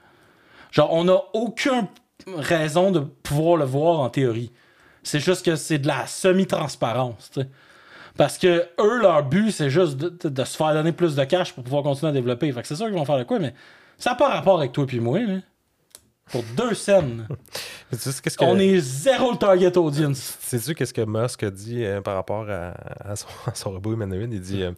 [0.70, 1.87] Genre, on n'a aucune
[2.26, 4.51] raison de pouvoir le voir en théorie.
[5.03, 7.32] C'est juste que c'est de la semi-transparence.
[8.16, 11.64] Parce que eux, leur but, c'est juste de, se faire donner plus de cash pour
[11.64, 12.51] pouvoir continuer à développer.
[12.51, 13.53] Fait que c'est sûr qu'ils vont faire de quoi, mais
[13.99, 15.20] ça n'a pas rapport avec toi et moi.
[15.20, 15.41] Là.
[16.31, 17.29] Pour deux scènes,
[17.91, 18.45] qu'est-ce que...
[18.45, 20.39] on est zéro le target audience.
[20.41, 22.72] Sais-tu qu'est-ce que Musk a dit euh, par rapport à,
[23.11, 24.33] à son, à son robot humanoïde?
[24.33, 24.72] Il dit euh,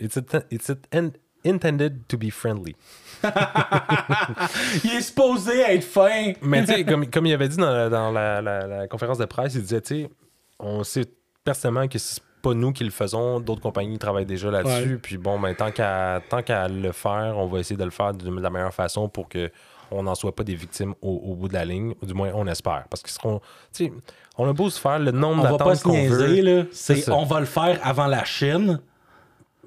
[0.00, 1.10] It's, it- it's it in-
[1.44, 2.76] intended to be friendly.
[4.84, 6.32] Il est supposé être fin.
[6.42, 9.18] Mais tu sais, comme, comme il avait dit dans, la, dans la- la- la conférence
[9.18, 10.10] de presse, il disait, tu sais,
[10.58, 11.06] on sait
[11.44, 14.98] personnellement que c'est pas nous qui le faisons, d'autres compagnies travaillent déjà là-dessus, Ouais.
[15.00, 18.12] puis bon, ben, tant qu'à tant qu'à le faire, on va essayer de le faire
[18.14, 19.50] de la meilleure façon pour que
[19.92, 22.30] on n'en soit pas des victimes au, au bout de la ligne, ou du moins
[22.34, 22.84] on espère.
[22.90, 23.40] Parce qu'ils seront,
[23.72, 23.92] tu sais,
[24.38, 26.26] on a beau se faire le nombre d'attentes qu'on veut.
[26.72, 28.80] C'est, on va le faire avant la Chine.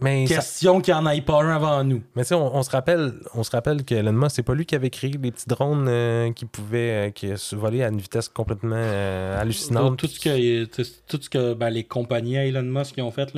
[0.02, 2.02] mais ça- Question qu'il n'y en ait pas un avant nous.
[2.16, 4.54] Mais tu sais, on, on se rappelle, on se rappelle que Elon Musk, c'est pas
[4.56, 7.88] lui qui avait créé les petits drones euh, qui pouvaient euh, qui se voler à
[7.90, 9.98] une vitesse complètement euh, hallucinante.
[9.98, 10.84] Tout ce que, tout
[11.22, 13.32] ce que ben, les compagnies à Elon Musk qui ont fait.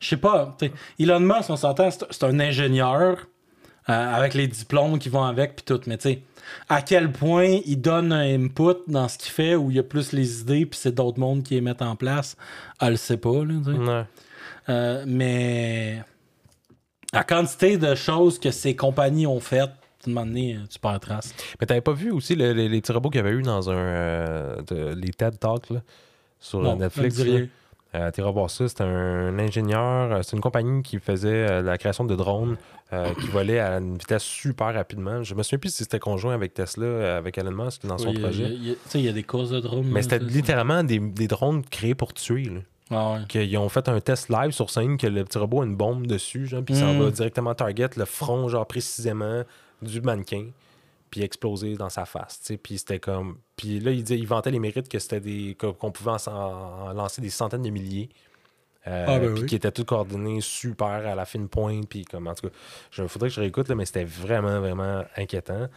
[0.00, 0.56] Je sais pas.
[0.98, 3.26] Elon Musk, on s'entend, c'est c'est un ingénieur
[3.90, 5.80] avec les diplômes qui vont avec puis tout.
[5.86, 6.22] Mais tu sais,
[6.68, 9.82] à quel point il donne un input dans ce qu'il fait où il y a
[9.82, 12.36] plus les idées puis c'est d'autres mondes qui les mettent en place,
[12.80, 13.44] elle le sait pas.
[13.44, 13.54] Là.
[13.66, 14.04] Ouais.
[14.68, 16.02] Euh, mais
[17.12, 20.78] la quantité de choses que ces compagnies ont faites, à un moment donné, euh, tu
[20.78, 21.34] perds trace.
[21.60, 23.70] Mais t'avais pas vu aussi le- les, les petits robots qu'il y avait eu dans
[23.70, 25.80] un euh, de- les TED Talks là,
[26.38, 27.20] sur Non, Netflix?
[27.94, 32.04] Euh, T'iras voir ça, c'est un ingénieur, c'est une compagnie qui faisait euh, la création
[32.04, 32.58] de drones
[32.92, 35.22] euh, qui volaient à une vitesse super rapidement.
[35.22, 38.08] Je me souviens plus si c'était conjoint avec Tesla, euh, avec Elon Musk dans son
[38.10, 38.44] Oui, projet.
[38.50, 39.86] il y a- tu sais, il y a des courses de drones.
[39.88, 42.44] Mais c'était littéralement des, des drones créés pour tuer.
[42.44, 42.60] Là.
[42.90, 43.18] Ah ouais.
[43.28, 46.06] Qu'ils ont fait un test live sur scène que le petit robot a une bombe
[46.06, 46.98] dessus, genre, puis ça Mm.
[47.02, 49.42] va directement target le front, genre précisément
[49.82, 50.46] du mannequin.
[51.10, 52.38] puis exploser dans sa face.
[52.40, 52.56] tu sais.
[52.58, 53.38] Puis c'était comme.
[53.56, 55.56] Puis là, il, disait, il vantait les mérites que c'était des.
[55.58, 58.10] qu'on pouvait en, en lancer des centaines de milliers.
[58.88, 59.46] Euh, Ah, ben oui.
[59.46, 61.88] qui étaient tout coordonnés super à la fine pointe.
[61.88, 62.54] Puis comme en tout cas,
[62.98, 65.68] il faudrait que je réécoute, là, mais c'était vraiment, vraiment inquiétant.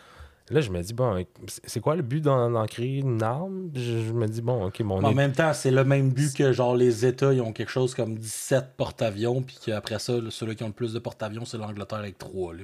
[0.49, 1.24] Là, je me dis, bon,
[1.64, 3.70] c'est quoi le but d'en créer une arme?
[3.74, 6.51] Je, je me dis, bon, ok, mon en même temps, c'est le même but que
[6.51, 10.55] genre les États, ils ont quelque chose comme 17 porte-avions, puis qu'après ça, là, ceux-là
[10.55, 12.53] qui ont le plus de porte-avions, c'est l'Angleterre avec 3.
[12.55, 12.64] Là.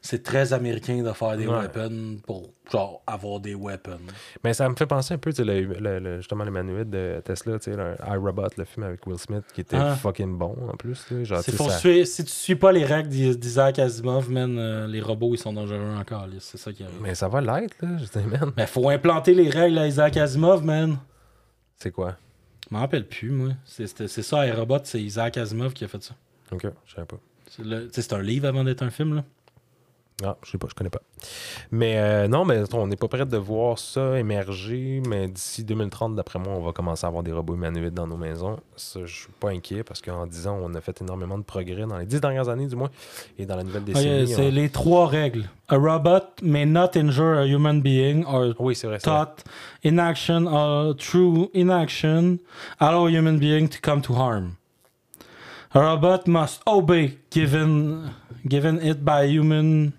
[0.00, 1.56] C'est très américain de faire des Ouais.
[1.58, 3.98] weapons pour genre avoir des weapons.
[4.44, 6.88] Mais ça me fait penser un peu, tu sais, le, le- le- justement, le manuel
[6.88, 9.96] de Tesla, tu sais, iRobot, le film avec Will Smith, qui était Ah.
[9.96, 11.04] fucking bon en plus.
[11.24, 14.86] Genre, faut ça- suivre- si tu suis pas les règles d'I- d'Isaac Asimov, man, euh,
[14.86, 16.26] les robots ils sont dangereux encore.
[16.40, 16.94] C'est ça qui arrive.
[17.00, 17.08] Mais...
[17.08, 17.96] Mais ça va l'être, là.
[17.98, 20.98] Je dis, man, faut implanter les règles à Isaac Asimov, man.
[21.76, 22.16] c'est quoi?
[22.70, 23.50] Je m'en rappelle plus, moi.
[23.64, 23.86] C'est
[24.22, 26.14] ça, iRobot, c'est Isaac Asimov qui a fait ça.
[26.52, 27.16] Ok, je savais pas.
[27.92, 29.24] C'est un livre avant d'être un film, là.
[30.24, 31.00] Ah, je sais pas, je connais pas.
[31.70, 36.16] Mais euh, non, mais on n'est pas prêt de voir ça émerger, mais d'ici 2030,
[36.16, 38.58] d'après moi, on va commencer à avoir des robots humanoïdes dans nos maisons.
[38.74, 41.86] Ça, je suis pas inquiet parce qu'en 10 ans, on a fait énormément de progrès
[41.86, 42.90] dans les 10 dernières années, du moins,
[43.38, 44.26] et dans la nouvelle décennie.
[44.26, 45.48] c'est on- les trois règles.
[45.68, 48.98] A robot may not injure a human being or Oui, c'est vrai.
[48.98, 49.44] thought
[49.84, 52.38] inaction or through inaction
[52.80, 54.54] allow a human being to come to harm.
[55.74, 58.10] A robot must obey given
[58.48, 59.92] given it by a human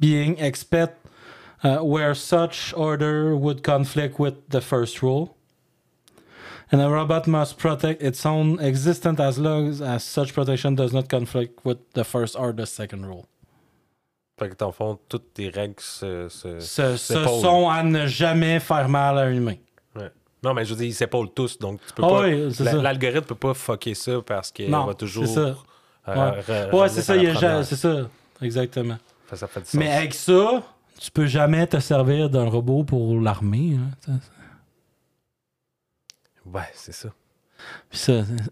[0.00, 0.96] being except
[1.62, 5.36] uh, where such order would conflict with the first rule.
[6.72, 11.08] And a robot must protect its own existence as long as such protection does not
[11.08, 13.26] conflict with the first or the second rule.
[14.38, 16.28] Fait que, dans le fond, toutes tes règles se.
[16.28, 16.60] se-
[16.96, 17.40] s'épaulent.
[17.42, 19.56] sont à ne jamais faire mal à un humain.
[19.96, 20.10] Ouais.
[20.44, 22.20] Non, mais je veux dire, ils s'épaulent tous, donc tu peux Ah pas.
[22.22, 22.54] oui.
[22.80, 25.26] L'algorithme peut pas fucker ça parce qu'il va toujours.
[25.26, 25.56] c'est ça.
[26.08, 27.02] euh, Ouais, ça,
[27.64, 27.96] c'est ça.
[28.40, 28.96] Exactement.
[29.30, 29.74] Fait que ça fait du sens.
[29.74, 30.62] Mais avec ça,
[30.98, 33.78] tu peux jamais te servir d'un robot pour l'armée.
[34.08, 34.18] hein.
[36.46, 37.08] Ouais, c'est ça.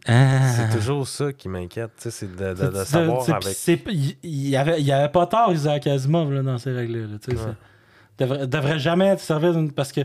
[0.07, 0.53] Ah.
[0.55, 3.57] C'est toujours ça qui m'inquiète, tu sais, c'est de, de- de savoir avec.
[3.67, 7.17] Il il y avait, pas tort, Isaac Asimov, là, dans ces règles-là.
[7.29, 7.53] Ouais.
[8.19, 10.03] devrait, devrait jamais te servir d'une- parce que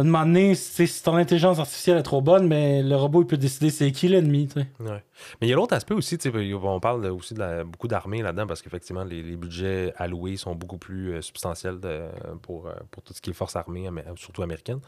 [0.00, 3.36] un moment donné, si ton intelligence artificielle est trop bonne, mais le robot il peut
[3.36, 4.48] décider c'est qui l'ennemi.
[4.80, 5.02] Mais
[5.42, 6.18] il y a l'autre aspect aussi,
[6.62, 11.12] on parle aussi de beaucoup d'armées là-dedans parce qu'effectivement, les, budgets alloués sont beaucoup plus
[11.12, 11.78] euh, substantiels
[12.42, 14.80] pour, euh, pour tout ce qui est force armée, surtout américaine.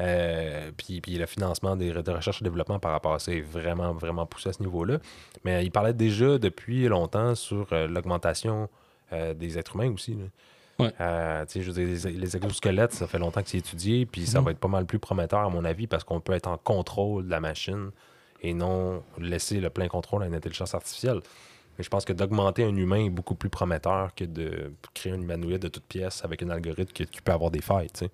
[0.00, 3.40] Euh, puis, puis le financement des, de recherche et développement par rapport à ça est
[3.40, 4.98] vraiment, vraiment poussé à ce niveau-là.
[5.44, 8.68] Mais il parlait déjà depuis longtemps sur l'augmentation
[9.12, 10.16] des êtres humains aussi.
[10.78, 10.92] Ouais.
[11.00, 14.40] Euh, je veux dire, les, les exosquelettes, ça fait longtemps que c'est étudié, puis ça
[14.40, 14.44] Mhm.
[14.44, 17.24] va être pas mal plus prometteur, à mon avis, parce qu'on peut être en contrôle
[17.24, 17.90] de la machine
[18.42, 21.20] et non laisser le plein contrôle à une intelligence artificielle.
[21.78, 25.20] Mais je pense que d'augmenter un humain est beaucoup plus prometteur que de créer un
[25.20, 27.90] humanoïde de toute pièce avec un algorithme qui, qui peut avoir des failles.
[27.90, 28.10] tu sais.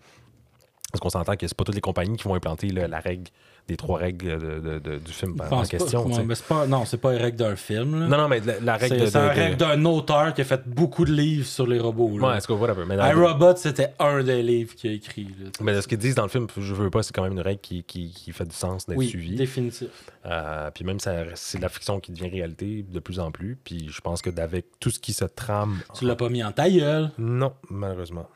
[0.93, 3.31] Parce qu'on s'entend que c'est pas toutes les compagnies qui vont implanter là, la règle
[3.73, 6.13] des trois règles de- de- de- du film en pas- question.
[6.13, 6.23] sais.
[6.25, 8.01] mais pas, non, c'est pas une règle d'un film.
[8.01, 8.07] là.
[8.09, 9.25] Non, non, mais la, la règle C'est de.
[9.25, 12.19] de- règle d'un auteur qui a fait beaucoup de livres sur les robots.
[12.19, 12.29] là.
[12.29, 12.85] Ouais, est-ce que whatever.
[12.87, 15.25] Mais, dans- iRobot, c'était un des livres qu'il a écrit.
[15.25, 17.41] là, mais ce qu'ils disent dans le film, je veux pas, c'est quand même une
[17.41, 19.37] règle qui, qui, qui fait du sens d'être oui, suivie.
[19.37, 19.89] définitif.
[20.27, 23.57] Euh, puis même, c'est de la fiction qui devient réalité de plus en plus.
[23.65, 25.79] Puis je pense que d'avec tout ce qui se trame.
[25.95, 27.11] Tu l'as pas mis en ta gueule.
[27.19, 28.29] Non, malheureusement.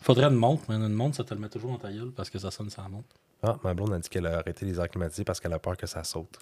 [0.00, 2.30] Faudrait une montre, mais une montre, ça te le met toujours en ta gueule parce
[2.30, 3.08] que ça sonne sans montre.
[3.42, 5.76] Ah, ma blonde a dit qu'elle a arrêté les airs climatisés parce qu'elle a peur
[5.76, 6.38] que ça saute.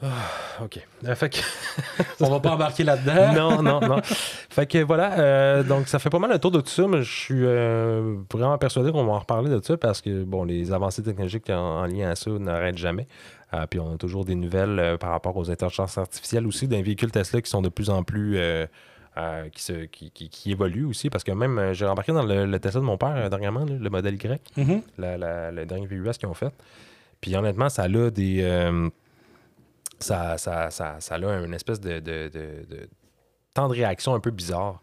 [0.00, 0.86] Ah, ok.
[1.06, 1.38] Euh, fait que...
[2.20, 3.32] On va pas embarquer là-dedans.
[3.60, 4.00] non, non, non.
[4.04, 7.02] Fait que voilà, euh, donc ça fait pas mal le tour de tout ça, mais
[7.02, 10.72] je suis euh, vraiment persuadé qu'on va en reparler de ça parce que bon, les
[10.72, 13.06] avancées technologiques en, en lien à ça n'arrêtent jamais.
[13.70, 17.40] Puis on a toujours des nouvelles par rapport aux intelligences artificielles aussi, d'un véhicule Tesla
[17.40, 18.38] qui sont de plus en plus.
[19.18, 22.22] Euh, qui, se, qui, qui- qui évoluent aussi parce que même euh, j'ai embarqué dans
[22.22, 24.82] le, le Tesla de mon père euh, dernièrement, là, le modèle Y Mhm.
[24.98, 26.52] la, la- le dernier VUS qu'ils ont fait.
[27.20, 28.42] Puis honnêtement, ça a des.
[29.98, 32.88] ça, ça, ça, ça a une espèce de, de- de- de
[33.54, 34.80] temps de réaction un peu bizarre.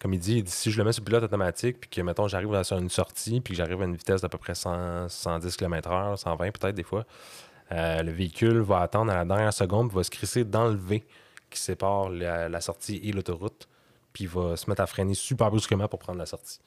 [0.00, 2.28] Comme il dit, il dit, si je le mets sur pilote automatique, puis que, mettons,
[2.28, 5.56] j'arrive sur une sortie, puis que j'arrive à une vitesse d'à peu près 100, 110
[5.56, 7.04] km/h, 120 peut-être des fois,
[7.70, 11.04] le véhicule va attendre à la dernière seconde, va se crisser dans le V
[11.50, 13.68] qui sépare la, la sortie et l'autoroute,
[14.18, 16.58] puis il va se mettre à freiner super brusquement pour prendre la sortie.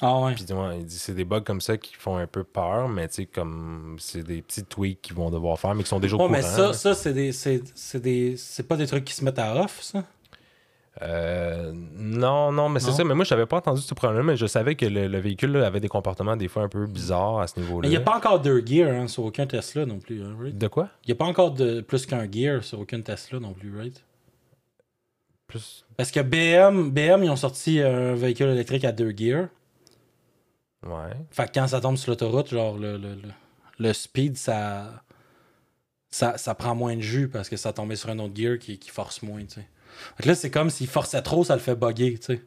[0.00, 0.34] Ah ouais.
[0.34, 3.08] Puis ouais, il dit c'est des bugs comme ça qui font un peu peur, mais
[3.08, 6.14] tu sais, comme c'est des petits tweaks qu'ils vont devoir faire, mais qui sont déjà
[6.14, 9.12] au Ouais, mais ça, ça c'est des, c'est, c'est des, c'est pas des trucs qui
[9.12, 10.04] se mettent à off, ça?
[11.02, 13.02] Euh, non, non, mais c'est ça.
[13.02, 15.52] Mais moi, je n'avais pas entendu ce problème, mais je savais que le, le véhicule
[15.52, 17.82] là, avait des comportements des fois un peu bizarres à ce niveau-là.
[17.82, 20.36] Mais il n'y a pas encore deux gears hein, sur aucun Tesla non plus, hein,
[20.40, 20.56] right?
[20.56, 20.90] De quoi?
[21.04, 24.04] Il n'y a pas encore de plus qu'un gear sur aucun Tesla non plus, right?
[25.48, 25.84] Plus.
[25.96, 29.48] Parce que BM, BM, ils ont sorti un véhicule électrique à deux gears.
[30.86, 31.10] Ouais.
[31.30, 33.30] Fait que quand ça tombe sur l'autoroute, genre le, le, le,
[33.78, 35.02] le speed, ça,
[36.10, 38.78] ça, ça prend moins de jus parce que ça tombait sur un autre gear qui,
[38.78, 39.68] qui force moins, tu sais.
[40.16, 42.42] Fait que là, c'est comme s'il forçait trop, ça le fait bugger, tu sais.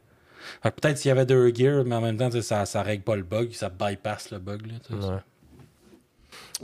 [0.63, 3.03] Fait que peut-être s'il y avait deux gears, mais en même temps, ça, ça règle
[3.03, 5.07] pas le bug, ça bypass le bug, là, tu sais.
[5.07, 5.17] Ouais.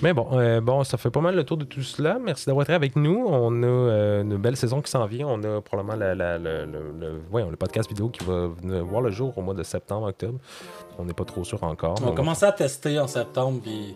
[0.02, 2.18] Mais bon, euh, bon, ça fait pas mal le tour de tout cela.
[2.23, 3.26] Merci d'avoir été avec nous.
[3.27, 5.27] On a euh, une belle saison qui s'en vient.
[5.27, 8.85] On a probablement la, la- le, le- le- voyons, le podcast vidéo qui va venir
[8.85, 10.39] voir le jour au mois de septembre, octobre.
[10.99, 11.95] On n'est pas trop sûr encore.
[12.02, 13.95] On va commencer à tester en septembre, puis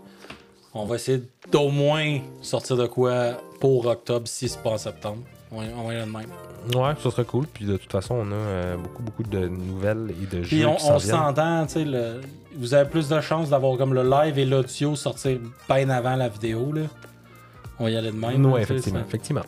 [0.74, 1.22] on va essayer
[1.52, 5.20] d'au moins sortir de quoi pour octobre si c'est pas en septembre.
[5.52, 6.30] On va, on va y aller de même.
[6.76, 7.46] Ouais, ça serait cool.
[7.48, 10.68] Puis de toute façon, on a euh, beaucoup, beaucoup de nouvelles et de Puis jeux
[10.68, 12.22] on, qui on s'entend, tu sais, le-
[12.56, 16.30] vous avez plus de chances d'avoir comme le live et l'audio sortir bien avant la
[16.30, 16.84] vidéo, là.
[17.80, 18.42] On va y aller de même.
[18.44, 19.42] Là, tu sais, effectivement, ça- effectivement.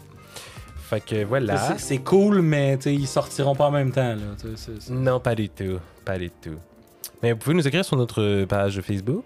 [0.90, 1.78] Fait que voilà.
[1.78, 4.50] C'est- cool, mais ils sortiront pas en même temps, là.
[4.90, 5.80] Non, pas du tout.
[6.04, 6.56] Pas du tout.
[7.22, 9.24] Mais vous pouvez nous écrire sur notre page Facebook,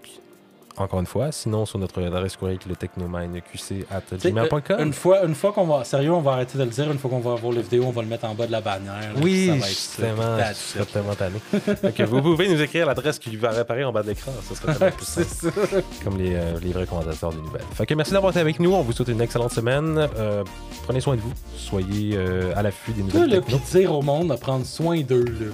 [0.82, 1.32] encore une fois.
[1.32, 4.80] Sinon, sur notre adresse courriel le technomineqc Tu sais, technomine.gmail.com.
[4.80, 5.84] Une fois, une fois qu'on va.
[5.84, 6.90] Sérieux, on va arrêter de le dire.
[6.90, 8.60] Une fois qu'on va voir les vidéos, on va le mettre en bas de la
[8.60, 9.12] bannière.
[9.22, 12.06] Oui, ça va être ça, puis je serais tellement tanné.
[12.06, 14.32] Vous pouvez nous écrire l'adresse qui va apparaître en bas de l'écran.
[14.48, 15.76] Ce serait tellement plus C'est simple, ça.
[16.04, 17.62] comme les, euh, les vrais commentateurs des nouvelles.
[17.74, 18.72] Fait que merci d'avoir été avec nous.
[18.72, 20.08] On vous souhaite une excellente semaine.
[20.18, 20.44] Euh,
[20.84, 21.32] prenez soin de vous.
[21.56, 25.46] Soyez euh, à l'affût des nouvelles puis dire au monde de prendre soin d'eux, là.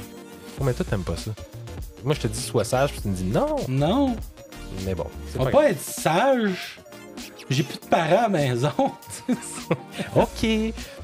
[0.60, 1.32] Oh, mais toi, t'aimes pas ça.
[2.05, 3.56] Moi, je te dis sois sage, puis tu me dis non.
[3.68, 4.14] Non,
[4.84, 5.06] Mais bon,
[5.38, 6.78] on va pas être sage.
[7.50, 8.72] J'ai plus de parents à la maison.
[10.16, 10.46] OK.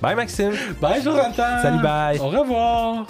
[0.00, 0.52] Bye, Maxime.
[0.80, 1.62] bye, Jonathan.
[1.62, 2.18] Salut, bye.
[2.18, 3.06] Au revoir.